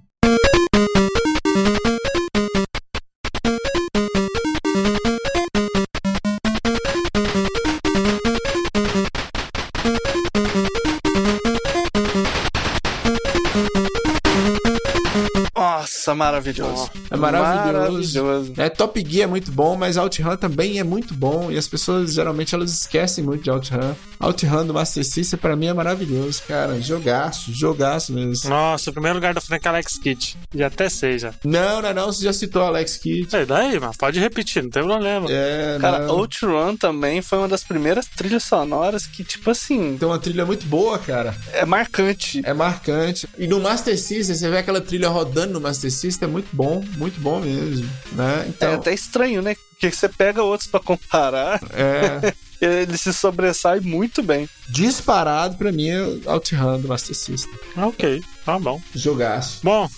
Nossa, 15.78 16.14
maravilhoso. 16.14 16.90
É 17.10 17.16
maravilhoso. 17.16 18.22
Maravilhoso. 18.22 18.52
É, 18.56 18.68
Top 18.68 19.04
Gear 19.06 19.24
é 19.24 19.26
muito 19.26 19.50
bom, 19.52 19.76
mas 19.76 19.96
OutRun 19.96 20.36
também 20.36 20.78
é 20.78 20.84
muito 20.84 21.14
bom. 21.14 21.50
E 21.50 21.56
as 21.58 21.68
pessoas 21.68 22.12
geralmente 22.14 22.54
elas 22.54 22.72
esquecem 22.72 23.22
muito 23.24 23.44
de 23.44 23.50
OutRun. 23.50 23.94
OutRun 24.20 24.66
do 24.66 24.74
Master 24.74 25.04
System 25.04 25.38
pra 25.38 25.54
mim 25.54 25.66
é 25.66 25.72
maravilhoso, 25.72 26.42
cara. 26.48 26.80
Jogaço, 26.80 27.52
jogaço 27.52 28.12
mesmo. 28.12 28.50
Nossa, 28.50 28.90
o 28.90 28.92
primeiro 28.92 29.16
lugar 29.16 29.34
do 29.34 29.40
Frank 29.40 29.64
é 29.66 29.70
Alex 29.70 29.98
Kidd. 29.98 30.36
E 30.54 30.62
até 30.62 30.88
seja. 30.88 31.32
Não, 31.44 31.80
não, 31.80 31.94
não, 31.94 32.06
você 32.12 32.24
já 32.24 32.32
citou 32.32 32.62
Alex 32.62 32.96
Kidd. 32.96 33.30
Sei 33.30 33.46
daí, 33.46 33.78
mas 33.78 33.96
pode 33.96 34.18
repetir, 34.18 34.62
não 34.62 34.70
tem 34.70 34.82
problema. 34.82 35.26
É, 35.30 35.78
Cara, 35.80 36.00
não. 36.00 36.14
Outrun 36.18 36.76
também 36.76 37.22
foi 37.22 37.38
uma 37.38 37.48
das 37.48 37.62
primeiras 37.62 38.06
trilhas 38.06 38.42
sonoras 38.44 39.06
que, 39.06 39.22
tipo 39.22 39.50
assim, 39.50 39.96
Tem 39.98 40.08
uma 40.08 40.18
trilha 40.18 40.44
muito 40.44 40.66
boa, 40.66 40.98
cara. 40.98 41.34
é 41.52 41.64
marcante. 41.64 42.42
É 42.44 42.52
marcante. 42.52 43.28
E 43.38 43.46
no 43.46 43.60
Master 43.60 43.96
System, 43.98 44.34
você 44.34 44.50
vê 44.50 44.58
aquela 44.58 44.80
trilha 44.80 45.08
rodando 45.08 45.52
no 45.54 45.60
Master 45.68 45.90
System, 45.92 46.28
é 46.28 46.32
muito 46.32 46.48
bom, 46.52 46.84
muito 46.96 47.20
bom 47.20 47.40
mesmo, 47.40 47.88
né? 48.12 48.44
É 48.44 48.48
Então, 48.48 48.74
até 48.74 48.92
estranho, 48.94 49.42
né? 49.42 49.54
Porque 49.70 49.90
você 49.90 50.08
pega 50.08 50.42
outros 50.42 50.68
pra 50.68 50.80
comparar, 50.80 51.60
é, 51.72 52.34
ele 52.60 52.96
se 52.98 53.12
sobressai 53.12 53.78
muito 53.80 54.22
bem. 54.22 54.48
disparado 54.68 55.56
pra 55.56 55.70
mim 55.70 55.88
é 55.88 56.02
OutRun 56.30 56.80
do 56.80 56.88
Master 56.88 57.14
System. 57.14 57.54
Ok, 57.76 58.22
tá 58.44 58.58
bom. 58.58 58.80
Jogaço. 58.94 59.60
Bom, 59.62 59.88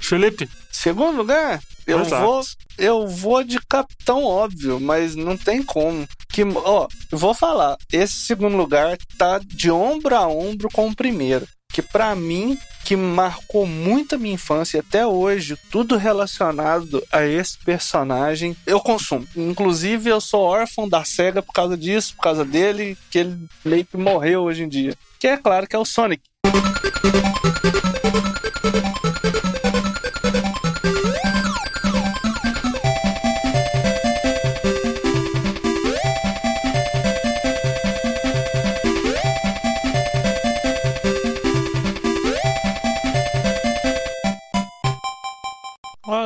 Felipe, 0.00 0.48
Segundo 0.70 1.16
lugar, 1.16 1.58
eu 1.86 2.02
Exato. 2.02 2.22
vou 2.24 2.44
eu 2.78 3.06
vou 3.08 3.42
de 3.42 3.58
Capitão 3.66 4.22
Óbvio, 4.22 4.78
mas 4.78 5.16
não 5.16 5.34
tem 5.36 5.62
como. 5.62 6.06
Que, 6.28 6.42
ó, 6.44 6.86
eu 7.10 7.16
vou 7.18 7.32
falar, 7.32 7.76
esse 7.90 8.12
segundo 8.12 8.56
lugar 8.58 8.98
tá 9.16 9.40
de 9.42 9.70
ombro 9.70 10.14
a 10.14 10.28
ombro 10.28 10.68
com 10.70 10.86
o 10.88 10.94
primeiro. 10.94 11.48
Que 11.72 11.80
pra 11.80 12.14
mim, 12.14 12.58
que 12.86 12.94
marcou 12.94 13.66
muito 13.66 14.14
a 14.14 14.18
minha 14.18 14.34
infância 14.34 14.78
até 14.78 15.04
hoje, 15.04 15.58
tudo 15.72 15.96
relacionado 15.96 17.02
a 17.10 17.26
esse 17.26 17.58
personagem, 17.58 18.56
eu 18.64 18.78
consumo. 18.78 19.26
Inclusive, 19.36 20.08
eu 20.08 20.20
sou 20.20 20.42
órfão 20.42 20.88
da 20.88 21.02
SEGA 21.02 21.42
por 21.42 21.52
causa 21.52 21.76
disso, 21.76 22.14
por 22.14 22.22
causa 22.22 22.44
dele, 22.44 22.96
que 23.10 23.18
ele 23.18 23.36
meio 23.64 23.84
que 23.84 23.96
morreu 23.96 24.42
hoje 24.42 24.62
em 24.62 24.68
dia. 24.68 24.94
Que 25.18 25.26
é 25.26 25.36
claro 25.36 25.66
que 25.66 25.74
é 25.74 25.78
o 25.80 25.84
Sonic. 25.84 26.22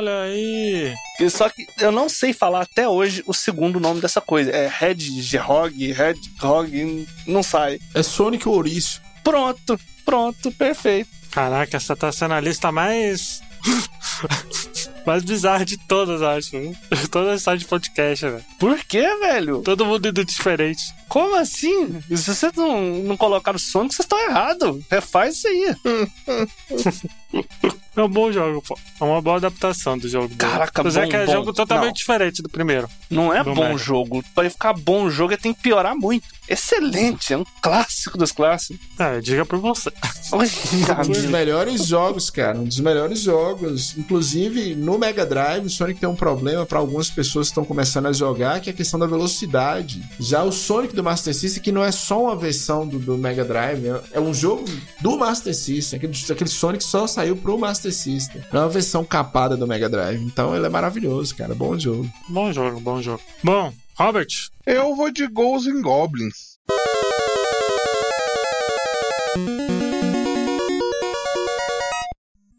Olha 0.01 0.21
aí. 0.23 0.93
Só 1.29 1.47
que 1.49 1.65
eu 1.79 1.91
não 1.91 2.09
sei 2.09 2.33
falar 2.33 2.61
até 2.61 2.89
hoje 2.89 3.23
o 3.27 3.33
segundo 3.33 3.79
nome 3.79 4.01
dessa 4.01 4.19
coisa. 4.19 4.51
É 4.51 4.67
Hedgehog, 4.81 5.91
Hedgehog, 5.91 7.07
não 7.27 7.43
sai. 7.43 7.79
É 7.93 8.01
Sonic 8.01 8.47
Ouriço. 8.47 9.01
Pronto, 9.23 9.79
pronto, 10.03 10.51
perfeito. 10.51 11.09
Caraca, 11.29 11.77
essa 11.77 11.95
tá 11.95 12.11
sendo 12.11 12.33
a 12.33 12.39
lista 12.39 12.71
mais. 12.71 13.41
mais 15.05 15.23
bizarra 15.23 15.63
de 15.63 15.77
todas, 15.77 16.21
acho. 16.21 16.51
Toda 17.11 17.33
essa 17.33 17.55
de 17.55 17.65
podcast, 17.65 18.25
velho. 18.25 18.45
Por 18.59 18.77
que, 18.83 19.01
velho? 19.17 19.61
Todo 19.61 19.85
mundo 19.85 20.07
indo 20.07 20.25
diferente. 20.25 20.81
Como 21.07 21.35
assim? 21.35 22.01
Se 22.09 22.35
vocês 22.35 22.53
não, 22.53 22.81
não 22.81 23.15
colocaram 23.15 23.59
Sonic, 23.59 23.95
vocês 23.95 24.05
estão 24.05 24.19
errados. 24.19 24.83
Refaz 24.89 25.37
isso 25.37 25.47
aí. 25.47 25.75
É 27.95 28.01
um 28.01 28.07
bom 28.09 28.31
jogo, 28.31 28.61
pô. 28.65 28.77
É 28.99 29.03
uma 29.03 29.21
boa 29.21 29.35
adaptação 29.37 29.97
do 29.97 30.07
jogo. 30.07 30.33
Caraca, 30.37 30.81
Mas 30.83 30.95
é 30.95 31.03
bom, 31.03 31.09
que 31.09 31.15
é 31.15 31.25
bom. 31.25 31.31
jogo 31.33 31.53
totalmente 31.53 31.87
Não. 31.87 31.93
diferente 31.93 32.41
do 32.41 32.47
primeiro. 32.49 32.87
Não 33.09 33.33
é 33.33 33.43
bom 33.43 33.53
Mega. 33.53 33.77
jogo. 33.77 34.23
Pra 34.33 34.49
ficar 34.49 34.73
bom 34.73 35.03
o 35.05 35.11
jogo, 35.11 35.33
ele 35.33 35.41
tem 35.41 35.53
que 35.53 35.61
piorar 35.61 35.95
muito. 35.95 36.25
Excelente, 36.47 37.33
é 37.33 37.37
um 37.37 37.45
clássico 37.61 38.17
dos 38.17 38.31
clássicos. 38.33 38.85
É, 38.99 39.19
diga 39.21 39.45
por 39.45 39.57
você. 39.59 39.89
Um 40.33 41.11
dos 41.11 41.25
melhores 41.25 41.85
jogos, 41.87 42.29
cara. 42.29 42.57
Um 42.57 42.63
dos 42.65 42.79
melhores 42.79 43.19
jogos. 43.19 43.97
Inclusive, 43.97 44.75
no 44.75 44.97
Mega 44.97 45.25
Drive, 45.25 45.65
o 45.65 45.69
Sonic 45.69 45.99
tem 45.99 46.09
um 46.09 46.15
problema 46.15 46.65
para 46.65 46.79
algumas 46.79 47.09
pessoas 47.09 47.47
que 47.47 47.51
estão 47.51 47.63
começando 47.65 48.07
a 48.07 48.13
jogar, 48.13 48.59
que 48.59 48.69
é 48.69 48.73
a 48.73 48.75
questão 48.75 48.99
da 48.99 49.07
velocidade. 49.07 50.01
Já 50.19 50.43
o 50.43 50.51
Sonic 50.51 50.93
do 50.95 51.03
Master 51.03 51.33
System, 51.33 51.63
que 51.63 51.71
não 51.71 51.83
é 51.83 51.91
só 51.91 52.23
uma 52.23 52.35
versão 52.35 52.85
do, 52.87 52.99
do 52.99 53.17
Mega 53.17 53.45
Drive, 53.45 53.85
é- 53.87 54.01
é 54.13 54.19
um 54.19 54.33
jogo 54.33 54.65
do 55.01 55.17
Master 55.17 55.55
System. 55.55 55.97
Aquele, 55.97 56.13
aquele 56.31 56.49
Sonic 56.49 56.83
só 56.83 57.07
saiu 57.07 57.35
pro 57.37 57.57
Master 57.57 57.80
System. 57.89 58.41
Não 58.51 58.61
é 58.61 58.63
uma 58.65 58.69
versão 58.69 59.03
capada 59.05 59.55
do 59.55 59.65
Mega 59.65 59.87
Drive. 59.89 60.21
Então 60.21 60.55
ele 60.55 60.65
é 60.65 60.69
maravilhoso, 60.69 61.35
cara. 61.35 61.55
Bom 61.55 61.79
jogo. 61.79 62.09
Bom 62.27 62.51
jogo, 62.51 62.79
bom 62.79 63.01
jogo. 63.01 63.21
Bom, 63.43 63.73
Robert, 63.95 64.27
Eu 64.65 64.95
vou 64.95 65.11
de 65.11 65.27
Ghosts 65.27 65.73
and 65.73 65.81
Goblins. 65.81 66.51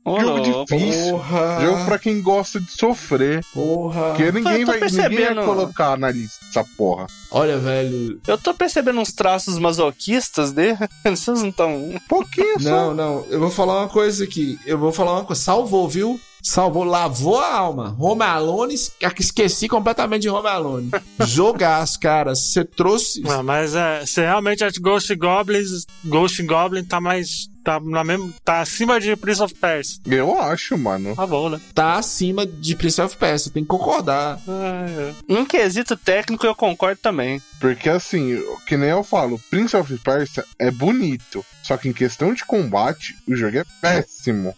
Ô, 0.04 0.18
Jogo 0.18 0.66
difícil. 0.66 1.12
Porra! 1.12 1.60
Jogo 1.60 1.84
pra 1.84 1.98
quem 1.98 2.20
gosta 2.20 2.60
de 2.60 2.70
sofrer. 2.72 3.44
Porra! 3.54 4.08
Porque 4.08 4.32
ninguém 4.32 4.32
eu 4.32 4.42
tô 4.42 4.42
vai, 4.42 4.54
ninguém 4.54 4.64
vai 4.64 4.78
percebendo. 4.80 5.44
colocar 5.44 5.96
na 5.96 6.10
lista 6.10 6.44
essa 6.48 6.64
porra. 6.76 7.06
Olha, 7.30 7.56
velho. 7.58 8.20
Eu 8.26 8.36
tô 8.36 8.52
percebendo 8.52 9.00
uns 9.00 9.12
traços 9.12 9.58
masoquistas 9.58 10.50
dele. 10.52 10.76
Vocês 11.04 11.40
não 11.40 11.48
estão. 11.50 11.76
Um 11.76 11.98
pouquinho 12.08 12.60
só. 12.60 12.68
Não, 12.68 12.94
não. 12.94 13.24
Eu 13.30 13.38
vou 13.38 13.50
falar 13.50 13.78
uma 13.80 13.88
coisa 13.88 14.24
aqui. 14.24 14.58
Eu 14.66 14.76
vou 14.76 14.92
falar 14.92 15.12
uma 15.12 15.24
coisa. 15.24 15.40
Salvou, 15.40 15.88
viu? 15.88 16.18
Salvou, 16.42 16.82
lavou 16.84 17.38
a 17.38 17.54
alma. 17.54 17.96
Home 17.98 18.22
Alone, 18.22 18.74
es- 18.74 18.92
esqueci 19.18 19.68
completamente 19.68 20.22
de 20.22 20.28
Home 20.28 20.48
Alone. 20.48 20.90
Jogaço, 21.24 22.00
cara. 22.00 22.34
Você 22.34 22.64
trouxe. 22.64 23.22
Ah, 23.28 23.42
mas 23.42 23.74
é, 23.74 24.04
você 24.04 24.22
realmente 24.22 24.64
acha 24.64 24.74
que 24.74 24.80
Ghost 24.80 25.14
Goblins, 25.14 25.86
Ghost 26.04 26.42
Goblin 26.42 26.84
tá 26.84 27.00
mais. 27.00 27.48
tá 27.62 27.78
na 27.78 28.02
mesma. 28.02 28.28
tá 28.44 28.60
acima 28.60 29.00
de 29.00 29.14
Prince 29.14 29.40
of 29.40 29.54
Persia. 29.54 30.00
Eu 30.06 30.36
acho, 30.40 30.76
mano. 30.76 31.14
Tá 31.14 31.26
bom, 31.26 31.48
né? 31.48 31.60
Tá 31.72 31.94
acima 31.94 32.44
de 32.44 32.74
Prince 32.74 33.00
of 33.00 33.16
Persia. 33.16 33.52
Tem 33.52 33.62
que 33.62 33.68
concordar. 33.68 34.40
Ah, 34.48 34.86
é. 34.88 35.14
Em 35.28 35.44
quesito 35.44 35.96
técnico, 35.96 36.44
eu 36.44 36.54
concordo 36.56 36.98
também. 37.00 37.40
Porque 37.60 37.88
assim, 37.88 38.42
que 38.66 38.76
nem 38.76 38.88
eu 38.90 39.04
falo, 39.04 39.40
Prince 39.48 39.76
of 39.76 39.96
Persia 39.98 40.44
é 40.58 40.70
bonito. 40.72 41.44
Só 41.62 41.76
que 41.76 41.88
em 41.88 41.92
questão 41.92 42.34
de 42.34 42.44
combate, 42.44 43.14
o 43.28 43.36
jogo 43.36 43.58
é 43.58 43.64
péssimo. 43.80 44.52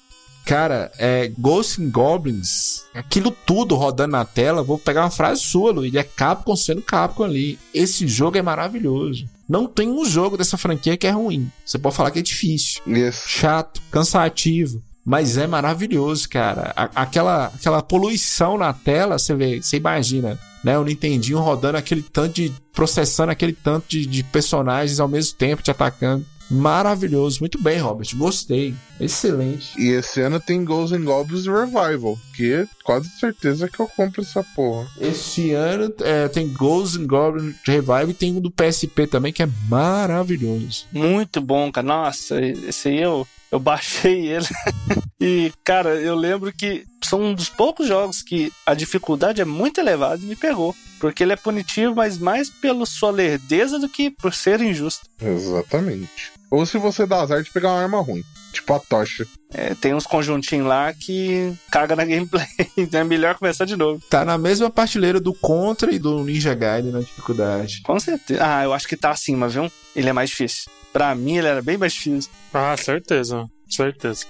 Cara, 0.45 0.93
é 0.99 1.33
Ghosts 1.39 1.79
and 1.79 1.89
Goblins, 1.91 2.83
aquilo 2.95 3.31
tudo 3.47 3.75
rodando 3.77 4.13
na 4.13 4.25
tela, 4.27 4.63
vou 4.63 4.79
pegar 4.79 5.03
uma 5.03 5.11
frase 5.11 5.41
sua, 5.41 5.73
Luiz, 5.73 5.95
é 5.95 6.03
Capcom 6.03 6.55
sendo 6.55 6.83
Capcom 6.83 7.25
ali. 7.25 7.59
Esse 7.73 8.07
jogo 8.07 8.37
é 8.37 8.43
maravilhoso. 8.43 9.27
Não 9.49 9.67
tem 9.67 9.89
um 9.91 10.05
jogo 10.05 10.37
dessa 10.37 10.57
franquia 10.59 10.97
que 10.97 11.07
é 11.07 11.11
ruim. 11.11 11.51
Você 11.65 11.79
pode 11.79 11.97
falar 11.97 12.11
que 12.11 12.19
é 12.19 12.23
difícil, 12.23 12.83
Yes. 12.87 13.25
chato, 13.27 13.81
cansativo, 13.91 14.83
mas 15.05 15.37
é 15.37 15.47
maravilhoso, 15.47 16.29
cara. 16.29 16.73
A- 16.77 16.91
aquela, 16.95 17.47
aquela 17.47 17.83
poluição 17.83 18.57
na 18.59 18.73
tela, 18.73 19.19
você 19.19 19.35
vê, 19.35 19.61
você 19.63 19.77
imagina, 19.79 20.39
né? 20.63 20.79
O 20.79 20.85
Nintendinho 20.85 21.39
rodando 21.41 21.77
aquele 21.79 22.03
tanto 22.03 22.35
de. 22.35 22.53
processando 22.73 23.31
aquele 23.31 23.53
tanto 23.53 23.85
de, 23.89 24.05
de 24.07 24.23
personagens 24.25 24.99
ao 24.99 25.07
mesmo 25.09 25.37
tempo 25.37 25.63
te 25.63 25.71
atacando. 25.71 26.25
Maravilhoso. 26.51 27.41
Muito 27.41 27.61
bem, 27.63 27.79
Robert. 27.79 28.09
Gostei. 28.17 28.75
Excelente. 29.01 29.79
E 29.79 29.91
esse 29.91 30.21
ano 30.21 30.39
tem 30.39 30.65
Ghosts 30.65 30.99
and 30.99 31.05
Goblins 31.05 31.47
Revival, 31.47 32.19
que 32.35 32.67
quase 32.85 33.09
certeza 33.19 33.69
que 33.69 33.81
eu 33.81 33.89
compro 33.89 34.23
essa 34.23 34.43
porra. 34.55 34.89
Este 35.01 35.53
ano 35.53 35.93
é, 36.01 36.29
tem 36.29 36.53
Ghosts 36.53 37.01
and 37.01 37.07
Goblins 37.07 37.57
Revival 37.67 38.11
e 38.11 38.15
tem 38.15 38.35
um 38.37 38.41
do 38.41 38.51
PSP 38.51 39.07
também 39.07 39.33
que 39.33 39.43
é 39.43 39.49
maravilhoso. 39.69 40.87
Muito 40.93 41.41
bom, 41.41 41.71
cara. 41.73 41.87
Nossa, 41.87 42.41
esse 42.41 42.89
aí 42.89 43.01
eu, 43.01 43.27
eu 43.55 43.61
baixei 43.61 44.27
ele. 44.27 44.47
e, 45.21 45.53
cara, 45.63 45.95
eu 45.95 46.17
lembro 46.17 46.53
que 46.53 46.85
são 47.05 47.23
um 47.23 47.35
dos 47.35 47.49
poucos 47.49 47.87
jogos 47.87 48.21
que 48.21 48.53
a 48.67 48.75
dificuldade 48.75 49.41
é 49.41 49.45
muito 49.45 49.81
elevada 49.81 50.21
e 50.21 50.27
me 50.27 50.35
pegou. 50.35 50.75
Porque 50.99 51.23
ele 51.23 51.35
é 51.35 51.37
punitivo, 51.37 51.95
mas 51.95 52.19
mais 52.19 52.51
pela 52.51 52.85
sua 52.85 53.13
lerdeza 53.13 53.79
do 53.79 53.89
que 53.89 54.11
por 54.11 54.35
ser 54.35 54.61
injusto. 54.61 55.07
Exatamente. 55.23 56.33
Ou 56.51 56.67
se 56.67 56.79
você 56.79 57.07
dá 57.07 57.21
azar 57.21 57.43
de 57.45 57.51
pegar 57.53 57.69
uma 57.69 57.83
arma 57.83 58.01
ruim, 58.01 58.25
tipo 58.53 58.73
a 58.75 58.81
tocha. 58.81 59.25
É, 59.53 59.73
tem 59.77 59.95
uns 59.95 60.07
conjuntinhos 60.07 60.67
lá 60.67 60.93
que 60.93 61.53
caga 61.71 61.95
na 61.95 62.03
gameplay. 62.05 62.47
então 62.77 63.01
é 63.01 63.05
melhor 63.05 63.37
começar 63.37 63.65
de 63.65 63.77
novo. 63.77 64.03
Tá 64.11 64.25
na 64.25 64.37
mesma 64.37 64.69
prateleira 64.69 65.21
do 65.21 65.33
Contra 65.33 65.93
e 65.93 65.99
do 66.01 66.25
Ninja 66.25 66.55
Gaiden 66.55 66.91
na 66.91 67.01
dificuldade. 67.01 67.83
Com 67.83 68.01
certeza. 68.01 68.41
Ah, 68.45 68.65
eu 68.65 68.73
acho 68.73 68.89
que 68.89 68.97
tá 68.97 69.11
acima, 69.11 69.47
viu? 69.49 69.71
Ele 69.95 70.09
é 70.09 70.13
mais 70.13 70.31
difícil. 70.31 70.69
Pra 70.95 71.13
mim, 71.13 71.39
ele 71.39 71.49
era 71.49 71.61
bem 71.61 71.77
mais 71.77 71.93
difícil. 71.93 72.31
Ah, 72.53 72.77
certeza. 72.77 73.51
Certeza. 73.69 74.27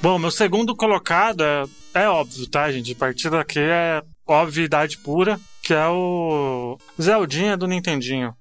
Bom, 0.00 0.18
meu 0.18 0.30
segundo 0.30 0.74
colocado 0.74 1.44
é, 1.44 1.64
é 1.92 2.08
óbvio, 2.08 2.48
tá, 2.48 2.72
gente? 2.72 2.92
A 2.92 2.96
partir 2.96 3.28
daqui 3.28 3.58
é 3.58 4.02
obviedade 4.26 4.96
pura, 4.96 5.38
que 5.62 5.74
é 5.74 5.86
o 5.86 6.78
Zeldinha 6.98 7.58
do 7.58 7.66
Nintendinho. 7.68 8.34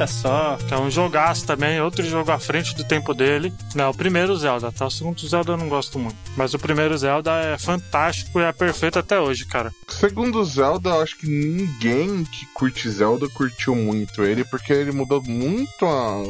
Olha 0.00 0.06
só. 0.06 0.56
Que 0.66 0.72
é 0.72 0.78
um 0.78 0.90
jogaço 0.90 1.46
também, 1.46 1.78
outro 1.78 2.02
jogo 2.02 2.30
à 2.30 2.38
frente 2.38 2.74
do 2.74 2.82
tempo 2.82 3.12
dele. 3.12 3.52
Não, 3.74 3.90
o 3.90 3.94
primeiro 3.94 4.34
Zelda, 4.34 4.72
tá? 4.72 4.86
O 4.86 4.90
segundo 4.90 5.28
Zelda 5.28 5.52
eu 5.52 5.56
não 5.58 5.68
gosto 5.68 5.98
muito. 5.98 6.16
Mas 6.38 6.54
o 6.54 6.58
primeiro 6.58 6.96
Zelda 6.96 7.32
é 7.32 7.58
fantástico 7.58 8.40
e 8.40 8.42
é 8.42 8.50
perfeito 8.50 8.98
até 8.98 9.20
hoje, 9.20 9.44
cara. 9.44 9.70
Segundo 9.86 10.42
Zelda, 10.42 10.88
eu 10.88 11.02
acho 11.02 11.18
que 11.18 11.26
ninguém 11.26 12.24
que 12.24 12.46
curte 12.54 12.88
Zelda 12.88 13.28
curtiu 13.28 13.76
muito 13.76 14.22
ele, 14.22 14.42
porque 14.42 14.72
ele 14.72 14.90
mudou 14.90 15.22
muito 15.22 15.84
a 15.84 16.22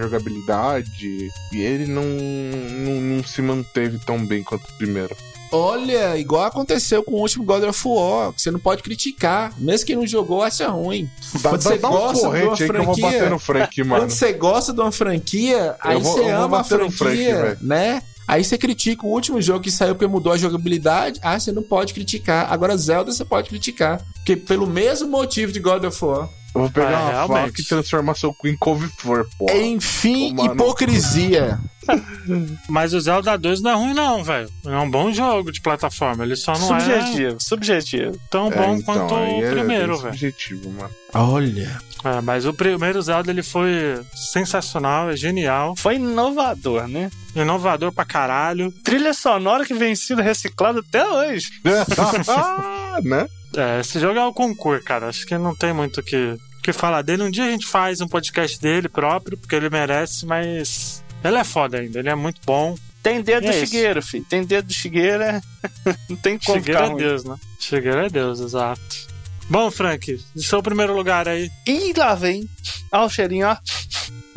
jogabilidade 0.00 1.28
e 1.52 1.60
ele 1.60 1.86
não, 1.86 2.04
não, 2.04 3.00
não 3.00 3.24
se 3.24 3.42
manteve 3.42 3.98
tão 3.98 4.24
bem 4.24 4.42
quanto 4.42 4.64
o 4.64 4.78
primeiro. 4.78 5.14
Olha, 5.50 6.16
igual 6.18 6.44
aconteceu 6.44 7.02
com 7.02 7.12
o 7.12 7.20
último 7.20 7.44
God 7.44 7.64
of 7.64 7.80
War, 7.88 8.32
que 8.32 8.42
você 8.42 8.50
não 8.50 8.60
pode 8.60 8.82
criticar. 8.82 9.52
Mesmo 9.58 9.86
quem 9.86 9.96
não 9.96 10.06
jogou, 10.06 10.42
acha 10.42 10.68
ruim. 10.68 11.08
Dá, 11.40 11.50
Quando 11.50 11.62
dá, 11.62 11.70
você 11.70 11.78
dá 11.78 11.88
um 11.88 11.92
gosta 11.92 12.12
de 12.14 12.20
uma 12.20 12.30
porrete 12.30 12.62
aí 12.62 12.68
que 12.70 12.76
eu 12.76 12.84
vou 12.84 12.94
franquia- 12.94 13.04
bater 13.18 13.30
no 13.30 13.38
Frank, 13.38 13.84
mano. 13.84 14.02
Quando 14.02 14.10
você 14.10 14.32
gosta 14.32 14.72
de 14.72 14.80
uma 14.80 14.92
franquia, 14.92 15.76
aí 15.80 16.00
vou- 16.00 16.12
você 16.12 16.20
vou 16.22 16.30
ama 16.32 16.60
a 16.60 16.64
franquia, 16.64 17.36
Frank, 17.38 17.64
né? 17.64 18.02
Aí 18.26 18.44
você 18.44 18.58
critica 18.58 19.06
o 19.06 19.10
último 19.10 19.40
jogo 19.40 19.60
que 19.60 19.70
saiu 19.70 19.94
porque 19.94 20.06
mudou 20.06 20.32
a 20.32 20.36
jogabilidade. 20.36 21.18
Ah, 21.22 21.40
você 21.40 21.50
não 21.50 21.62
pode 21.62 21.94
criticar. 21.94 22.52
Agora 22.52 22.76
Zelda 22.76 23.10
você 23.10 23.24
pode 23.24 23.48
criticar. 23.48 24.02
Porque 24.16 24.36
pelo 24.36 24.66
mesmo 24.66 25.08
motivo 25.08 25.50
de 25.50 25.58
God 25.60 25.84
of 25.84 26.04
War. 26.04 26.28
Eu 26.54 26.62
vou 26.62 26.70
pegar 26.70 26.90
É, 26.90 27.14
uma 27.24 27.28
faca 27.28 27.60
e 27.60 27.64
transformar 27.64 28.14
seu 28.16 28.34
cu 28.34 28.48
em 28.48 28.56
couve-flor, 28.56 29.26
porra. 29.38 29.54
Enfim, 29.56 30.28
Tomar 30.36 30.48
no 30.48 30.52
hipocrisia. 30.54 31.58
Mas 32.68 32.92
o 32.94 33.00
Zelda 33.00 33.36
2 33.36 33.62
não 33.62 33.70
é 33.70 33.74
ruim, 33.74 33.94
não, 33.94 34.22
velho. 34.24 34.48
É 34.66 34.76
um 34.78 34.90
bom 34.90 35.12
jogo 35.12 35.50
de 35.50 35.60
plataforma. 35.60 36.24
Ele 36.24 36.36
só 36.36 36.52
não 36.58 36.76
é 36.76 36.80
subjetivo, 36.80 37.36
subjetivo. 37.40 38.20
tão 38.30 38.52
É, 38.52 38.56
bom 38.56 38.74
então, 38.76 38.82
quanto 38.82 39.14
o 39.14 39.44
é 39.44 39.50
primeiro, 39.50 39.96
velho. 39.96 40.12
subjetivo, 40.12 40.70
mano. 40.70 40.90
Olha. 41.14 41.80
É, 42.04 42.20
mas 42.20 42.46
o 42.46 42.52
primeiro 42.54 43.02
Zelda 43.02 43.30
ele 43.30 43.42
foi 43.42 44.00
sensacional, 44.14 45.10
é 45.10 45.16
genial, 45.16 45.74
Foi 45.76 45.96
inovador, 45.96 46.86
né? 46.86 47.10
inovador 47.34 47.92
pra 47.92 48.04
caralho. 48.04 48.72
Trilha 48.84 49.12
sonora 49.12 49.64
que 49.64 49.74
vem 49.74 49.94
sendo 49.96 50.22
reciclada 50.22 50.80
até 50.80 51.04
hoje. 51.08 51.48
né? 53.04 53.26
É, 53.56 53.80
esse 53.80 53.98
jogo 53.98 54.18
é 54.18 54.24
o 54.26 54.32
concurso, 54.32 54.84
cara. 54.84 55.08
Acho 55.08 55.26
que 55.26 55.36
não 55.38 55.54
tem 55.56 55.72
muito 55.72 56.00
o 56.00 56.02
que, 56.02 56.36
que 56.62 56.72
falar 56.72 57.02
dele. 57.02 57.22
Um 57.24 57.30
dia 57.30 57.44
a 57.46 57.50
gente 57.50 57.66
faz 57.66 58.00
um 58.00 58.08
podcast 58.08 58.60
dele 58.60 58.88
próprio, 58.88 59.38
porque 59.38 59.54
ele 59.56 59.70
merece, 59.70 60.26
mas 60.26 61.02
ele 61.28 61.38
é 61.38 61.44
foda 61.44 61.78
ainda. 61.78 61.98
Ele 61.98 62.08
é 62.08 62.14
muito 62.14 62.40
bom. 62.44 62.76
Tem 63.02 63.22
dedo 63.22 63.46
É 63.46 63.50
do. 63.50 63.66
Shigeru, 63.66 64.02
filho. 64.02 64.24
Tem 64.28 64.44
dedo 64.44 64.66
do 64.66 64.72
Shigeru, 64.72 65.22
é... 65.22 65.40
não 66.08 66.16
tem 66.16 66.38
como 66.38 66.58
Shigeru 66.58 66.84
é. 66.84 66.94
Deus, 66.94 67.24
né? 67.24 67.36
Shigeru 67.58 67.98
é 68.00 68.08
Deus, 68.10 68.40
exato. 68.40 69.08
Bom, 69.48 69.70
Frank, 69.70 70.20
e 70.36 70.42
seu 70.42 70.62
primeiro 70.62 70.94
lugar 70.94 71.26
aí? 71.26 71.50
Ih, 71.66 71.94
lá 71.96 72.14
vem. 72.14 72.46
Olha 72.92 73.04
o 73.04 73.08
cheirinho, 73.08 73.48
ó. 73.48 73.56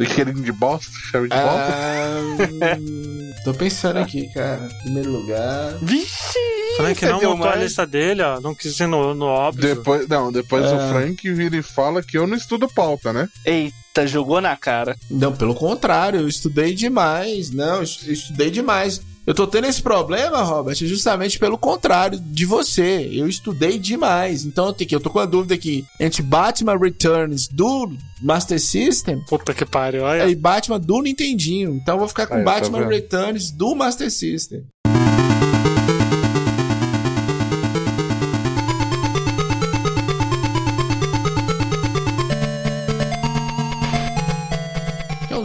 Cheirinho 0.06 0.42
de 0.44 0.52
bosta, 0.52 0.92
chave 1.12 1.28
de 1.30 1.36
bosta. 1.36 1.74
Ah, 1.74 3.44
tô 3.44 3.54
pensando 3.54 3.98
aqui, 4.00 4.28
cara. 4.34 4.70
Primeiro 4.84 5.12
lugar. 5.12 5.74
Vixe! 5.82 6.40
Frank 6.78 7.06
não 7.06 7.22
montou 7.22 7.34
a 7.48 7.50
mais. 7.52 7.64
lista 7.64 7.86
dele, 7.86 8.22
ó. 8.22 8.40
Não 8.40 8.56
quis 8.56 8.80
ir 8.80 8.88
no, 8.88 9.14
no 9.14 9.26
óbvio. 9.26 9.76
Depois, 9.76 10.08
não, 10.08 10.32
depois 10.32 10.66
É. 10.66 10.74
o 10.74 10.90
Frank 10.90 11.32
vira 11.32 11.58
e 11.58 11.62
fala 11.62 12.02
que 12.02 12.18
eu 12.18 12.26
não 12.26 12.36
estudo 12.38 12.68
pauta, 12.68 13.12
né? 13.12 13.28
Eita, 13.46 14.08
jogou 14.08 14.40
na 14.40 14.56
cara. 14.56 14.96
Não, 15.10 15.34
pelo 15.36 15.54
contrário, 15.54 16.22
eu 16.22 16.28
estudei 16.28 16.74
demais. 16.74 17.52
Não, 17.52 17.78
eu 17.78 17.84
estudei 17.84 18.50
demais. 18.50 19.02
Eu 19.26 19.36
tô 19.36 19.46
tendo 19.46 19.68
esse 19.68 19.82
problema, 19.82 20.42
Robert, 20.42 20.76
justamente 20.76 21.38
pelo 21.38 21.58
contrário 21.58 22.20
de 22.20 22.46
você. 22.46 23.08
Eu 23.14 23.28
estudei 23.28 23.78
demais. 23.78 24.44
Então 24.46 24.66
eu, 24.68 24.74
tenho 24.74 24.90
que- 24.90 24.96
eu 24.96 25.00
tô 25.00 25.10
com 25.12 25.20
a 25.20 25.26
dúvida 25.26 25.54
aqui 25.54 25.86
entre 26.00 26.22
Batman 26.24 26.78
Returns 26.78 27.48
do 27.48 27.92
Master 28.22 28.60
System 28.60 29.22
Puta 29.28 29.54
que 29.54 29.66
pariu, 29.66 30.04
olha. 30.04 30.28
e 30.28 30.36
Batman 30.36 30.80
do 30.80 31.02
Nintendinho. 31.02 31.76
Então 31.76 31.96
eu 31.96 32.00
vou 32.00 32.08
ficar 32.08 32.26
com 32.28 32.34
Aí, 32.36 32.44
tá 32.44 32.52
Batman? 32.52 32.88
Returns 32.88 33.52
do 33.52 33.76
Master 33.76 34.10
System. 34.12 34.64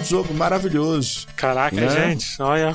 Jogo 0.07 0.33
maravilhoso. 0.35 1.27
Caraca, 1.37 1.77
Né? 1.77 1.89
gente, 2.11 2.27
olha. 2.41 2.73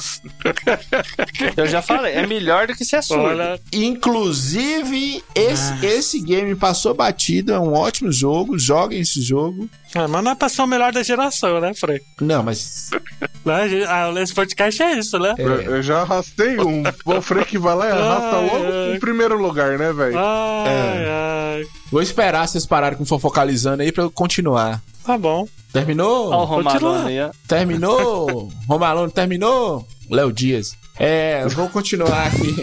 Eu 1.57 1.67
já 1.67 1.81
falei, 1.81 2.13
é 2.13 2.27
melhor 2.27 2.67
do 2.67 2.75
que 2.75 2.85
ser 2.85 3.01
surdo. 3.03 3.23
Olha, 3.23 3.59
Inclusive, 3.73 5.23
esse, 5.35 5.85
esse 5.85 6.19
game 6.21 6.55
passou 6.55 6.93
batido, 6.93 7.53
é 7.53 7.59
um 7.59 7.73
ótimo 7.73 8.11
jogo. 8.11 8.57
Joguem 8.59 9.01
esse 9.01 9.21
jogo. 9.21 9.69
é, 9.95 10.05
mas 10.07 10.23
não 10.23 10.31
é 10.31 10.35
pra 10.35 10.49
ser 10.49 10.61
o 10.61 10.67
melhor 10.67 10.91
da 10.91 11.01
geração, 11.03 11.59
né, 11.59 11.73
Frank? 11.73 12.01
Não, 12.21 12.43
mas. 12.43 12.89
Né, 13.43 13.69
gente? 13.69 13.85
Ah, 13.85 14.11
esse 14.17 14.33
podcast 14.33 14.83
é 14.83 14.93
isso, 14.99 15.17
né? 15.17 15.33
Eu, 15.37 15.61
eu 15.61 15.81
já 15.83 16.01
arrastei 16.01 16.57
um. 16.59 16.83
O 17.05 17.21
Frank 17.21 17.57
vai 17.57 17.75
lá 17.75 17.87
e 17.87 17.91
arrasta 17.91 18.35
Ai, 18.37 18.45
logo 18.45 18.65
ai. 18.71 18.97
o 18.97 18.99
primeiro 18.99 19.37
lugar, 19.41 19.77
né, 19.79 19.91
velho? 19.91 20.17
Ai, 20.17 21.05
ai. 21.07 21.65
Vou 21.91 22.01
esperar 22.01 22.47
vocês 22.47 22.65
pararem 22.65 22.97
com 22.97 23.05
fofocalizando 23.05 23.81
aí 23.81 23.91
pra 23.91 24.03
eu 24.03 24.11
continuar. 24.11 24.81
Tá 25.11 25.17
bom. 25.17 25.45
Terminou? 25.73 26.29
Olha 26.29 26.37
o 26.37 26.47
Continua. 26.47 26.73
Romalone 26.79 27.09
aí, 27.09 27.21
ó. 27.21 27.31
Terminou? 27.45 28.49
Romalone 28.65 29.11
terminou? 29.11 29.85
Léo 30.09 30.31
Dias. 30.31 30.73
É, 30.97 31.45
vou 31.49 31.67
continuar 31.67 32.27
aqui. 32.27 32.55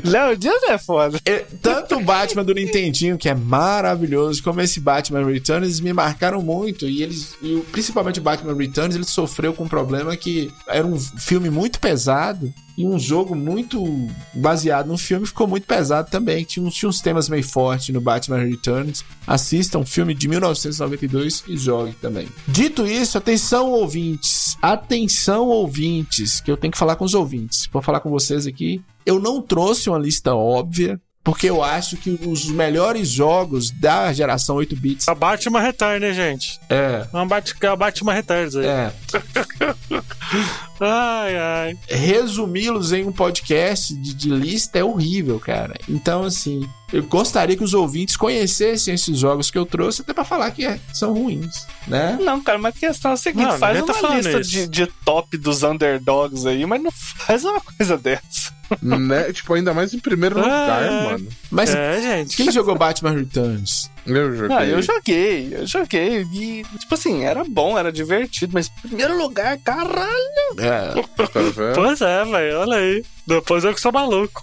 Léo 0.02 0.38
Dias 0.38 0.62
é 0.62 0.78
foda. 0.78 1.20
É, 1.26 1.44
Tanto 1.60 1.96
o 1.96 2.02
Batman 2.02 2.42
do 2.42 2.54
Nintendinho, 2.54 3.18
que 3.18 3.28
é 3.28 3.34
maravilhoso, 3.34 4.42
como 4.42 4.62
esse 4.62 4.80
Batman 4.80 5.26
Returns, 5.26 5.64
eles 5.64 5.80
me 5.80 5.92
marcaram 5.92 6.40
muito. 6.40 6.86
E 6.86 7.02
eles, 7.02 7.34
e 7.42 7.62
principalmente 7.70 8.18
o 8.18 8.22
Batman 8.22 8.56
Returns, 8.56 8.94
ele 8.94 9.04
sofreu 9.04 9.52
com 9.52 9.64
um 9.64 9.68
problema 9.68 10.16
que 10.16 10.50
era 10.66 10.86
um 10.86 10.98
filme 10.98 11.50
muito 11.50 11.78
pesado 11.78 12.50
e 12.76 12.86
um 12.86 12.98
jogo 12.98 13.34
muito 13.34 14.08
baseado 14.34 14.86
no 14.86 14.96
filme 14.98 15.26
ficou 15.26 15.46
muito 15.46 15.66
pesado 15.66 16.10
também. 16.10 16.44
Tinha 16.44 16.64
uns, 16.64 16.74
tinha 16.74 16.88
uns 16.88 17.00
temas 17.00 17.28
meio 17.28 17.44
fortes 17.44 17.88
no 17.90 18.00
Batman 18.00 18.38
Returns. 18.38 19.04
Assistam 19.26 19.78
um 19.80 19.86
filme 19.86 20.14
de 20.14 20.28
1992 20.28 21.44
e 21.48 21.56
jogue 21.56 21.92
também. 21.94 22.28
Dito 22.48 22.86
isso, 22.86 23.18
atenção 23.18 23.70
ouvintes. 23.70 24.56
Atenção 24.62 25.46
ouvintes, 25.48 26.40
que 26.40 26.50
eu 26.50 26.56
tenho 26.56 26.72
que 26.72 26.78
falar 26.78 26.96
com 26.96 27.04
os 27.04 27.14
ouvintes. 27.14 27.68
Vou 27.72 27.82
falar 27.82 28.00
com 28.00 28.10
vocês 28.10 28.46
aqui. 28.46 28.80
Eu 29.04 29.18
não 29.18 29.40
trouxe 29.42 29.88
uma 29.88 29.98
lista 29.98 30.34
óbvia, 30.34 31.00
porque 31.22 31.48
eu 31.50 31.62
acho 31.62 31.96
que 31.96 32.18
os 32.26 32.46
melhores 32.46 33.08
jogos 33.08 33.70
da 33.70 34.10
geração 34.12 34.56
8 34.56 34.74
bits 34.76 35.06
É 35.08 35.12
o 35.12 35.14
Batman 35.14 35.60
Return, 35.60 36.00
né, 36.00 36.12
gente? 36.14 36.58
é 36.68 37.06
É 37.12 37.16
o 37.16 37.26
Bat- 37.26 37.54
é 37.60 37.76
Batman 37.76 38.12
Returns 38.14 38.56
aí. 38.56 38.66
é. 38.66 38.92
Ai, 40.80 41.36
ai. 41.36 41.78
resumi-los 41.88 42.92
em 42.92 43.04
um 43.06 43.12
podcast 43.12 43.94
de, 43.94 44.14
de 44.14 44.30
lista 44.30 44.78
é 44.78 44.84
horrível, 44.84 45.38
cara. 45.38 45.74
Então, 45.88 46.24
assim, 46.24 46.66
eu 46.92 47.02
gostaria 47.04 47.56
que 47.56 47.62
os 47.64 47.74
ouvintes 47.74 48.16
conhecessem 48.16 48.94
esses 48.94 49.18
jogos 49.18 49.50
que 49.50 49.58
eu 49.58 49.66
trouxe, 49.66 50.02
até 50.02 50.12
pra 50.12 50.24
falar 50.24 50.50
que 50.52 50.64
é- 50.64 50.80
são 50.92 51.12
ruins, 51.12 51.66
né? 51.86 52.18
Não, 52.20 52.40
cara, 52.42 52.58
mas 52.58 52.74
a 52.74 52.78
questão 52.78 53.10
é 53.10 53.14
a 53.14 53.16
seguinte: 53.16 53.44
Não, 53.46 53.58
faz 53.58 53.84
tá 53.84 53.92
uma 53.92 54.16
lista 54.16 54.40
de, 54.40 54.66
de 54.68 54.86
top 55.04 55.36
dos 55.36 55.62
underdogs 55.62 56.46
aí, 56.46 56.64
mas 56.64 56.82
não 56.82 56.90
faz 56.90 57.44
uma 57.44 57.60
coisa 57.60 57.96
dessa. 57.98 58.52
né? 58.80 59.32
Tipo, 59.32 59.54
ainda 59.54 59.74
mais 59.74 59.92
em 59.92 59.98
primeiro 59.98 60.38
Ah, 60.38 60.42
lugar, 60.44 60.82
é. 60.84 61.04
mano. 61.12 61.28
Mas 61.50 61.74
É, 61.74 62.00
gente. 62.00 62.36
quem 62.36 62.50
jogou 62.52 62.76
Batman 62.76 63.12
Returns? 63.12 63.89
Eu 64.06 64.34
joguei. 64.36 64.56
Ah, 64.56 64.66
eu 64.66 64.82
joguei, 64.82 65.48
eu 65.54 65.66
joguei. 65.66 66.22
E, 66.32 66.64
tipo 66.78 66.94
assim, 66.94 67.24
era 67.24 67.44
bom, 67.44 67.78
era 67.78 67.92
divertido, 67.92 68.52
mas 68.54 68.68
primeiro 68.68 69.16
lugar, 69.18 69.58
caralho. 69.58 70.10
É, 70.58 71.00
Tá? 71.02 71.72
Pois 71.74 72.00
é, 72.00 72.24
velho. 72.24 72.58
Olha 72.60 72.76
aí. 72.76 73.04
Depois 73.26 73.64
eu 73.64 73.74
que 73.74 73.80
sou 73.80 73.92
maluco. 73.92 74.42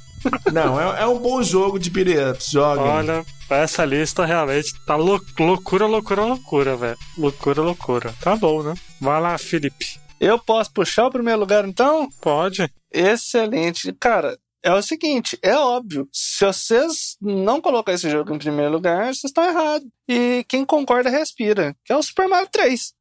não, 0.52 0.80
é, 0.80 1.02
é 1.04 1.06
um 1.08 1.20
bom 1.20 1.42
jogo 1.44 1.78
de 1.80 1.90
beat 1.90 2.08
ups, 2.32 2.50
joga. 2.52 2.82
Olha, 2.82 3.26
essa 3.50 3.86
lista 3.86 4.26
realmente 4.26 4.74
tá 4.86 4.96
lou- 4.96 5.22
loucura, 5.40 5.86
loucura, 5.86 6.24
loucura, 6.24 6.76
velho. 6.76 6.98
Loucura, 7.18 7.62
loucura. 7.62 8.14
Tá 8.22 8.36
bom, 8.36 8.64
né? 8.64 8.74
Vai 9.00 9.22
lá, 9.22 9.38
Felipe. 9.38 10.00
Eu 10.20 10.40
posso 10.40 10.72
puxar 10.74 11.06
o 11.06 11.12
primeiro 11.12 11.40
lugar 11.40 11.66
então? 11.68 12.10
Pode. 12.22 12.68
Excelente. 12.92 13.94
Cara, 14.00 14.38
é 14.64 14.74
o 14.74 14.82
seguinte, 14.82 15.38
é 15.42 15.56
óbvio, 15.56 16.08
se 16.12 16.46
vocês 16.46 17.18
não 17.22 17.62
colocar 17.62 17.94
esse 17.94 18.10
jogo 18.10 18.34
em 18.34 18.40
primeiro 18.40 18.72
lugar, 18.72 19.06
vocês 19.06 19.26
estão 19.26 19.44
errados. 19.44 19.88
E 20.08 20.46
quem 20.48 20.66
concorda 20.66 21.10
respira, 21.10 21.76
que 21.86 21.94
é 21.94 21.96
o 21.96 22.04
Super 22.04 22.28
Mario 22.28 22.50
3. 22.52 22.94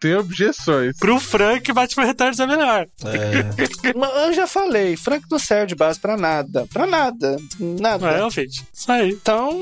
Tem 0.00 0.14
objeções. 0.14 0.96
Pro 0.98 1.18
Frank, 1.20 1.72
Batman 1.72 2.04
Returns 2.04 2.38
é 2.38 2.46
melhor. 2.46 2.86
É. 3.04 3.92
Mas 3.96 4.16
Eu 4.28 4.32
já 4.32 4.46
falei, 4.46 4.96
Frank 4.96 5.24
não 5.30 5.38
serve 5.38 5.66
de 5.68 5.74
base 5.74 5.98
pra 5.98 6.16
nada. 6.16 6.66
Pra 6.72 6.86
nada. 6.86 7.36
Nada. 7.58 8.10
É, 8.10 8.24
ouvinte. 8.24 8.64
Isso 8.72 8.90
aí. 8.90 9.10
Então, 9.10 9.58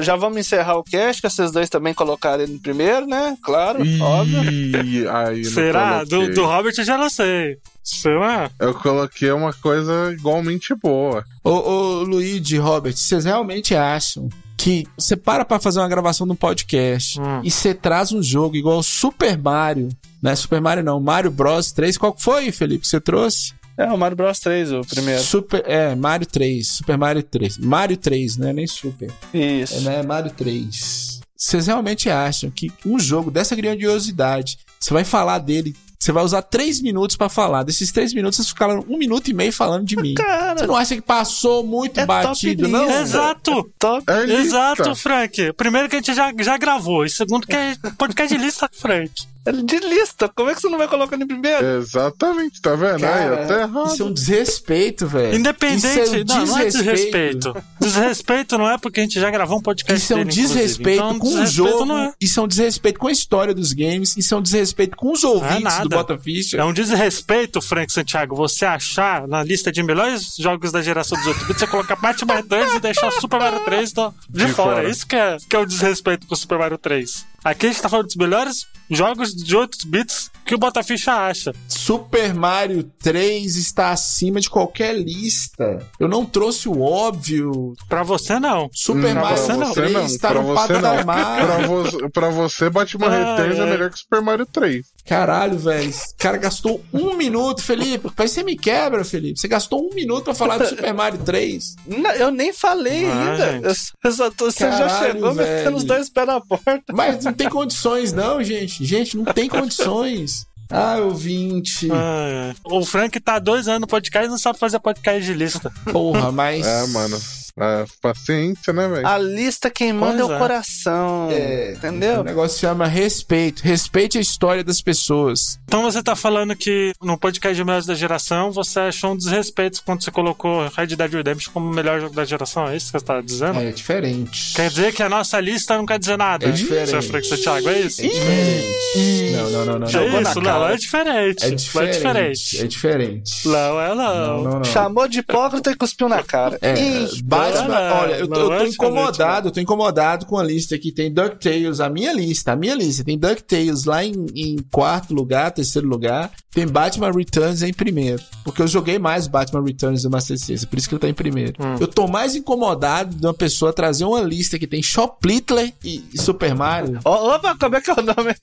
já 0.00 0.16
vamos 0.16 0.38
encerrar 0.38 0.76
o 0.76 0.82
cast, 0.84 1.20
que 1.20 1.28
vocês 1.28 1.50
dois 1.52 1.68
também 1.68 1.92
colocaram 1.94 2.42
ele 2.42 2.52
no 2.54 2.58
primeiro, 2.60 3.06
né? 3.06 3.36
Claro, 3.42 3.80
óbvio. 4.00 4.42
Ih, 4.84 5.44
Será? 5.44 6.04
Do, 6.04 6.32
do 6.32 6.44
Robert 6.44 6.74
eu 6.78 6.84
já 6.84 6.96
não 6.96 7.10
sei. 7.10 7.58
Será? 7.82 8.50
Eu 8.58 8.72
coloquei 8.74 9.30
uma 9.30 9.52
coisa 9.52 10.12
igualmente 10.12 10.74
boa. 10.74 11.24
Ô, 11.42 11.50
ô 11.50 12.02
Luigi, 12.02 12.56
Robert, 12.56 12.96
vocês 12.96 13.24
realmente 13.24 13.74
acham 13.74 14.28
que 14.56 14.86
você 14.96 15.16
para 15.16 15.44
pra 15.44 15.58
fazer 15.60 15.80
uma 15.80 15.88
gravação 15.88 16.26
no 16.26 16.34
podcast 16.34 17.20
Hum. 17.20 17.40
e 17.44 17.50
você 17.50 17.74
traz 17.74 18.12
um 18.12 18.22
jogo 18.22 18.56
igual 18.56 18.82
Super 18.82 19.36
Mario, 19.36 19.90
né? 20.22 20.34
Super 20.34 20.60
Mario 20.60 20.82
não, 20.82 20.98
Mario 21.00 21.30
Bros 21.30 21.72
3. 21.72 21.98
Qual 21.98 22.14
foi, 22.18 22.50
Felipe, 22.50 22.82
que 22.82 22.88
você 22.88 23.00
trouxe? 23.00 23.52
É, 23.76 23.84
o 23.86 23.98
Mario 23.98 24.16
Bros 24.16 24.38
3, 24.38 24.72
o 24.72 24.80
primeiro. 24.82 25.22
Super, 25.22 25.62
é, 25.66 25.94
Mario 25.94 26.26
3, 26.26 26.66
Super 26.68 26.96
Mario 26.96 27.22
3. 27.22 27.58
Mario 27.58 27.96
3, 27.96 28.36
né? 28.36 28.52
Nem 28.52 28.66
Super. 28.66 29.10
É, 29.32 29.38
Isso. 29.38 29.80
né? 29.80 30.02
Mario 30.02 30.30
3. 30.30 31.20
Vocês 31.36 31.66
realmente 31.66 32.08
acham 32.08 32.50
que 32.50 32.72
um 32.86 32.98
jogo 32.98 33.30
dessa 33.30 33.54
grandiosidade, 33.54 34.58
você 34.80 34.94
vai 34.94 35.04
falar 35.04 35.38
dele, 35.38 35.74
você 35.98 36.12
vai 36.12 36.22
usar 36.22 36.42
três 36.42 36.80
minutos 36.80 37.16
pra 37.16 37.28
falar. 37.28 37.62
Desses 37.62 37.90
três 37.90 38.12
minutos, 38.12 38.36
vocês 38.36 38.48
ficaram 38.48 38.84
um 38.88 38.98
minuto 38.98 39.28
e 39.30 39.34
meio 39.34 39.52
falando 39.52 39.86
de 39.86 39.96
mim. 39.96 40.14
Você 40.16 40.22
Cara, 40.22 40.66
não 40.66 40.76
acha 40.76 40.94
que 40.94 41.00
passou 41.00 41.64
muito 41.64 41.98
É 41.98 42.06
batido, 42.06 42.62
top 42.62 42.72
não? 42.72 43.00
Exato! 43.00 43.70
top. 43.78 44.04
É. 44.10 44.24
Exato, 44.34 44.94
Frank. 44.94 45.52
Primeiro 45.54 45.88
que 45.88 45.96
a 45.96 45.98
gente 45.98 46.14
já, 46.14 46.32
já 46.40 46.56
gravou. 46.58 47.04
E 47.04 47.10
segundo 47.10 47.46
que 47.46 47.56
é 47.56 47.74
podcast 47.96 48.36
de 48.36 48.42
lista, 48.42 48.68
Frank. 48.72 49.12
É 49.46 49.52
de 49.52 49.78
lista. 49.78 50.28
Como 50.34 50.48
é 50.50 50.54
que 50.54 50.60
você 50.60 50.68
não 50.68 50.78
vai 50.78 50.88
colocar 50.88 51.16
ele 51.16 51.26
primeiro? 51.26 51.64
Exatamente, 51.78 52.60
tá 52.62 52.74
vendo? 52.74 53.04
Aí, 53.04 53.26
eu 53.26 53.36
tô 53.36 53.48
Cara, 53.48 53.60
errado. 53.62 53.92
isso 53.92 54.02
é 54.02 54.06
um 54.06 54.12
desrespeito, 54.12 55.06
velho. 55.06 55.36
Independente. 55.36 55.86
Isso 55.86 56.14
é 56.14 56.18
um 56.20 56.24
não, 56.24 56.46
não 56.46 56.58
é 56.58 56.64
desrespeito. 56.64 57.64
desrespeito. 57.80 58.58
Não 58.58 58.70
é 58.70 58.78
porque 58.78 59.00
a 59.00 59.02
gente 59.02 59.20
já 59.20 59.30
gravou 59.30 59.58
um 59.58 59.62
podcast 59.62 60.02
Isso 60.02 60.12
é 60.12 60.16
um 60.16 60.18
dele, 60.20 60.30
desrespeito 60.30 61.02
Então, 61.04 61.18
com 61.18 61.26
o 61.26 61.30
desrespeito 61.30 61.68
jogo, 61.70 61.84
Não 61.84 61.98
é. 61.98 62.12
isso 62.20 62.40
é 62.40 62.42
um 62.42 62.48
desrespeito 62.48 62.98
com 62.98 63.06
a 63.08 63.12
história 63.12 63.54
dos 63.54 63.72
games, 63.72 64.16
isso 64.16 64.34
é 64.34 64.38
um 64.38 64.42
desrespeito 64.42 64.96
com 64.96 65.12
os 65.12 65.22
ouvintes 65.24 65.62
nada. 65.62 65.82
do 65.82 65.88
Bota 65.90 66.18
Ficha. 66.18 66.56
É 66.56 66.64
um 66.64 66.72
desrespeito, 66.72 67.60
Frank 67.60 67.92
Santiago, 67.92 68.34
você 68.34 68.64
achar 68.64 69.26
na 69.28 69.42
lista 69.42 69.70
de 69.70 69.82
melhores 69.82 70.36
jogos 70.38 70.72
da 70.72 70.80
geração 70.82 71.16
dos 71.18 71.26
8 71.26 71.44
bits, 71.46 71.58
você 71.58 71.66
colocar 71.66 71.96
Batman 71.96 72.36
Returns 72.36 72.74
e 72.74 72.80
deixar 72.80 73.08
o 73.08 73.20
Super 73.20 73.40
Mario 73.40 73.60
3 73.60 73.92
do- 73.92 74.14
de, 74.28 74.46
De 74.46 74.52
fora. 74.52 74.76
fora. 74.76 74.88
Isso 74.88 75.06
que 75.06 75.16
é, 75.16 75.36
que 75.48 75.54
é 75.56 75.58
o 75.58 75.66
desrespeito 75.66 76.26
com 76.26 76.34
o 76.34 76.36
Super 76.36 76.58
Mario 76.58 76.78
3. 76.78 77.26
Aqui 77.44 77.66
a 77.66 77.68
gente 77.70 77.82
tá 77.82 77.90
falando 77.90 78.06
dos 78.06 78.16
melhores 78.16 78.66
jogos 78.90 79.34
de 79.34 79.54
8 79.54 79.86
bits 79.86 80.30
que 80.44 80.54
o 80.54 80.58
Botaficha 80.58 81.12
acha. 81.12 81.52
Super 81.68 82.34
Mario 82.34 82.84
3 83.02 83.56
está 83.56 83.90
acima 83.90 84.40
de 84.40 84.48
qualquer 84.50 84.94
lista. 84.96 85.78
Eu 85.98 86.08
não 86.08 86.24
trouxe 86.24 86.68
o 86.68 86.80
óbvio. 86.80 87.74
Pra 87.88 88.02
você, 88.02 88.38
não. 88.38 88.68
Super 88.72 89.12
Hum, 89.16 89.20
Mario 89.20 89.44
pra 89.44 89.56
você 89.56 89.72
3 89.74 89.92
não, 89.92 90.06
está 90.06 90.28
pra 90.30 90.42
no 90.42 90.46
você 90.54 90.72
não. 90.74 90.80
patamar. 90.82 91.46
Pra, 91.46 91.58
vo 91.66 92.10
pra 92.10 92.28
você, 92.30 92.70
Batman 92.70 93.06
Ah, 93.08 93.36
Returns 93.36 93.58
é 93.58 93.62
é. 93.62 93.70
melhor 93.70 93.90
que 93.90 93.98
Super 93.98 94.20
Mario 94.22 94.46
3. 94.46 94.86
Caralho, 95.06 95.58
velho. 95.58 95.88
Esse 95.90 96.14
cara 96.16 96.36
gastou 96.38 96.82
um 96.92 97.14
minuto, 97.14 97.62
Felipe. 97.62 98.08
Mas 98.16 98.30
você 98.30 98.42
me 98.42 98.56
quebra, 98.56 99.04
Felipe. 99.04 99.38
Você 99.38 99.48
gastou 99.48 99.86
um 99.86 99.94
minuto 99.94 100.24
pra 100.24 100.34
falar 100.34 100.58
do 100.58 100.66
Super 100.66 100.94
Mario 100.94 101.18
3. 101.20 101.74
Não, 101.86 102.10
eu 102.12 102.30
nem 102.30 102.52
falei 102.52 103.06
Ah, 103.06 103.30
ainda. 103.30 103.68
Eu, 103.68 103.74
eu 104.04 104.12
só 104.12 104.30
tô- 104.30 104.50
você 104.50 104.70
já 104.70 104.88
chegou 105.00 105.32
velho. 105.34 105.56
metendo 105.56 105.76
os 105.76 105.84
dois 105.84 106.08
pés 106.08 106.26
na 106.26 106.40
porta. 106.40 106.82
Mas 106.92 107.24
não 107.24 107.32
tem 107.32 107.48
condições, 107.48 108.12
não, 108.12 108.42
gente. 108.42 108.84
Gente, 108.84 109.16
não 109.16 109.24
tem 109.24 109.48
condições. 109.48 110.43
Ah, 110.70 110.96
ouvinte. 110.96 111.88
Ah, 111.90 112.52
é. 112.52 112.54
O 112.64 112.84
Frank 112.84 113.18
tá 113.20 113.34
há 113.34 113.38
dois 113.38 113.68
anos 113.68 113.82
no 113.82 113.86
podcast 113.86 114.26
e 114.26 114.30
não 114.30 114.38
sabe 114.38 114.58
fazer 114.58 114.78
podcast 114.80 115.24
de 115.24 115.34
lista. 115.34 115.72
Porra, 115.92 116.32
mas. 116.32 116.66
É, 116.66 116.86
mano. 116.88 117.18
É, 117.58 117.84
paciência, 118.02 118.72
né, 118.72 118.88
velho? 118.88 119.06
A 119.06 119.16
lista 119.16 119.70
quem 119.70 119.92
manda 119.92 120.20
é 120.20 120.24
o 120.24 120.32
é. 120.34 120.38
coração. 120.38 121.28
É, 121.30 121.70
O 121.74 121.76
Entendeu? 121.76 122.24
negócio 122.24 122.54
se 122.56 122.60
chama 122.62 122.86
respeito. 122.86 123.62
Respeite 123.62 124.18
a 124.18 124.20
história 124.20 124.64
das 124.64 124.80
pessoas. 124.82 125.60
Então 125.64 125.82
você 125.82 126.02
tá 126.02 126.16
falando 126.16 126.56
que 126.56 126.92
no 127.00 127.16
podcast 127.16 127.54
de 127.54 127.62
melhores 127.64 127.86
da 127.86 127.94
geração 127.94 128.50
você 128.50 128.80
achou 128.80 129.12
um 129.12 129.16
desrespeito 129.16 129.82
quando 129.84 130.02
você 130.02 130.10
colocou 130.10 130.66
Red 130.76 130.88
Dead 130.88 131.12
Redemption 131.12 131.52
como 131.52 131.70
o 131.70 131.74
melhor 131.74 132.00
jogo 132.00 132.14
da 132.14 132.24
geração. 132.24 132.66
É 132.68 132.76
isso 132.76 132.86
que 132.92 132.98
você 132.98 133.04
tá 133.04 133.20
dizendo? 133.20 133.60
É 133.60 133.70
diferente. 133.70 134.52
Quer 134.54 134.68
dizer 134.68 134.92
que 134.92 135.02
a 135.02 135.08
nossa 135.08 135.38
lista 135.40 135.76
não 135.76 135.86
quer 135.86 135.98
dizer 136.00 136.18
nada. 136.18 136.46
É 136.48 136.50
diferente. 136.50 136.90
Seu 136.90 137.02
Frank 137.02 137.26
Santiago, 137.26 137.68
é 137.68 137.80
isso? 137.82 138.00
É 138.04 138.08
diferente. 138.08 139.32
Não, 139.36 139.50
não, 139.50 139.64
não, 139.64 139.78
não. 139.78 139.86
É 139.86 139.90
Jogou 139.90 140.20
na 140.20 140.30
isso, 140.30 140.40
cara. 140.42 140.58
não, 140.58 140.68
é 140.68 140.76
diferente. 140.76 141.44
É 141.44 141.48
É 141.48 141.50
diferente. 141.54 141.92
diferente. 141.94 142.60
É 142.62 142.66
diferente. 142.66 143.48
Não, 143.48 143.80
é 143.80 143.88
não. 143.94 143.94
Não, 143.96 144.42
não, 144.42 144.52
não. 144.58 144.64
Chamou 144.64 145.06
de 145.08 145.20
hipócrita 145.20 145.70
e 145.70 145.76
cuspiu 145.76 146.08
na 146.08 146.22
cara. 146.22 146.58
É, 146.60 146.74
Ih, 146.74 147.22
Batman, 147.52 147.68
não, 147.88 147.96
olha, 148.00 148.14
eu, 148.14 148.28
tô- 148.28 148.34
eu 148.34 148.40
tô 148.48 148.52
é 148.52 148.56
diferente, 148.58 148.74
incomodado, 148.74 149.48
eu 149.48 149.52
tô 149.52 149.60
incomodado 149.60 150.26
com 150.26 150.38
a 150.38 150.42
lista 150.42 150.78
que 150.78 150.92
tem 150.92 151.12
DuckTales, 151.12 151.80
a 151.80 151.88
minha 151.88 152.12
lista, 152.12 152.52
a 152.52 152.56
minha 152.56 152.74
lista, 152.74 153.04
tem 153.04 153.18
DuckTales 153.18 153.84
lá 153.84 154.04
em, 154.04 154.26
em 154.34 154.56
quarto 154.70 155.14
lugar, 155.14 155.50
terceiro 155.52 155.88
lugar, 155.88 156.30
tem 156.50 156.66
Batman 156.66 157.10
Returns 157.10 157.62
em 157.62 157.72
primeiro, 157.72 158.22
porque 158.44 158.62
eu 158.62 158.66
joguei 158.68 158.98
mais 158.98 159.26
Batman 159.26 159.62
Returns 159.64 160.02
do 160.02 160.10
Master 160.10 160.38
System, 160.38 160.68
por 160.68 160.78
isso 160.78 160.88
que 160.88 160.94
ele 160.94 161.00
tá 161.00 161.08
em 161.08 161.14
primeiro. 161.14 161.54
Hum. 161.60 161.76
Eu 161.80 161.86
tô 161.88 162.06
mais 162.06 162.34
incomodado 162.34 163.14
de 163.16 163.26
uma 163.26 163.34
pessoa 163.34 163.72
trazer 163.72 164.04
uma 164.04 164.20
lista 164.20 164.58
que 164.58 164.66
tem 164.66 164.82
Shoplittler 164.82 165.72
e, 165.84 166.02
Super 166.16 166.54
Mario. 166.54 166.98
Opa, 167.04 167.56
como 167.58 167.76
é 167.76 167.80
que 167.80 167.90
é 167.90 167.94
o 167.94 168.02
nome? 168.02 168.34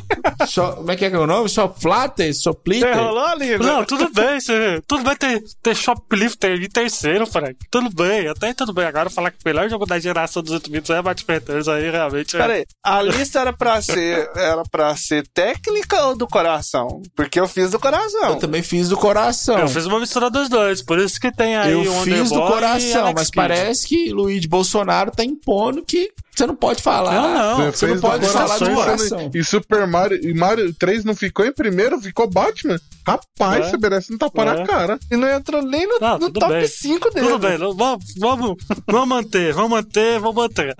Sho- 0.48 0.72
como 0.76 0.90
é 0.90 0.96
que 0.96 1.04
é 1.04 1.10
que 1.10 1.16
é 1.16 1.18
o 1.18 1.26
nome? 1.26 1.48
Shoplatter? 1.48 2.34
Shoplitter? 2.34 2.92
Enrolou 2.96 3.24
ali, 3.26 3.50
né? 3.50 3.58
Não, 3.58 3.84
tudo 3.84 4.10
bem, 4.12 4.40
você, 4.40 4.82
tudo 4.86 5.04
bem 5.04 5.16
ter, 5.16 5.42
ter 5.62 5.76
Shoplifter 5.76 6.62
em 6.62 6.68
terceiro, 6.68 7.26
Frank. 7.26 7.56
Tudo 7.70 7.90
bem, 7.90 8.26
até 8.28 8.49
tudo 8.54 8.72
bem. 8.72 8.84
Agora 8.84 9.10
falar 9.10 9.30
que 9.30 9.38
o 9.44 9.48
melhor 9.48 9.68
jogo 9.68 9.86
da 9.86 9.98
geração 9.98 10.42
dos 10.42 10.52
8 10.52 10.70
bits 10.70 10.90
é 10.90 11.02
Batman 11.02 11.34
Returns, 11.34 11.68
aí 11.68 11.90
realmente 11.90 12.36
é. 12.36 12.40
Peraí, 12.40 12.64
a 12.84 13.02
lista 13.02 13.40
era 13.40 13.52
pra 13.52 13.80
ser 13.82 14.30
era 14.36 14.62
pra 14.70 14.94
ser 14.96 15.26
técnica 15.28 16.04
ou 16.06 16.16
do 16.16 16.26
coração? 16.26 17.02
Porque 17.14 17.38
eu 17.40 17.48
fiz 17.48 17.70
do 17.70 17.78
coração. 17.78 18.30
Eu 18.30 18.36
também 18.36 18.62
fiz 18.62 18.88
do 18.88 18.96
coração. 18.96 19.58
Eu 19.58 19.68
fiz 19.68 19.86
uma 19.86 20.00
mistura 20.00 20.30
dos 20.30 20.48
dois, 20.48 20.82
por 20.82 20.98
isso 20.98 21.20
que 21.20 21.30
tem 21.32 21.56
aí 21.56 21.72
Eu 21.72 21.92
o 21.92 22.02
fiz 22.02 22.30
do 22.30 22.40
coração, 22.40 23.12
mas 23.14 23.30
Kidd. 23.30 23.36
parece 23.36 23.86
que 23.86 24.12
Luiz 24.12 24.44
Bolsonaro 24.46 25.10
tá 25.10 25.24
impondo 25.24 25.84
que 25.84 26.10
você 26.40 26.46
não 26.46 26.56
pode 26.56 26.82
falar. 26.82 27.14
Eu 27.14 27.22
não. 27.22 27.70
Você 27.72 27.86
não 27.86 28.00
pode 28.00 28.26
falar 28.26 28.58
do 28.58 28.74
coração. 28.74 29.30
E 29.34 29.44
Super 29.44 29.86
Mario, 29.86 30.18
e 30.22 30.32
Mario 30.34 30.72
3 30.74 31.04
não 31.04 31.14
ficou 31.14 31.44
em 31.44 31.52
primeiro, 31.52 32.00
ficou 32.00 32.28
Batman. 32.28 32.78
Rapaz, 33.06 33.66
É. 33.66 33.70
você 33.70 33.76
merece 33.78 34.12
um 34.14 34.18
tapa 34.18 34.44
na 34.44 34.60
É. 34.62 34.66
cara. 34.66 34.98
E 35.10 35.16
não 35.16 35.28
entrou 35.28 35.62
nem 35.62 35.86
no, 35.86 35.98
Não, 36.00 36.18
no 36.18 36.30
top 36.32 36.52
bem. 36.52 36.66
5 36.66 37.10
dele. 37.10 37.26
Tudo 37.26 37.38
bem, 37.38 37.58
não- 37.58 37.74
vamos, 37.74 38.04
vamos, 38.18 38.56
vamos 38.88 39.08
manter, 39.08 39.52
vamos 39.52 39.70
manter, 39.70 40.18
vamos 40.18 40.36
manter. 40.36 40.74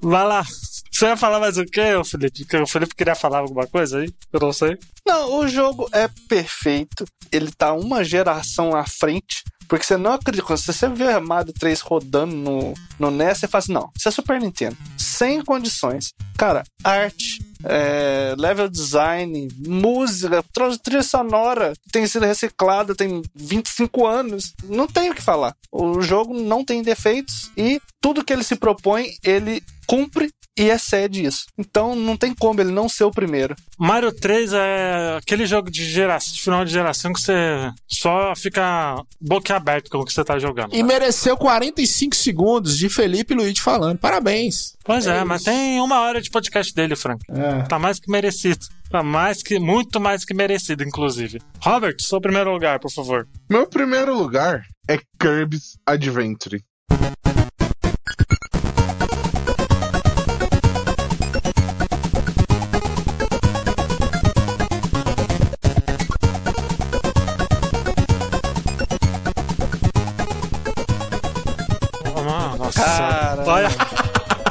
Vai 0.00 0.26
lá. 0.26 0.44
Você 0.90 1.06
ia 1.06 1.16
falar 1.16 1.40
mais 1.40 1.56
o 1.58 1.64
quê, 1.64 1.82
Felipe? 2.04 2.44
Que 2.44 2.56
O 2.58 2.66
Felipe 2.66 2.94
queria 2.94 3.14
falar 3.14 3.38
alguma 3.38 3.66
coisa 3.66 3.98
aí? 4.00 4.12
Eu 4.32 4.40
não 4.40 4.52
sei. 4.52 4.76
Não, 5.06 5.38
o 5.38 5.48
jogo 5.48 5.88
é 5.92 6.08
perfeito. 6.28 7.04
Ele 7.30 7.50
tá 7.50 7.72
uma 7.72 8.04
geração 8.04 8.74
à 8.76 8.84
frente. 8.86 9.42
Porque 9.72 9.86
você 9.86 9.96
não 9.96 10.12
acredita. 10.12 10.54
Se 10.54 10.70
você 10.70 10.86
vê 10.86 11.18
Mario 11.18 11.50
3 11.54 11.80
rodando 11.80 12.36
no, 12.36 12.74
no 12.98 13.10
NES, 13.10 13.38
você 13.38 13.48
fala 13.48 13.60
assim: 13.60 13.72
não, 13.72 13.90
isso 13.96 14.06
é 14.06 14.10
Super 14.10 14.38
Nintendo. 14.38 14.76
Sem 14.98 15.42
condições. 15.42 16.12
Cara, 16.36 16.62
arte, 16.84 17.38
é, 17.64 18.34
level 18.36 18.68
design, 18.68 19.48
música, 19.66 20.44
trilha 20.82 21.02
sonora 21.02 21.72
que 21.72 21.90
tem 21.90 22.06
sido 22.06 22.26
reciclada 22.26 22.94
tem 22.94 23.22
25 23.34 24.06
anos. 24.06 24.52
Não 24.64 24.86
tem 24.86 25.08
o 25.08 25.14
que 25.14 25.22
falar. 25.22 25.56
O 25.72 26.02
jogo 26.02 26.38
não 26.38 26.62
tem 26.62 26.82
defeitos 26.82 27.50
e 27.56 27.80
tudo 27.98 28.22
que 28.22 28.32
ele 28.34 28.44
se 28.44 28.56
propõe, 28.56 29.06
ele 29.24 29.62
cumpre 29.86 30.30
e 30.58 30.68
excede 30.68 31.24
isso. 31.24 31.46
Então 31.58 31.94
não 31.94 32.16
tem 32.16 32.34
como 32.34 32.60
ele 32.60 32.70
não 32.70 32.88
ser 32.88 33.04
o 33.04 33.10
primeiro. 33.10 33.54
Mario 33.78 34.12
3 34.12 34.52
é 34.52 35.16
aquele 35.18 35.46
jogo 35.46 35.70
de, 35.70 35.84
geração, 35.84 36.32
de 36.34 36.42
final 36.42 36.64
de 36.64 36.72
geração 36.72 37.12
que 37.12 37.20
você 37.20 37.70
só 37.88 38.34
fica 38.36 39.02
boquiaberto 39.20 39.90
com 39.90 39.98
o 39.98 40.04
que 40.04 40.12
você 40.12 40.24
tá 40.24 40.38
jogando. 40.38 40.74
E 40.74 40.82
mereceu 40.82 41.36
45 41.36 42.14
segundos 42.14 42.76
de 42.76 42.88
Felipe 42.88 43.34
Luiz 43.34 43.58
falando. 43.58 43.98
Parabéns. 43.98 44.74
Pois 44.84 45.06
é, 45.06 45.18
É 45.18 45.24
mas 45.24 45.44
tem 45.44 45.80
uma 45.80 46.00
hora 46.00 46.20
de 46.20 46.30
podcast 46.30 46.74
dele, 46.74 46.96
Frank. 46.96 47.24
É. 47.30 47.62
Tá 47.62 47.78
mais 47.78 47.98
que 47.98 48.10
merecido. 48.10 48.66
Tá 48.90 49.02
mais 49.02 49.42
que, 49.42 49.58
muito 49.58 49.98
mais 49.98 50.22
que 50.24 50.34
merecido, 50.34 50.84
inclusive. 50.84 51.40
Robert, 51.60 51.96
seu 51.98 52.20
primeiro 52.20 52.52
lugar, 52.52 52.78
por 52.78 52.92
favor. 52.92 53.26
Meu 53.48 53.66
primeiro 53.66 54.14
lugar 54.14 54.62
é 54.86 54.98
Kirby's 55.18 55.78
Adventure. 55.86 56.62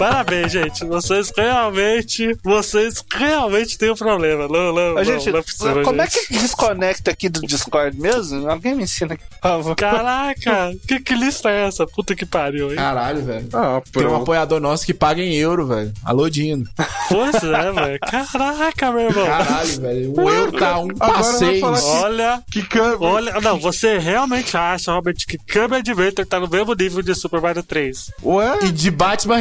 Parabéns, 0.01 0.51
gente. 0.51 0.83
Vocês 0.85 1.31
realmente. 1.35 2.35
Vocês 2.43 3.03
realmente 3.13 3.77
têm 3.77 3.91
um 3.91 3.95
problema. 3.95 4.47
Não, 4.47 4.73
não, 4.73 4.93
não, 4.95 5.03
gente, 5.03 5.29
não 5.31 5.39
é 5.39 5.41
possível, 5.43 5.83
como 5.83 6.01
é 6.01 6.07
gente. 6.07 6.27
que 6.27 6.33
desconecta 6.39 7.11
aqui 7.11 7.29
do 7.29 7.41
Discord 7.41 7.99
mesmo? 7.99 8.49
Alguém 8.49 8.73
me 8.75 8.83
ensina 8.83 9.13
aqui, 9.13 9.23
por 9.29 9.39
favor. 9.41 9.75
Caraca, 9.75 10.73
que, 10.87 10.99
que 10.99 11.13
lista 11.13 11.49
é 11.49 11.67
essa? 11.67 11.85
Puta 11.85 12.15
que 12.15 12.25
pariu, 12.25 12.71
hein? 12.71 12.75
Caralho, 12.77 13.23
velho. 13.23 13.47
Ah, 13.53 13.81
Tem 13.91 14.05
um 14.07 14.15
apoiador 14.15 14.59
nosso 14.59 14.85
que 14.85 14.93
paga 14.93 15.21
em 15.21 15.35
euro, 15.35 15.67
velho. 15.67 15.93
Alô, 16.03 16.29
Dino. 16.29 16.65
Pois 17.07 17.35
é, 17.35 17.71
velho. 17.71 17.99
Caraca, 17.99 18.91
meu 18.91 19.01
irmão. 19.09 19.25
Caralho, 19.25 19.81
velho. 19.81 20.13
O 20.19 20.29
euro 20.29 20.51
tá 20.53 20.79
um 20.79 20.87
passeio. 20.87 21.63
Olha, 21.65 22.41
Que 22.51 22.63
Kirby. 22.63 23.03
olha. 23.05 23.39
Não, 23.41 23.59
você 23.59 23.97
realmente 23.97 24.55
acha, 24.57 24.91
Robert, 24.91 25.15
que 25.27 25.37
Kirby 25.37 25.75
Adventure 25.75 26.25
tá 26.25 26.39
no 26.39 26.49
mesmo 26.49 26.73
nível 26.73 27.01
de 27.01 27.13
Super 27.13 27.39
Mario 27.41 27.61
3? 27.63 28.11
Ué? 28.23 28.59
E 28.63 28.71
de 28.71 28.89
Batman 28.89 29.37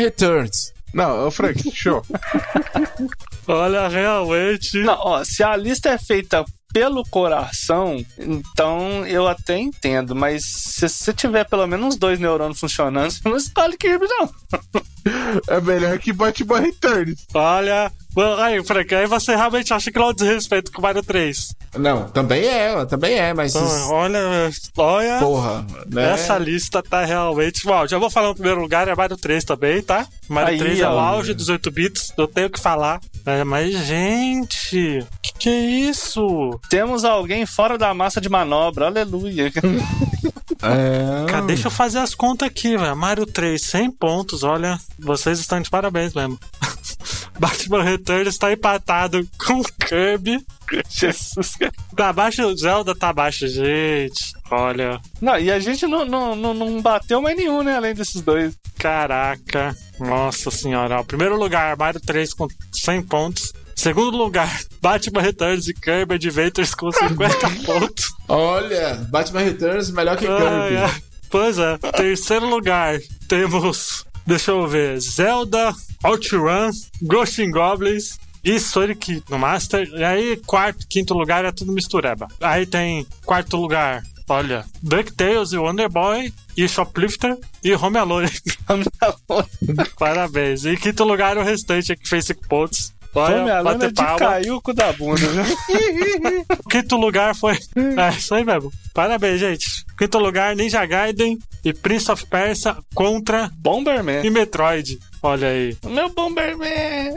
Returns. 0.50 0.72
Não, 0.92 1.26
ô 1.26 1.30
Frank, 1.30 1.70
show. 1.72 2.02
Olha, 3.46 3.88
realmente. 3.88 4.82
Não, 4.82 4.98
ó, 4.98 5.24
se 5.24 5.42
a 5.42 5.56
lista 5.56 5.90
é 5.90 5.98
feita 5.98 6.44
pelo 6.72 7.04
coração, 7.04 8.04
então 8.18 9.06
eu 9.06 9.26
até 9.26 9.58
entendo, 9.58 10.14
mas 10.14 10.44
se 10.44 10.88
você 10.88 11.12
tiver 11.12 11.44
pelo 11.44 11.66
menos 11.66 11.96
dois 11.96 12.18
neurônios 12.18 12.60
funcionando, 12.60 13.10
você 13.10 13.28
não 13.28 13.36
escolhe 13.36 13.76
Kirby, 13.76 14.06
não. 14.08 14.30
É 15.48 15.60
melhor 15.60 15.98
que 15.98 16.12
Batman 16.12 16.60
Returns. 16.60 17.26
Olha. 17.34 17.90
Bom, 18.12 18.34
Aí, 18.34 18.62
Frank, 18.64 18.94
aí 18.94 19.06
você 19.06 19.36
realmente 19.36 19.72
acha 19.72 19.90
que 19.90 19.98
não 19.98 20.08
é 20.08 20.10
um 20.10 20.14
desrespeito 20.14 20.72
com 20.72 20.80
o 20.80 20.82
Mario 20.82 21.02
3. 21.02 21.54
Não, 21.78 22.08
também 22.08 22.44
é, 22.44 22.84
também 22.86 23.14
é, 23.14 23.32
mas. 23.32 23.54
Então, 23.54 23.90
olha, 23.90 24.50
olha. 24.76 25.18
Porra, 25.20 25.66
né? 25.88 26.12
Essa 26.12 26.36
lista 26.36 26.82
tá 26.82 27.04
realmente. 27.04 27.64
Bom, 27.64 27.86
já 27.86 27.98
vou 27.98 28.10
falar 28.10 28.30
o 28.30 28.34
primeiro 28.34 28.60
lugar, 28.60 28.88
é 28.88 28.94
Mario 28.94 29.16
3 29.16 29.44
também, 29.44 29.80
tá? 29.80 30.06
Mario 30.28 30.54
Aí, 30.54 30.58
3 30.58 30.80
é 30.80 30.88
o 30.88 30.98
auge 30.98 31.32
dos 31.32 31.48
8 31.48 31.70
bits, 31.70 32.12
eu 32.18 32.26
tenho 32.26 32.50
que 32.50 32.58
falar. 32.58 33.00
É, 33.24 33.44
mas, 33.44 33.72
gente, 33.86 35.06
que 35.22 35.32
que 35.40 35.48
é 35.48 35.60
isso? 35.88 36.60
Temos 36.68 37.02
alguém 37.02 37.46
fora 37.46 37.78
da 37.78 37.94
massa 37.94 38.20
de 38.20 38.28
manobra, 38.28 38.86
aleluia. 38.86 39.50
É... 40.62 41.24
Cara, 41.26 41.46
deixa 41.46 41.68
eu 41.68 41.70
fazer 41.70 42.00
as 42.00 42.14
contas 42.14 42.46
aqui, 42.46 42.76
velho. 42.76 42.94
Mario 42.94 43.24
3, 43.24 43.62
100 43.62 43.90
pontos, 43.92 44.42
olha. 44.42 44.78
Vocês 44.98 45.40
estão 45.40 45.58
de 45.58 45.70
parabéns 45.70 46.12
mesmo. 46.12 46.38
Batman 47.40 47.82
Returns 47.82 48.28
está 48.34 48.52
empatado 48.52 49.26
com 49.38 49.62
Kirby. 49.88 50.44
Jesus. 50.90 51.56
Tá 51.96 52.10
abaixo, 52.10 52.54
Zelda 52.56 52.94
tá 52.94 53.08
abaixo, 53.08 53.48
gente. 53.48 54.20
Olha, 54.50 55.00
Não, 55.22 55.38
e 55.38 55.50
a 55.50 55.58
gente 55.58 55.86
não, 55.86 56.04
não, 56.04 56.36
não, 56.36 56.52
não 56.52 56.82
bateu 56.82 57.22
mais 57.22 57.34
nenhum, 57.36 57.62
né? 57.62 57.76
Além 57.76 57.94
desses 57.94 58.20
dois. 58.20 58.54
caraca. 58.78 59.74
Nossa 59.98 60.50
senhora. 60.50 61.00
Ó, 61.00 61.02
primeiro 61.02 61.38
lugar, 61.38 61.76
Mario 61.78 62.00
3 62.00 62.34
com 62.34 62.46
100 62.72 63.02
pontos. 63.04 63.52
Segundo 63.74 64.16
lugar, 64.18 64.60
Batman 64.82 65.22
Returns 65.22 65.66
e 65.66 65.72
Kirby 65.72 66.16
Adventures 66.16 66.74
com 66.74 66.92
50 66.92 67.50
pontos. 67.64 68.04
Olha, 68.28 68.96
Batman 69.10 69.40
Returns 69.40 69.90
melhor 69.90 70.18
que 70.18 70.26
Kirby. 70.26 70.44
Ai, 70.44 70.76
ai. 70.76 71.02
Pois 71.30 71.58
é. 71.58 71.78
Terceiro 71.78 72.46
lugar, 72.46 72.98
temos. 73.26 74.04
Deixa 74.26 74.50
eu 74.50 74.66
ver. 74.66 75.00
Zelda, 75.00 75.72
OutRun, 76.04 76.70
Ghost 77.02 77.42
in 77.42 77.50
Goblins 77.50 78.18
e 78.44 78.58
Sonic 78.58 79.22
no 79.28 79.38
Master. 79.38 79.88
E 79.88 80.04
aí, 80.04 80.36
quarto, 80.46 80.86
quinto 80.88 81.14
lugar 81.14 81.44
é 81.44 81.52
tudo 81.52 81.72
mistureba. 81.72 82.28
Aí 82.40 82.66
tem 82.66 83.06
quarto 83.24 83.56
lugar. 83.56 84.02
Olha, 84.28 84.64
DuckTales 84.80 85.52
e 85.52 85.58
Wonder 85.58 85.90
Boy 85.90 86.32
e 86.56 86.68
Shoplifter 86.68 87.36
e 87.64 87.74
Home 87.74 87.98
Alone. 87.98 88.30
Parabéns. 89.98 90.64
E 90.64 90.70
em 90.70 90.76
quinto 90.76 91.02
lugar 91.02 91.36
o 91.36 91.42
restante 91.42 91.96
que 91.96 92.08
fez 92.08 92.26
5 92.26 92.48
pontos. 92.48 92.92
Olha, 93.14 93.36
Homem 93.42 93.50
Aluna 93.52 93.72
bater 93.74 93.88
de 93.88 93.94
palma. 93.94 94.18
caiu 94.18 94.56
o 94.56 94.62
cu 94.62 94.72
da 94.72 94.92
bunda, 94.92 95.20
viu? 95.20 95.44
Quinto 96.70 96.96
lugar 96.96 97.34
foi. 97.34 97.54
É, 97.76 98.10
isso 98.16 98.34
aí 98.34 98.44
mesmo. 98.44 98.72
Parabéns, 98.94 99.40
gente. 99.40 99.84
Quinto 99.98 100.18
lugar, 100.18 100.54
Ninja 100.54 100.84
Gaiden 100.86 101.38
e 101.64 101.72
Prince 101.72 102.10
of 102.10 102.24
Persia 102.26 102.76
contra 102.94 103.50
Bomberman. 103.56 104.24
e 104.24 104.30
Metroid. 104.30 104.98
Olha 105.22 105.48
aí. 105.48 105.76
Meu 105.84 106.08
Bomberman. 106.10 107.14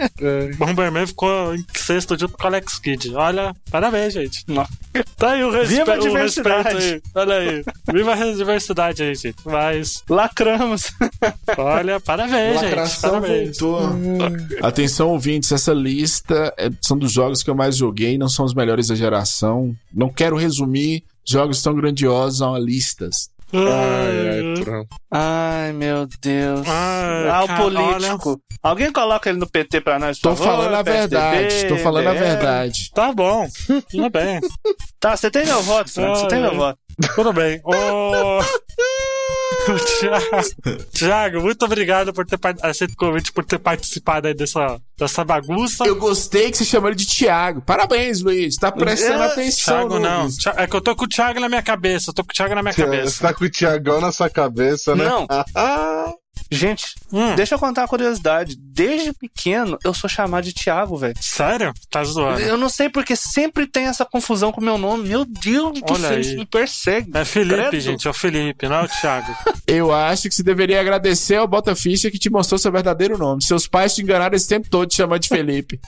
Bomberman 0.58 1.08
ficou 1.08 1.56
em 1.56 1.66
sexto 1.76 2.20
junto 2.20 2.38
com 2.38 2.44
o 2.44 2.48
Alex 2.48 2.78
Kidd. 2.80 3.16
Olha, 3.16 3.56
parabéns, 3.72 4.14
gente. 4.14 4.44
Não. 4.48 4.66
Tá 5.18 5.32
aí 5.32 5.44
o, 5.44 5.50
respe 5.52 5.76
Viva 5.76 5.94
a 5.94 5.98
o 5.98 6.00
diversidade. 6.02 6.74
respeito 6.76 7.02
aí. 7.02 7.02
Olha 7.16 7.36
aí. 7.36 7.64
Viva 7.94 8.14
a 8.14 8.34
diversidade 8.34 9.04
aí, 9.04 9.16
gente. 9.16 9.38
Mas, 9.46 10.04
Lacramos. 10.10 10.92
olha, 11.58 12.00
parabéns, 12.00 12.60
gente. 12.60 12.70
Lacração 12.70 13.10
Parabéns. 13.22 13.58
voltou. 13.58 13.90
Atenção, 14.62 15.10
ouvintes, 15.10 15.52
essa 15.52 15.74
lista 15.74 16.54
é- 16.58 16.70
são 16.82 16.98
dos 16.98 17.12
jogos 17.12 17.42
que 17.42 17.50
eu 17.50 17.56
mais 17.56 17.78
joguei, 17.78 18.18
não 18.18 18.28
são 18.30 18.44
os 18.46 18.54
melhores 18.54 18.88
da 18.88 18.96
geração. 18.96 19.74
Não 19.94 20.10
quero 20.10 20.36
resumir 20.36 21.04
jogos 21.26 21.62
tão 21.62 21.74
grandiosos 21.74 22.42
a 22.42 22.60
listas. 22.60 23.30
Ai, 23.54 24.30
ai, 24.30 24.64
pronto. 24.64 24.88
Ai, 25.12 25.74
meu 25.74 26.08
Deus. 26.22 26.68
Ai, 26.68 27.30
ah, 27.30 27.44
o 27.44 27.48
cara, 27.48 27.62
político. 27.62 28.42
Alguém 28.64 28.92
coloca 28.92 29.30
ele 29.30 29.38
no 29.40 29.50
PT 29.50 29.82
pra 29.82 30.00
nós, 30.00 30.20
por 30.20 30.30
Tô 30.32 30.36
favor, 30.36 30.64
falando 30.64 30.76
a 30.76 30.84
PSDB, 30.84 31.22
verdade, 31.22 31.68
tô 31.68 31.78
falando 31.78 32.08
a 32.08 32.14
verdade. 32.14 32.92
Tá 32.94 33.12
bom. 33.12 33.48
Tudo 33.90 34.10
bem. 34.10 34.40
Tá, 35.00 35.18
você 35.18 35.30
tem 35.30 35.46
meu 35.46 35.62
voto, 35.62 35.92
Frank, 35.92 36.18
você 36.18 36.28
tem 36.30 36.40
meu 36.40 36.56
voto. 36.56 36.80
Tudo 37.14 37.34
bem. 37.34 37.60
Ô. 37.66 38.40
Tiago, 40.00 40.84
Tiago, 40.92 41.42
muito 41.42 41.64
obrigado 41.66 42.14
por 42.14 42.26
ter 42.26 42.40
aceito 42.62 42.92
o 42.94 42.98
convite, 42.98 43.32
por 43.32 43.44
ter 43.46 43.60
participado 43.60 44.28
aí 44.28 44.34
dessa, 44.34 44.80
dessa 44.98 45.24
bagunça. 45.24 45.86
Eu 45.86 45.96
gostei 45.96 46.52
que 46.52 46.58
você 46.58 46.66
chamou 46.66 46.90
ele 46.90 46.96
de 46.98 47.06
Thiago. 47.06 47.62
Parabéns, 47.62 48.22
Luiz. 48.22 48.56
Tá 48.58 48.72
prestando 48.72 49.24
É, 49.24 49.26
atenção. 49.28 49.88
Thiago, 49.88 50.00
não. 50.00 50.24
Luiz. 50.24 50.36
É 50.58 50.68
que 50.68 50.76
eu 50.76 50.82
tô 50.82 50.96
com 50.96 51.06
o 51.06 51.08
Thiago 51.08 51.40
na 51.40 51.50
minha 51.50 51.64
cabeça. 51.64 52.10
Eu 52.10 52.14
tô 52.14 52.24
com 52.24 52.32
o 52.32 52.34
Thiago 52.34 52.56
na 52.56 52.62
minha 52.62 52.74
Você 52.74 52.84
cabeça. 52.84 53.22
tá 53.28 53.34
com 53.34 53.46
o 53.46 53.50
Tiagão 53.50 54.02
na 54.02 54.12
sua 54.12 54.30
cabeça, 54.30 54.96
né? 54.96 55.06
Não. 55.06 55.28
Gente, 56.52 56.96
Hum, 57.12 57.36
deixa 57.36 57.56
eu 57.56 57.60
contar 57.60 57.82
uma 57.82 57.88
curiosidade. 57.88 58.56
Desde 58.60 59.14
pequeno, 59.14 59.78
eu 59.84 59.94
sou 59.94 60.10
chamado 60.10 60.44
de 60.44 60.54
Thiago, 60.54 60.98
velho. 60.98 61.14
Sério? 61.20 61.74
Tá 61.90 62.04
zoando. 62.04 62.40
Eu 62.42 62.58
não 62.58 62.70
sei 62.70 62.90
porque 62.90 63.16
sempre 63.16 63.68
tem 63.68 63.86
essa 63.86 64.04
confusão 64.06 64.52
com 64.52 64.60
o 64.60 64.64
meu 64.64 64.78
nome. 64.78 65.10
Meu 65.10 65.26
Deus 65.26 65.80
do 65.82 65.96
céu, 65.96 66.20
isso 66.20 66.36
me 66.36 66.46
persegue. 66.46 67.12
É 67.14 67.24
Felipe, 67.26 67.56
Credo. 67.56 67.80
gente. 67.80 68.08
É 68.08 68.12
o 68.12 68.14
Felipe, 68.14 68.68
não 68.68 68.78
é 68.78 68.84
o 68.84 68.88
Thiago. 68.88 69.36
Eu 69.68 69.94
acho 69.94 70.24
que 70.30 70.36
você 70.36 70.44
deveria 70.44 70.80
agradecer 70.82 71.36
ao 71.36 71.48
Bota 71.48 71.76
Ficha 71.76 72.10
que 72.12 72.18
te 72.20 72.30
mostrou 72.30 72.58
seu 72.58 72.72
verdadeiro 72.72 73.18
nome. 73.18 73.44
Seus 73.44 73.68
pais 73.68 73.94
te 73.96 74.02
enganaram 74.02 74.36
esse 74.36 74.48
tempo 74.48 74.70
todo 74.70 74.88
te 74.88 74.96
chamando 74.96 75.22
de 75.22 75.28
Felipe. 75.30 75.80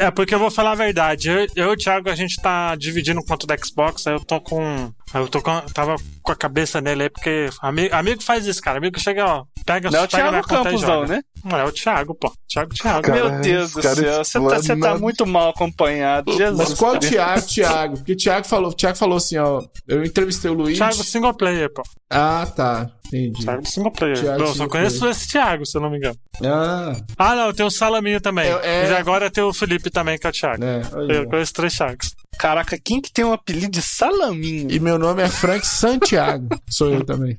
É, 0.00 0.10
porque 0.12 0.32
eu 0.34 0.38
vou 0.38 0.50
falar 0.50 0.72
a 0.72 0.76
verdade. 0.76 1.28
Eu, 1.28 1.46
eu 1.56 1.70
e 1.70 1.74
o 1.74 1.76
Thiago, 1.76 2.08
a 2.08 2.14
gente 2.14 2.40
tá 2.40 2.74
dividindo 2.76 3.18
o 3.20 3.24
conta 3.24 3.46
do 3.46 3.66
Xbox. 3.66 4.06
Aí 4.06 4.14
eu 4.14 4.20
tô 4.20 4.40
com 4.40 4.92
eu 5.14 5.28
tô 5.28 5.40
com, 5.40 5.60
tava 5.72 5.96
com 6.22 6.32
a 6.32 6.36
cabeça 6.36 6.80
nele 6.80 7.04
aí, 7.04 7.10
porque 7.10 7.48
amigo, 7.62 7.94
amigo 7.94 8.22
faz 8.22 8.46
isso, 8.46 8.60
cara. 8.60 8.78
Amigo 8.78 8.98
chega, 9.00 9.24
ó, 9.24 9.44
pega, 9.64 9.90
Não 9.90 10.00
é 10.00 10.02
o 10.02 10.06
Thiago 10.08 10.46
Campos, 10.48 10.82
não, 10.82 11.04
né? 11.06 11.22
Não, 11.44 11.58
é 11.58 11.64
o 11.64 11.72
Thiago, 11.72 12.14
pô. 12.14 12.32
Thiago, 12.48 12.74
Thiago. 12.74 13.02
Cara, 13.02 13.14
Meu 13.30 13.40
Deus 13.40 13.72
do 13.72 13.80
céu, 13.82 13.94
você 14.24 14.40
tá, 14.40 14.56
você 14.56 14.76
tá 14.76 14.98
muito 14.98 15.24
mal 15.26 15.50
acompanhado. 15.50 16.32
Jesus. 16.36 16.58
Mas 16.70 16.74
qual 16.78 16.94
o. 16.96 16.98
Thiago, 16.98 17.46
Thiago? 17.46 17.96
Porque 17.98 18.12
o 18.12 18.16
Thiago 18.16 18.46
falou, 18.46 18.70
o 18.70 18.74
Thiago 18.74 18.98
falou 18.98 19.16
assim, 19.16 19.38
ó. 19.38 19.62
Eu 19.86 20.04
entrevistei 20.04 20.50
o 20.50 20.54
Luiz. 20.54 20.76
Thiago 20.76 20.94
single 21.04 21.34
player, 21.34 21.72
pô. 21.72 21.82
Ah, 22.10 22.46
tá. 22.54 22.90
Entendi. 23.06 23.44
Thiago 23.44 23.66
single 23.66 23.92
player. 23.92 24.18
Thiago 24.20 24.38
não, 24.38 24.44
eu 24.44 24.46
só 24.48 24.52
single 24.54 24.68
conheço 24.68 24.98
player. 24.98 25.16
esse 25.16 25.28
Thiago, 25.28 25.64
se 25.66 25.76
eu 25.78 25.80
não 25.80 25.90
me 25.90 25.96
engano. 25.98 26.16
Ah, 26.44 26.92
Ah, 27.16 27.34
não, 27.36 27.52
tem 27.52 27.64
o 27.64 27.70
Salaminho 27.70 28.20
também. 28.20 28.50
É, 28.50 28.60
é. 28.86 28.90
E 28.90 28.96
agora 28.96 29.30
tem 29.30 29.42
o 29.44 29.52
Felipe 29.54 29.90
também, 29.90 30.18
que 30.18 30.26
é 30.26 30.30
o 30.30 30.32
Thiago. 30.32 30.60
né? 30.62 30.82
Olha. 30.92 31.12
Eu 31.14 31.28
conheço 31.28 31.52
três 31.54 31.72
Thiagos. 31.74 32.14
Caraca, 32.38 32.78
quem 32.78 33.00
que 33.00 33.12
tem 33.12 33.24
um 33.24 33.32
apelido 33.32 33.72
de 33.72 33.82
Salaminho? 33.82 34.70
E 34.70 34.78
meu 34.78 34.98
nome 34.98 35.22
é 35.22 35.28
Frank 35.28 35.66
Santiago. 35.66 36.48
Sou 36.70 36.88
eu 36.88 37.04
também. 37.04 37.36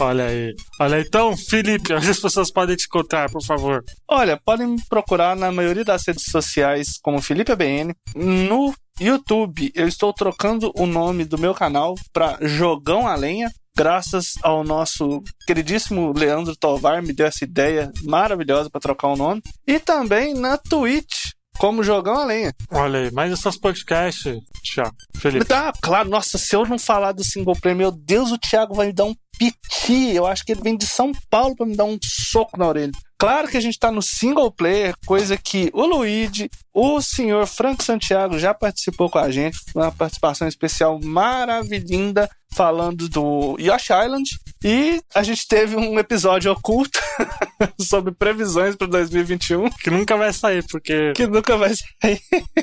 Olha 0.00 0.26
aí. 0.26 0.54
Olha, 0.80 1.00
então, 1.00 1.36
Felipe, 1.36 1.94
onde 1.94 2.10
as 2.10 2.18
pessoas 2.18 2.50
podem 2.50 2.74
te 2.74 2.86
encontrar, 2.86 3.30
por 3.30 3.44
favor? 3.44 3.84
Olha, 4.08 4.40
podem 4.44 4.66
me 4.66 4.82
procurar 4.88 5.36
na 5.36 5.52
maioria 5.52 5.84
das 5.84 6.04
redes 6.04 6.24
sociais 6.24 6.98
como 7.00 7.22
Felipe 7.22 7.52
ABN. 7.52 7.94
No 8.16 8.74
YouTube, 9.00 9.70
eu 9.72 9.86
estou 9.86 10.12
trocando 10.12 10.72
o 10.76 10.84
nome 10.84 11.24
do 11.24 11.38
meu 11.38 11.54
canal 11.54 11.94
para 12.12 12.38
Jogão 12.42 13.06
a 13.06 13.14
Lenha. 13.14 13.48
Graças 13.76 14.34
ao 14.42 14.62
nosso 14.62 15.20
queridíssimo 15.46 16.12
Leandro 16.16 16.56
Tovar, 16.56 17.02
me 17.02 17.12
deu 17.12 17.26
essa 17.26 17.42
ideia 17.42 17.90
maravilhosa 18.04 18.70
para 18.70 18.80
trocar 18.80 19.08
o 19.08 19.16
nome. 19.16 19.42
E 19.66 19.80
também 19.80 20.32
na 20.32 20.56
Twitch, 20.56 21.33
como 21.58 21.82
Jogão 21.82 22.14
a 22.14 22.24
Lenha. 22.24 22.52
Olha 22.70 23.00
aí, 23.00 23.10
mais 23.10 23.32
esses 23.32 23.58
podcasts, 23.58 24.38
Thiago. 24.62 24.96
Felipe. 25.16 25.44
Tá, 25.44 25.72
claro, 25.80 26.08
nossa, 26.08 26.38
se 26.38 26.54
eu 26.54 26.66
não 26.66 26.78
falar 26.78 27.12
do 27.12 27.24
single 27.24 27.56
player, 27.60 27.76
meu 27.76 27.90
Deus, 27.90 28.32
o 28.32 28.38
Thiago 28.38 28.74
vai 28.74 28.88
me 28.88 28.92
dar 28.92 29.04
um 29.04 29.14
piti. 29.38 30.14
Eu 30.14 30.26
acho 30.26 30.44
que 30.44 30.52
ele 30.52 30.62
vem 30.62 30.76
de 30.76 30.86
São 30.86 31.12
Paulo 31.30 31.54
pra 31.56 31.66
me 31.66 31.76
dar 31.76 31.84
um 31.84 31.98
soco 32.02 32.58
na 32.58 32.66
orelha. 32.66 32.92
Claro 33.18 33.48
que 33.48 33.56
a 33.56 33.60
gente 33.60 33.78
tá 33.78 33.90
no 33.90 34.02
single 34.02 34.50
player, 34.50 34.94
coisa 35.06 35.36
que 35.36 35.70
o 35.72 35.86
Luigi, 35.86 36.50
o 36.74 37.00
senhor 37.00 37.46
Frank 37.46 37.82
Santiago 37.82 38.38
já 38.38 38.52
participou 38.52 39.08
com 39.08 39.18
a 39.18 39.30
gente, 39.30 39.58
uma 39.74 39.90
participação 39.90 40.46
especial 40.46 41.00
maravilhinda, 41.02 42.28
falando 42.54 43.08
do 43.08 43.56
Yoshi 43.58 43.92
Island. 43.92 44.30
E 44.64 45.00
a 45.14 45.22
gente 45.22 45.46
teve 45.46 45.76
um 45.76 45.98
episódio 45.98 46.50
oculto 46.50 46.98
sobre 47.80 48.12
previsões 48.12 48.74
para 48.76 48.86
2021, 48.86 49.68
Que 49.70 49.90
nunca 49.90 50.16
vai 50.16 50.32
sair, 50.32 50.64
porque 50.70 51.12
que 51.14 51.26
nunca 51.26 51.56
vai 51.56 51.70
sair. 51.74 52.20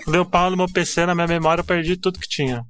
deu 0.08 0.26
pau 0.26 0.50
no 0.50 0.58
meu 0.58 0.68
PC, 0.68 1.06
na 1.06 1.14
minha 1.14 1.28
memória, 1.28 1.62
eu 1.62 1.66
perdi 1.66 1.96
tudo 1.98 2.20
que 2.20 2.28
tinha. 2.28 2.64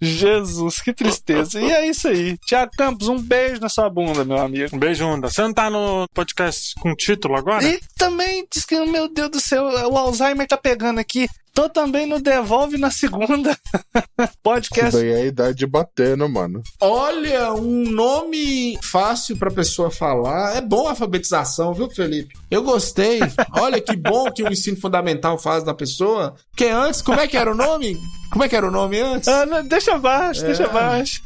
Jesus, 0.00 0.80
que 0.80 0.92
tristeza. 0.92 1.60
E 1.60 1.70
é 1.70 1.86
isso 1.86 2.08
aí. 2.08 2.36
Tiago 2.38 2.72
Campos, 2.76 3.06
um 3.08 3.20
beijo 3.20 3.60
na 3.60 3.68
sua 3.68 3.88
bunda, 3.88 4.24
meu 4.24 4.38
amigo. 4.38 4.74
Um 4.74 4.78
beijo, 4.78 5.04
Onda. 5.06 5.30
Você 5.30 5.42
não 5.42 5.52
tá 5.52 5.70
no 5.70 6.06
podcast 6.12 6.74
com 6.80 6.94
título 6.94 7.36
agora? 7.36 7.64
E 7.64 7.78
também 7.96 8.44
diz 8.52 8.64
que, 8.64 8.78
meu 8.86 9.08
Deus 9.08 9.30
do 9.30 9.40
céu, 9.40 9.64
o 9.64 9.96
Alzheimer 9.96 10.46
tá 10.46 10.56
pegando 10.56 10.98
aqui. 10.98 11.28
Tô 11.54 11.68
também 11.68 12.06
no 12.06 12.18
Devolve 12.20 12.78
na 12.78 12.90
segunda. 12.90 13.50
Isso 14.18 14.32
Podcast. 14.42 14.92
daí 14.96 15.10
é 15.10 15.16
a 15.16 15.24
idade 15.26 15.66
batendo, 15.66 16.26
mano. 16.28 16.62
Olha, 16.80 17.52
um 17.52 17.90
nome 17.90 18.78
fácil 18.82 19.36
pra 19.36 19.50
pessoa 19.50 19.90
falar. 19.90 20.56
É 20.56 20.60
bom 20.62 20.86
a 20.86 20.90
alfabetização, 20.90 21.74
viu, 21.74 21.90
Felipe? 21.90 22.34
Eu 22.50 22.62
gostei. 22.62 23.20
Olha 23.52 23.80
que 23.80 23.94
bom 23.94 24.30
que 24.32 24.42
o 24.42 24.50
ensino 24.50 24.78
fundamental 24.78 25.36
faz 25.38 25.62
da 25.62 25.74
pessoa. 25.74 26.34
Porque 26.50 26.64
antes, 26.66 27.02
como 27.02 27.20
é 27.20 27.28
que 27.28 27.36
era 27.36 27.50
o 27.52 27.54
nome? 27.54 27.98
Como 28.30 28.42
é 28.44 28.48
que 28.48 28.56
era 28.56 28.66
o 28.66 28.70
nome 28.70 28.98
antes? 28.98 29.28
Ah, 29.28 29.44
não, 29.44 29.62
deixa 29.66 29.94
abaixo, 29.94 30.42
É. 30.42 30.46
deixa 30.46 30.64
abaixo. 30.64 31.20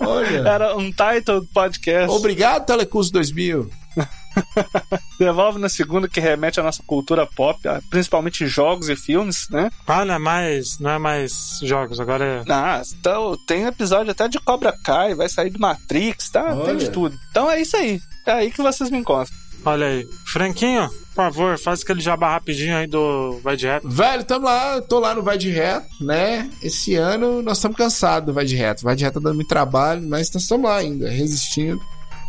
Olha. 0.00 0.38
Era 0.48 0.76
um 0.76 0.90
title 0.90 1.40
do 1.40 1.46
podcast. 1.54 2.10
Obrigado, 2.10 2.66
Telecurso 2.66 3.12
2000. 3.12 3.70
Devolve 5.18 5.58
na 5.58 5.68
segunda, 5.68 6.08
que 6.08 6.20
remete 6.20 6.58
à 6.60 6.62
nossa 6.62 6.82
cultura 6.86 7.26
pop, 7.26 7.66
a- 7.68 7.80
principalmente 7.90 8.46
jogos 8.46 8.88
e 8.88 8.96
filmes, 8.96 9.48
né? 9.50 9.70
Ah, 9.86 10.04
não 10.04 10.14
é 10.14 10.18
mais, 10.18 10.78
não 10.78 10.90
é 10.90 10.98
mais 10.98 11.58
jogos, 11.62 12.00
agora 12.00 12.24
é. 12.24 12.52
Ah, 12.52 12.82
então 12.98 13.36
tem 13.46 13.64
episódio 13.64 14.10
até 14.12 14.28
de 14.28 14.38
Cobra 14.40 14.72
Kai, 14.84 15.14
vai 15.14 15.28
sair 15.28 15.50
do 15.50 15.58
Matrix, 15.60 16.30
tá? 16.30 16.44
Tem 16.44 16.58
Olha. 16.60 16.76
de 16.76 16.90
tudo. 16.90 17.16
Então 17.30 17.50
é 17.50 17.60
isso 17.60 17.76
aí. 17.76 18.00
É 18.26 18.32
aí 18.32 18.50
que 18.50 18.62
vocês 18.62 18.90
me 18.90 18.98
encontram. 18.98 19.34
Olha 19.62 19.86
aí. 19.88 20.06
Franquinho, 20.32 20.88
por 20.88 21.14
favor, 21.16 21.58
faz 21.58 21.82
aquele 21.82 22.00
jabá 22.00 22.30
rapidinho 22.30 22.74
aí 22.74 22.86
do 22.86 23.38
Vai 23.42 23.56
de 23.56 23.66
Reto. 23.66 23.86
Velho, 23.90 24.24
tamo 24.24 24.46
lá, 24.46 24.80
tô 24.80 24.98
lá 24.98 25.14
no 25.14 25.22
Vai 25.22 25.36
de 25.36 25.50
Reto, 25.50 25.86
né? 26.00 26.50
Esse 26.62 26.94
ano 26.94 27.42
nós 27.42 27.58
estamos 27.58 27.76
cansados 27.76 28.26
do 28.26 28.32
Vai 28.32 28.46
de 28.46 28.56
Reto. 28.56 28.82
Vai 28.82 28.96
de 28.96 29.04
Reto 29.04 29.20
tá 29.20 29.24
dando 29.24 29.34
muito 29.36 29.48
trabalho, 29.48 30.00
mas 30.08 30.30
nós 30.32 30.44
estamos 30.44 30.64
lá 30.64 30.76
ainda, 30.76 31.10
resistindo, 31.10 31.78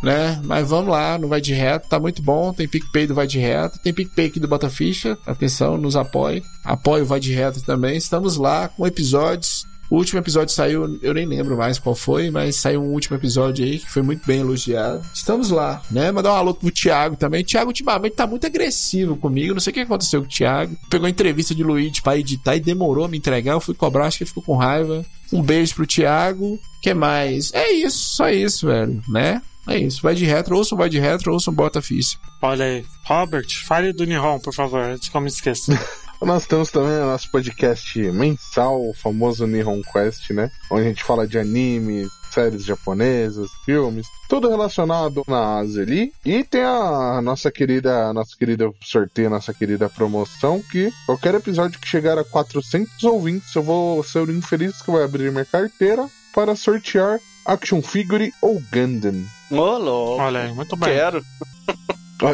né? 0.02 0.40
Mas 0.44 0.68
vamos 0.68 0.90
lá 0.90 1.16
no 1.18 1.28
Vai 1.28 1.40
de 1.40 1.52
Reto, 1.52 1.88
tá 1.88 2.00
muito 2.00 2.22
bom. 2.22 2.52
Tem 2.52 2.68
PicPay 2.68 3.06
do 3.06 3.14
Vai 3.14 3.26
de 3.26 3.38
Reto, 3.38 3.78
tem 3.78 3.92
PicPay 3.92 4.26
aqui 4.26 4.40
do 4.40 4.48
Bota 4.48 4.68
Ficha. 4.68 5.16
Atenção, 5.26 5.78
nos 5.78 5.96
apoie. 5.96 6.42
Apoie 6.64 7.02
o 7.02 7.06
Vai 7.06 7.20
de 7.20 7.32
Reto 7.32 7.62
também. 7.62 7.96
Estamos 7.96 8.36
lá 8.36 8.68
com 8.68 8.86
episódios. 8.86 9.66
O 9.92 9.96
último 9.96 10.18
episódio 10.20 10.54
saiu, 10.54 10.98
eu 11.02 11.12
nem 11.12 11.26
lembro 11.26 11.54
mais 11.54 11.78
qual 11.78 11.94
foi, 11.94 12.30
mas 12.30 12.56
saiu 12.56 12.82
um 12.82 12.92
último 12.92 13.14
episódio 13.14 13.62
aí 13.62 13.78
que 13.78 13.90
foi 13.90 14.00
muito 14.00 14.26
bem 14.26 14.40
elogiado. 14.40 15.04
Estamos 15.12 15.50
lá, 15.50 15.82
né? 15.90 16.10
Mandar 16.10 16.32
um 16.32 16.36
alô 16.36 16.54
pro 16.54 16.70
Thiago 16.70 17.14
também. 17.14 17.44
Thiago 17.44 17.68
ultimamente 17.68 18.16
tá 18.16 18.26
muito 18.26 18.46
agressivo 18.46 19.18
comigo. 19.18 19.52
Não 19.52 19.60
sei 19.60 19.70
o 19.70 19.74
que 19.74 19.80
aconteceu 19.80 20.22
com 20.22 20.26
o 20.26 20.30
Thiago. 20.30 20.74
Pegou 20.88 21.06
a 21.06 21.10
entrevista 21.10 21.54
de 21.54 21.62
Luigi 21.62 22.00
pra 22.00 22.16
editar 22.16 22.56
e 22.56 22.60
demorou 22.60 23.04
a 23.04 23.08
me 23.08 23.18
entregar. 23.18 23.52
Eu 23.52 23.60
fui 23.60 23.74
cobrar, 23.74 24.06
acho 24.06 24.16
que 24.16 24.24
ele 24.24 24.28
ficou 24.28 24.42
com 24.42 24.56
raiva. 24.56 25.04
Um 25.30 25.42
beijo 25.42 25.74
pro 25.74 25.86
Thiago. 25.86 26.58
que 26.80 26.94
mais? 26.94 27.52
É 27.52 27.70
isso, 27.70 28.16
só 28.16 28.30
isso, 28.30 28.68
velho, 28.68 29.02
né? 29.06 29.42
É 29.68 29.78
isso. 29.78 30.02
Vai 30.02 30.14
de 30.14 30.24
retro, 30.24 30.56
ouça 30.56 30.74
o 30.74 30.78
vai 30.78 30.88
de 30.88 30.98
retro, 30.98 31.32
ouça 31.32 31.50
o 31.50 31.54
bota 31.54 31.80
ficha. 31.80 32.18
Olha 32.40 32.64
aí. 32.64 32.84
Robert, 33.04 33.48
fale 33.64 33.92
do 33.92 34.04
Nihon, 34.04 34.38
por 34.40 34.54
favor, 34.54 34.80
antes 34.80 35.08
que 35.08 35.16
eu 35.16 35.20
me 35.20 35.28
esqueça. 35.28 35.72
Nós 36.22 36.46
temos 36.46 36.70
também 36.70 36.98
o 36.98 37.06
nosso 37.06 37.28
podcast 37.32 37.98
mensal, 38.12 38.80
o 38.80 38.94
famoso 38.94 39.44
Nihon 39.44 39.82
Quest, 39.82 40.30
né? 40.30 40.52
Onde 40.70 40.82
a 40.82 40.88
gente 40.88 41.02
fala 41.02 41.26
de 41.26 41.36
anime, 41.36 42.08
séries 42.32 42.64
japonesas, 42.64 43.50
filmes, 43.64 44.06
tudo 44.28 44.48
relacionado 44.48 45.24
na 45.26 45.58
Ásia 45.58 45.82
ali. 45.82 46.12
E 46.24 46.44
tem 46.44 46.62
a 46.62 47.20
nossa 47.20 47.50
querida, 47.50 48.12
nossa 48.12 48.36
querida 48.36 48.70
sorteio, 48.80 49.30
nossa 49.30 49.52
querida 49.52 49.88
promoção, 49.88 50.62
que 50.62 50.92
qualquer 51.06 51.34
episódio 51.34 51.80
que 51.80 51.88
chegar 51.88 52.16
a 52.16 52.24
400 52.24 53.02
ouvintes, 53.02 53.54
eu 53.54 53.62
vou 53.62 54.02
ser 54.04 54.20
o 54.20 54.32
infeliz 54.32 54.80
que 54.80 54.92
vai 54.92 55.02
abrir 55.02 55.30
minha 55.32 55.44
carteira 55.44 56.08
para 56.32 56.54
sortear 56.54 57.18
Action 57.44 57.82
Figure 57.82 58.32
ou 58.40 58.62
Gundam. 58.72 59.24
Ô, 59.52 59.78
louco. 59.78 60.22
Olha 60.22 60.40
aí, 60.42 60.52
muito 60.52 60.76
bem. 60.76 60.88
Quero. 60.94 61.22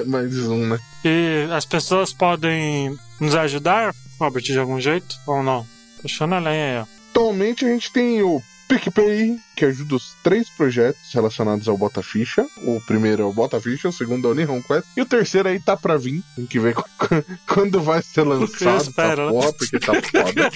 Mais 0.07 0.37
um, 0.47 0.67
né? 0.69 0.79
E 1.05 1.49
as 1.53 1.65
pessoas 1.65 2.13
podem 2.13 2.97
nos 3.21 3.35
ajudar, 3.35 3.95
Robert, 4.21 4.43
de 4.43 4.59
algum 4.59 4.81
jeito? 4.81 5.17
Ou 5.27 5.43
não? 5.43 5.67
Puxando 6.03 6.35
a 6.35 6.39
lenha 6.39 6.65
aí, 6.65 6.83
ó. 6.83 6.99
Atualmente 7.11 7.65
a 7.65 7.69
gente 7.69 7.91
tem 7.91 8.23
o 8.23 8.41
PicPay, 8.69 9.37
que 9.57 9.65
ajuda 9.65 9.97
os 9.97 10.15
três 10.23 10.49
projetos 10.51 11.01
relacionados 11.13 11.67
ao 11.69 11.77
Bota 11.79 12.03
Ficha. 12.03 12.47
O 12.59 12.81
primeiro 12.87 13.23
é 13.23 13.25
o 13.25 13.33
Bota 13.33 13.59
Ficha, 13.59 13.89
o 13.89 13.93
segundo 13.93 14.29
é 14.29 14.31
o 14.31 14.35
Nihon 14.35 14.63
Quest. 14.63 14.85
E 14.95 15.01
o 15.01 15.07
terceiro 15.07 15.49
aí 15.49 15.59
tá 15.59 15.75
pra 15.75 15.97
vir. 15.97 16.23
Tem 16.37 16.45
que 16.47 16.61
ver 16.61 16.75
qu- 16.75 16.85
quando 17.49 17.81
vai 17.81 18.03
ser 18.03 18.23
lançado 18.25 18.83
espero, 18.83 19.23
essa 19.23 19.25
né? 19.25 19.31
porra, 19.33 19.53
porque 19.55 19.79
tá 19.81 19.95
foda. 19.95 20.51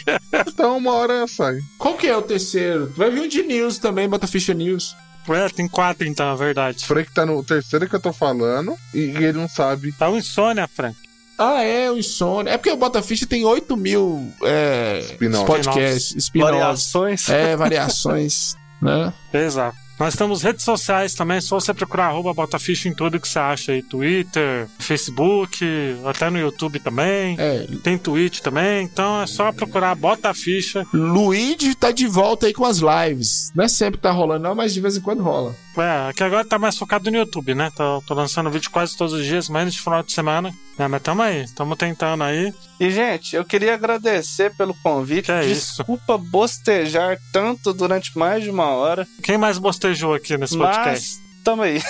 Então 0.46 0.76
uma 0.76 0.92
hora 0.92 1.26
sai. 1.26 1.58
Qual 1.78 1.94
que 1.96 2.06
é 2.06 2.14
o 2.16 2.20
terceiro? 2.22 2.92
Vai 2.96 3.10
vir 3.10 3.22
um 3.22 3.28
de 3.28 3.42
news 3.42 3.78
também, 3.78 4.06
bota 4.08 4.26
ficha 4.26 4.52
news. 4.52 4.94
É, 5.29 5.49
tem 5.49 5.68
quatro 5.68 6.07
então, 6.07 6.33
é 6.33 6.37
verdade. 6.37 6.85
Que 6.85 7.14
tá 7.14 7.25
no 7.25 7.43
terceiro 7.45 7.89
que 7.89 7.95
eu 7.95 8.01
tô 8.01 8.12
falando 8.12 8.77
e 8.93 9.01
ele 9.01 9.33
não 9.33 9.49
sabe. 9.49 9.93
Tá 9.93 10.09
o 10.09 10.16
Insônia, 10.16 10.66
Frank. 10.66 10.97
Ah, 11.39 11.62
é, 11.62 11.91
o 11.91 11.99
Insônia. 11.99 12.53
É 12.53 12.57
porque 12.59 12.70
o 12.70 12.77
Bota 12.77 13.03
Ficha 13.03 13.27
tem 13.27 13.45
8 13.45 13.77
mil 13.77 14.33
é, 14.43 15.16
podcasts, 15.47 16.14
spin-offs. 16.16 16.55
Variações. 16.55 17.29
É, 17.29 17.57
variações, 17.57 18.57
né? 18.81 19.12
Exato. 19.33 19.82
Nós 20.03 20.16
temos 20.16 20.42
redes 20.42 20.64
sociais 20.64 21.14
também, 21.14 21.36
é 21.36 21.40
só 21.40 21.61
você 21.61 21.72
procurar 21.72 22.07
arroba 22.07 22.34
Botaficha 22.34 22.88
em 22.88 22.92
tudo 22.92 23.20
que 23.20 23.28
você 23.28 23.38
acha 23.38 23.70
aí. 23.70 23.84
Twitter, 23.84 24.66
Facebook, 24.76 25.64
até 26.05 26.28
no 26.28 26.40
YouTube 26.40 26.80
também. 26.80 27.36
É, 27.38 27.68
Tem 27.84 27.96
Twitch 27.96 28.40
também, 28.40 28.82
então 28.82 29.22
é 29.22 29.28
só 29.28 29.53
procurar 29.53 29.94
Bota 29.94 30.34
Ficha. 30.34 30.84
Luigi 30.92 31.76
tá 31.76 31.92
de 31.92 32.09
volta 32.09 32.46
aí 32.46 32.53
com 32.53 32.64
as 32.64 32.78
lives. 32.78 33.53
Não 33.55 33.62
é 33.62 33.68
sempre 33.68 33.98
que 33.98 34.03
tá 34.03 34.11
rolando, 34.11 34.42
não, 34.42 34.57
mas 34.57 34.74
de 34.74 34.80
vez 34.80 34.96
em 34.96 35.00
quando 35.00 35.22
rola. 35.22 35.55
É, 35.77 36.11
aqui 36.11 36.23
agora 36.23 36.45
tá 36.45 36.59
mais 36.59 36.77
focado 36.77 37.11
no 37.11 37.16
YouTube, 37.16 37.55
né? 37.55 37.70
Tô, 37.75 38.03
tô 38.07 38.12
lançando 38.12 38.51
vídeo 38.51 38.70
quase 38.70 38.95
todos 38.97 39.14
os 39.14 39.25
dias, 39.25 39.49
menos 39.49 39.73
de 39.73 39.81
final 39.81 40.03
de 40.03 40.12
semana. 40.12 40.53
É, 40.79 40.87
mas 40.87 41.01
tamo 41.03 41.23
aí, 41.23 41.47
tamo 41.55 41.75
tentando 41.75 42.23
aí. 42.25 42.53
E, 42.79 42.91
gente, 42.91 43.35
eu 43.37 43.45
queria 43.45 43.73
agradecer 43.75 44.55
pelo 44.55 44.75
convite. 44.83 45.27
Que 45.27 45.33
é 45.33 45.45
isso? 45.47 45.77
Desculpa 45.79 46.18
bostejar 46.18 47.18
tanto 47.33 47.73
durante 47.73 48.16
mais 48.18 48.43
de 48.45 48.51
uma 48.51 48.66
hora. 48.66 49.07
Quem 49.23 49.39
mais 49.39 49.57
bostejou 49.57 50.12
aqui 50.12 50.37
nesse 50.37 50.57
podcast? 50.59 50.89
Mas 51.18 51.20
tamo 51.43 51.62
aí. 51.62 51.83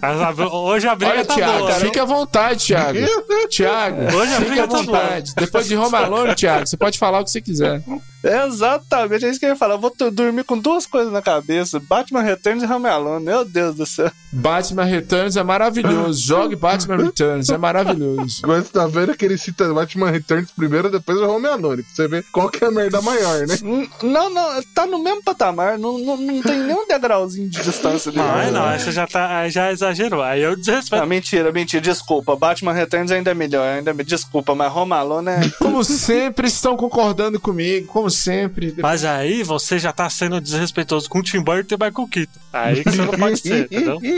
Mas 0.00 0.20
a- 0.20 0.48
hoje 0.48 0.88
a 0.88 0.94
briga 0.94 1.12
Olha, 1.12 1.24
tá 1.24 1.34
Thiago, 1.34 1.58
boa. 1.58 1.74
fica 1.74 2.02
à 2.02 2.04
vontade, 2.06 2.64
Thiago. 2.66 2.98
Thiago, 3.50 4.16
Hoje 4.16 4.32
a 4.32 4.36
fica 4.36 4.44
briga 4.48 4.64
à 4.64 4.66
tá 4.68 4.72
boa. 4.82 4.84
vontade. 4.84 5.32
Depois 5.36 5.68
de 5.68 5.76
Home 5.76 5.94
Alone, 5.96 6.34
Thiago, 6.34 6.66
você 6.66 6.76
pode 6.76 6.98
falar 6.98 7.20
o 7.20 7.24
que 7.24 7.30
você 7.30 7.40
quiser. 7.42 7.82
Exatamente, 8.22 9.24
é 9.24 9.30
isso 9.30 9.38
que 9.38 9.46
eu 9.46 9.50
ia 9.50 9.56
falar. 9.56 9.74
Eu 9.74 9.80
vou 9.80 9.94
dormir 10.10 10.44
com 10.44 10.58
duas 10.58 10.86
coisas 10.86 11.12
na 11.12 11.22
cabeça: 11.22 11.78
Batman 11.78 12.22
Returns 12.22 12.62
e 12.62 12.66
Home 12.66 12.88
Alone. 12.88 13.24
Meu 13.24 13.44
Deus 13.44 13.76
do 13.76 13.86
céu. 13.86 14.10
Batman 14.32 14.84
Returns 14.84 15.36
é 15.36 15.42
maravilhoso. 15.42 16.20
Jogue 16.22 16.56
Batman 16.56 16.96
Returns, 16.96 17.48
é 17.48 17.56
maravilhoso. 17.58 18.42
Você 18.42 18.68
tá 18.72 18.86
vendo 18.86 19.16
que 19.16 19.24
ele 19.24 19.38
cita 19.38 19.72
Batman 19.72 20.10
Returns 20.10 20.50
primeiro, 20.50 20.90
depois 20.90 21.18
o 21.18 21.28
Home 21.28 21.46
Alone. 21.46 21.82
Pra 21.82 21.92
você 21.94 22.08
ver 22.08 22.24
qual 22.32 22.48
que 22.50 22.62
é 22.62 22.68
a 22.68 22.70
merda 22.70 23.00
maior, 23.00 23.46
né? 23.46 23.56
N- 23.62 23.88
Não, 24.02 24.28
não, 24.30 24.62
tá 24.74 24.86
no 24.86 25.02
mesmo 25.02 25.22
patamar. 25.22 25.78
Não, 25.78 25.98
não, 25.98 26.16
não 26.16 26.42
tem 26.42 26.58
nem 26.60 26.74
um 26.76 26.86
degrauzinho 26.86 27.48
de 27.48 27.62
distância 27.62 28.10
dele. 28.12 28.24
Não, 28.24 28.52
não, 28.68 28.78
você 28.78 28.92
já, 28.92 29.06
tá, 29.06 29.38
aí 29.38 29.50
já 29.50 29.72
exagerou. 29.72 30.22
Aí 30.22 30.42
eu 30.42 30.56
desrespeito. 30.56 31.02
Ah, 31.02 31.06
mentira, 31.06 31.50
mentira, 31.52 31.80
desculpa. 31.82 32.36
Batman 32.36 32.72
Returns 32.72 33.10
ainda 33.10 33.30
é 33.30 33.34
melhor, 33.34 33.66
ainda 33.66 33.94
me 33.94 34.04
desculpa, 34.04 34.54
mas 34.54 34.74
Home 34.74 34.92
Alone 34.92 35.28
é. 35.28 35.50
Como 35.58 35.82
sempre, 35.84 36.48
estão 36.48 36.76
concordando 36.76 37.40
comigo, 37.40 37.86
como 37.86 38.10
sempre. 38.10 38.74
Mas 38.78 39.04
aí 39.04 39.42
você 39.42 39.78
já 39.78 39.92
tá 39.92 40.08
sendo 40.10 40.40
desrespeitoso 40.40 41.08
com 41.08 41.18
o 41.20 41.22
Tim 41.22 41.40
Burton 41.40 41.74
e 41.74 41.76
o 41.76 41.78
Michael 41.84 42.08
Keaton. 42.08 42.40
Aí 42.52 42.82
que 42.82 42.90
você 42.90 43.02
não 43.02 43.08
pode 43.12 43.38
ser, 43.38 43.64
entendeu? 43.64 43.98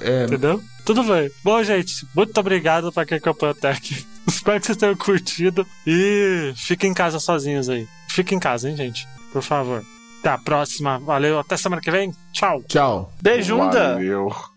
É, 0.00 0.24
Entendeu? 0.24 0.62
Tudo 0.84 1.02
bem. 1.02 1.30
Bom, 1.42 1.62
gente, 1.62 2.06
muito 2.14 2.38
obrigado 2.38 2.92
pra 2.92 3.04
quem 3.04 3.18
acompanhou 3.18 3.54
até 3.56 3.70
aqui. 3.70 4.06
Espero 4.26 4.60
que 4.60 4.66
vocês 4.66 4.78
tenham 4.78 4.96
curtido. 4.96 5.66
E 5.86 6.52
fiquem 6.56 6.90
em 6.90 6.94
casa 6.94 7.18
sozinhos 7.18 7.68
aí. 7.68 7.88
Fiquem 8.08 8.36
em 8.36 8.40
casa, 8.40 8.68
hein, 8.68 8.76
gente? 8.76 9.08
Por 9.32 9.42
favor. 9.42 9.84
Até 10.20 10.30
a 10.30 10.38
próxima. 10.38 10.98
Valeu. 10.98 11.38
Até 11.38 11.56
semana 11.56 11.82
que 11.82 11.90
vem. 11.90 12.14
Tchau. 12.32 12.62
tchau. 12.68 13.12
Beijunda! 13.20 13.94
Valeu. 13.94 14.55